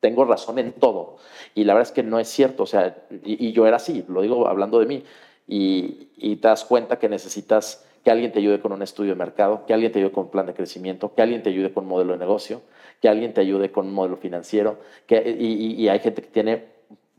tengo 0.00 0.24
razón 0.24 0.58
en 0.58 0.72
todo. 0.72 1.16
Y 1.54 1.64
la 1.64 1.74
verdad 1.74 1.88
es 1.88 1.94
que 1.94 2.02
no 2.02 2.18
es 2.18 2.28
cierto, 2.28 2.64
o 2.64 2.66
sea, 2.66 3.04
y, 3.24 3.52
yo 3.52 3.66
era 3.66 3.76
así, 3.76 4.04
lo 4.08 4.22
digo 4.22 4.46
hablando 4.46 4.78
de 4.78 4.86
mí, 4.86 5.02
y, 5.48 6.08
y, 6.16 6.36
te 6.36 6.48
das 6.48 6.64
cuenta 6.64 6.98
que 6.98 7.08
necesitas 7.08 7.86
que 8.02 8.10
alguien 8.10 8.30
te 8.32 8.38
ayude 8.38 8.60
con 8.60 8.72
un 8.72 8.82
estudio 8.82 9.12
de 9.12 9.16
mercado, 9.16 9.64
que 9.66 9.72
alguien 9.72 9.92
te 9.92 9.98
ayude 9.98 10.12
con 10.12 10.24
un 10.24 10.30
plan 10.30 10.46
de 10.46 10.54
crecimiento, 10.54 11.14
que 11.14 11.22
alguien 11.22 11.42
te 11.42 11.50
ayude 11.50 11.72
con 11.72 11.84
un 11.84 11.90
modelo 11.90 12.12
de 12.12 12.18
negocio, 12.18 12.60
que 13.00 13.08
alguien 13.08 13.32
te 13.32 13.40
ayude 13.40 13.72
con 13.72 13.86
un 13.86 13.94
modelo 13.94 14.16
financiero, 14.18 14.78
que, 15.06 15.36
y, 15.38 15.82
y 15.82 15.88
hay 15.88 16.00
gente 16.00 16.20
que 16.20 16.28
tiene 16.28 16.73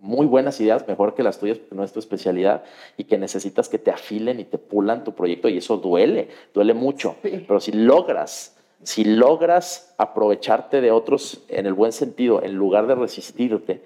muy 0.06 0.28
buenas 0.28 0.62
ideas, 0.62 0.88
mejor 0.88 1.16
que 1.16 1.24
las 1.24 1.40
tuyas, 1.40 1.58
porque 1.58 1.76
no 1.76 1.84
es 1.84 1.92
tu 1.92 2.00
especialidad, 2.00 2.64
y 2.96 3.06
que 3.06 3.18
necesitas 3.18 3.68
que 3.68 3.80
te 3.80 3.92
afilen 3.92 4.40
y 4.40 4.46
te 4.46 4.58
pulan 4.58 5.04
tu 5.04 5.14
proyecto, 5.14 5.50
y 5.50 5.58
eso 5.58 5.78
duele, 5.78 6.30
duele 6.54 6.74
mucho. 6.74 7.16
Pero 7.22 7.60
si 7.60 7.72
logras, 7.72 8.56
si 8.84 9.04
logras 9.04 9.94
aprovecharte 9.98 10.80
de 10.80 10.92
otros 10.92 11.44
en 11.50 11.66
el 11.66 11.74
buen 11.74 11.92
sentido, 11.92 12.44
en 12.44 12.54
lugar 12.54 12.88
de 12.88 12.96
resistirte, 12.96 13.82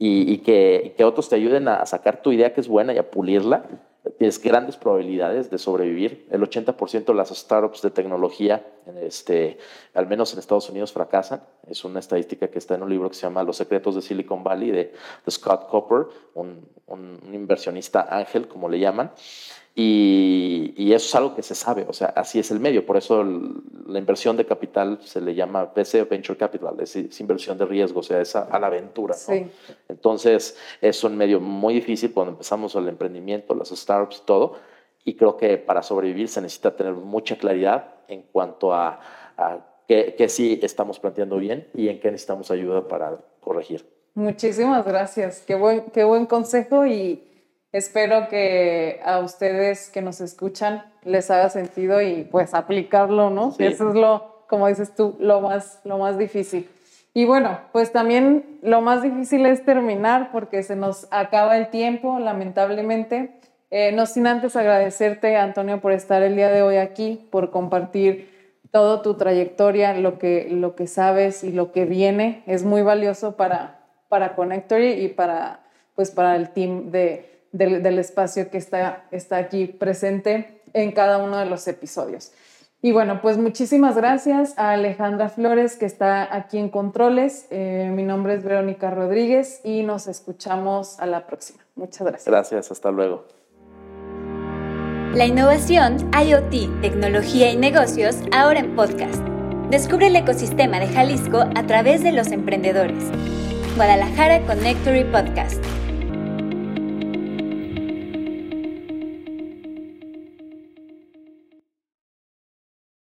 y, 0.00 0.38
que, 0.38 0.94
que, 0.96 1.04
otros 1.04 1.28
te 1.28 1.36
ayuden 1.36 1.66
a 1.66 1.84
sacar 1.86 2.20
tu 2.22 2.30
idea 2.30 2.52
que 2.52 2.60
es 2.60 2.68
buena 2.68 2.92
y 2.92 2.98
a 2.98 3.10
pulirla, 3.10 3.64
tienes 4.16 4.40
grandes 4.42 4.76
probabilidades 4.76 5.50
de 5.50 5.58
sobrevivir. 5.58 6.26
El 6.30 6.42
80% 6.42 7.04
de 7.04 7.14
las 7.14 7.30
startups 7.30 7.82
de 7.82 7.90
tecnología, 7.90 8.64
este, 9.02 9.58
al 9.94 10.06
menos 10.06 10.32
en 10.32 10.38
Estados 10.38 10.70
Unidos, 10.70 10.92
fracasan. 10.92 11.42
Es 11.66 11.84
una 11.84 12.00
estadística 12.00 12.48
que 12.48 12.58
está 12.58 12.74
en 12.74 12.82
un 12.82 12.90
libro 12.90 13.08
que 13.08 13.14
se 13.14 13.22
llama 13.22 13.42
Los 13.42 13.56
secretos 13.56 13.94
de 13.94 14.02
Silicon 14.02 14.42
Valley 14.42 14.70
de, 14.70 14.92
Scott 15.28 15.68
Copper, 15.68 16.06
un, 16.34 16.68
un, 16.86 17.18
inversionista 17.32 18.06
ángel, 18.10 18.48
como 18.48 18.68
le 18.68 18.78
llaman. 18.78 19.12
Y, 19.80 20.92
eso 20.92 21.06
es 21.06 21.14
algo 21.14 21.36
que 21.36 21.42
se 21.44 21.54
sabe, 21.54 21.86
o 21.86 21.92
sea, 21.92 22.08
así 22.08 22.40
es 22.40 22.50
el 22.50 22.58
medio. 22.58 22.84
Por 22.84 22.96
eso 22.96 23.22
la 23.86 24.00
inversión 24.00 24.36
de 24.36 24.44
capital 24.44 24.98
se 25.04 25.20
le 25.20 25.36
llama 25.36 25.66
VC 25.66 26.02
Venture 26.10 26.36
Capital, 26.36 26.74
es, 26.80 26.96
inversión 27.20 27.56
de 27.56 27.64
riesgo, 27.64 28.00
o 28.00 28.02
sea, 28.02 28.20
es 28.20 28.34
a, 28.34 28.58
la 28.58 28.66
aventura. 28.66 29.14
Entonces, 29.88 30.56
es 30.80 31.04
un 31.04 31.16
medio 31.16 31.38
muy 31.38 31.74
difícil 31.74 32.12
cuando 32.12 32.32
empezamos 32.32 32.74
el 32.74 32.88
emprendimiento, 32.88 33.54
las 33.54 33.68
startups 33.68 34.18
y 34.18 34.26
todo. 34.26 34.56
Y 35.04 35.14
creo 35.14 35.36
que 35.36 35.58
para 35.58 35.84
sobrevivir 35.84 36.28
se 36.28 36.40
necesita 36.40 36.74
tener 36.74 36.94
mucha 36.94 37.38
claridad 37.38 37.94
en 38.08 38.22
cuanto 38.22 38.74
a, 38.74 38.98
a 39.36 39.58
qué, 39.86 40.26
sí 40.28 40.58
estamos 40.60 40.98
planteando 40.98 41.36
bien 41.36 41.68
y 41.72 41.88
en 41.88 42.00
qué 42.00 42.10
necesitamos 42.10 42.50
ayuda 42.50 42.88
para 42.88 43.16
corregir. 43.38 43.86
Muchísimas 44.14 44.84
gracias. 44.84 45.44
Qué 45.46 45.54
buen, 45.54 45.84
qué 45.92 46.02
buen 46.02 46.26
consejo 46.26 46.84
y 46.84 47.27
Espero 47.72 48.28
que 48.28 49.00
a 49.04 49.18
ustedes 49.18 49.90
que 49.90 50.00
nos 50.00 50.22
escuchan 50.22 50.84
les 51.04 51.30
haga 51.30 51.50
sentido 51.50 52.00
y 52.00 52.24
pues 52.24 52.54
aplicarlo, 52.54 53.28
¿no? 53.28 53.54
Eso 53.58 53.90
es 53.90 53.94
lo, 53.94 54.44
como 54.48 54.68
dices 54.68 54.94
tú, 54.94 55.16
lo 55.20 55.42
más, 55.42 55.80
lo 55.84 55.98
más 55.98 56.16
difícil. 56.16 56.68
Y 57.12 57.26
bueno, 57.26 57.58
pues 57.72 57.92
también 57.92 58.58
lo 58.62 58.80
más 58.80 59.02
difícil 59.02 59.44
es 59.44 59.64
terminar 59.64 60.30
porque 60.32 60.62
se 60.62 60.76
nos 60.76 61.08
acaba 61.10 61.58
el 61.58 61.68
tiempo, 61.68 62.18
lamentablemente. 62.18 63.32
Eh, 63.70 63.92
no 63.92 64.06
sin 64.06 64.26
antes 64.26 64.56
agradecerte, 64.56 65.36
Antonio, 65.36 65.80
por 65.80 65.92
estar 65.92 66.22
el 66.22 66.36
día 66.36 66.48
de 66.48 66.62
hoy 66.62 66.76
aquí, 66.76 67.28
por 67.30 67.50
compartir 67.50 68.60
toda 68.70 69.02
tu 69.02 69.14
trayectoria, 69.14 69.92
lo 69.94 70.18
que, 70.18 70.48
lo 70.50 70.74
que 70.74 70.86
sabes 70.86 71.44
y 71.44 71.52
lo 71.52 71.72
que 71.72 71.84
viene. 71.84 72.42
Es 72.46 72.64
muy 72.64 72.80
valioso 72.80 73.36
para, 73.36 73.80
para 74.08 74.34
Connectory 74.34 74.92
y 74.92 75.08
para, 75.08 75.60
pues, 75.94 76.10
para 76.10 76.36
el 76.36 76.50
team 76.50 76.90
de, 76.90 77.37
del, 77.52 77.98
espacio 77.98 78.50
que 78.50 78.58
está, 78.58 79.04
está 79.10 79.36
aquí 79.38 79.66
presente 79.66 80.62
en 80.72 80.92
cada 80.92 81.18
uno 81.18 81.36
de 81.38 81.46
los 81.46 81.66
episodios. 81.68 82.32
Y 82.80 82.92
bueno, 82.92 83.20
pues 83.20 83.38
muchísimas 83.38 83.96
gracias 83.96 84.56
a 84.56 84.70
Alejandra 84.70 85.28
Flores 85.28 85.76
que 85.76 85.86
está 85.86 86.34
aquí 86.34 86.58
en 86.58 86.68
Controles. 86.68 87.46
Eh, 87.50 87.90
mi 87.92 88.04
nombre 88.04 88.34
es 88.34 88.44
Verónica 88.44 88.90
Rodríguez 88.90 89.60
y 89.64 89.82
nos 89.82 90.06
escuchamos 90.06 91.00
a 91.00 91.06
la 91.06 91.26
próxima. 91.26 91.58
Muchas 91.74 92.06
gracias. 92.06 92.26
Gracias, 92.26 92.70
hasta 92.70 92.92
luego. 92.92 93.24
La 95.14 95.26
innovación, 95.26 95.96
IoT, 96.12 96.80
tecnología 96.80 97.50
y 97.50 97.56
negocios 97.56 98.18
ahora 98.30 98.60
en 98.60 98.76
podcast. 98.76 99.22
Descubre 99.70 100.06
el 100.06 100.16
ecosistema 100.16 100.78
de 100.78 100.86
Jalisco 100.86 101.40
a 101.40 101.66
través 101.66 102.04
de 102.04 102.12
los 102.12 102.30
emprendedores. 102.30 103.04
Guadalajara 103.74 104.46
Connectory 104.46 105.04
Podcast. 105.04 105.62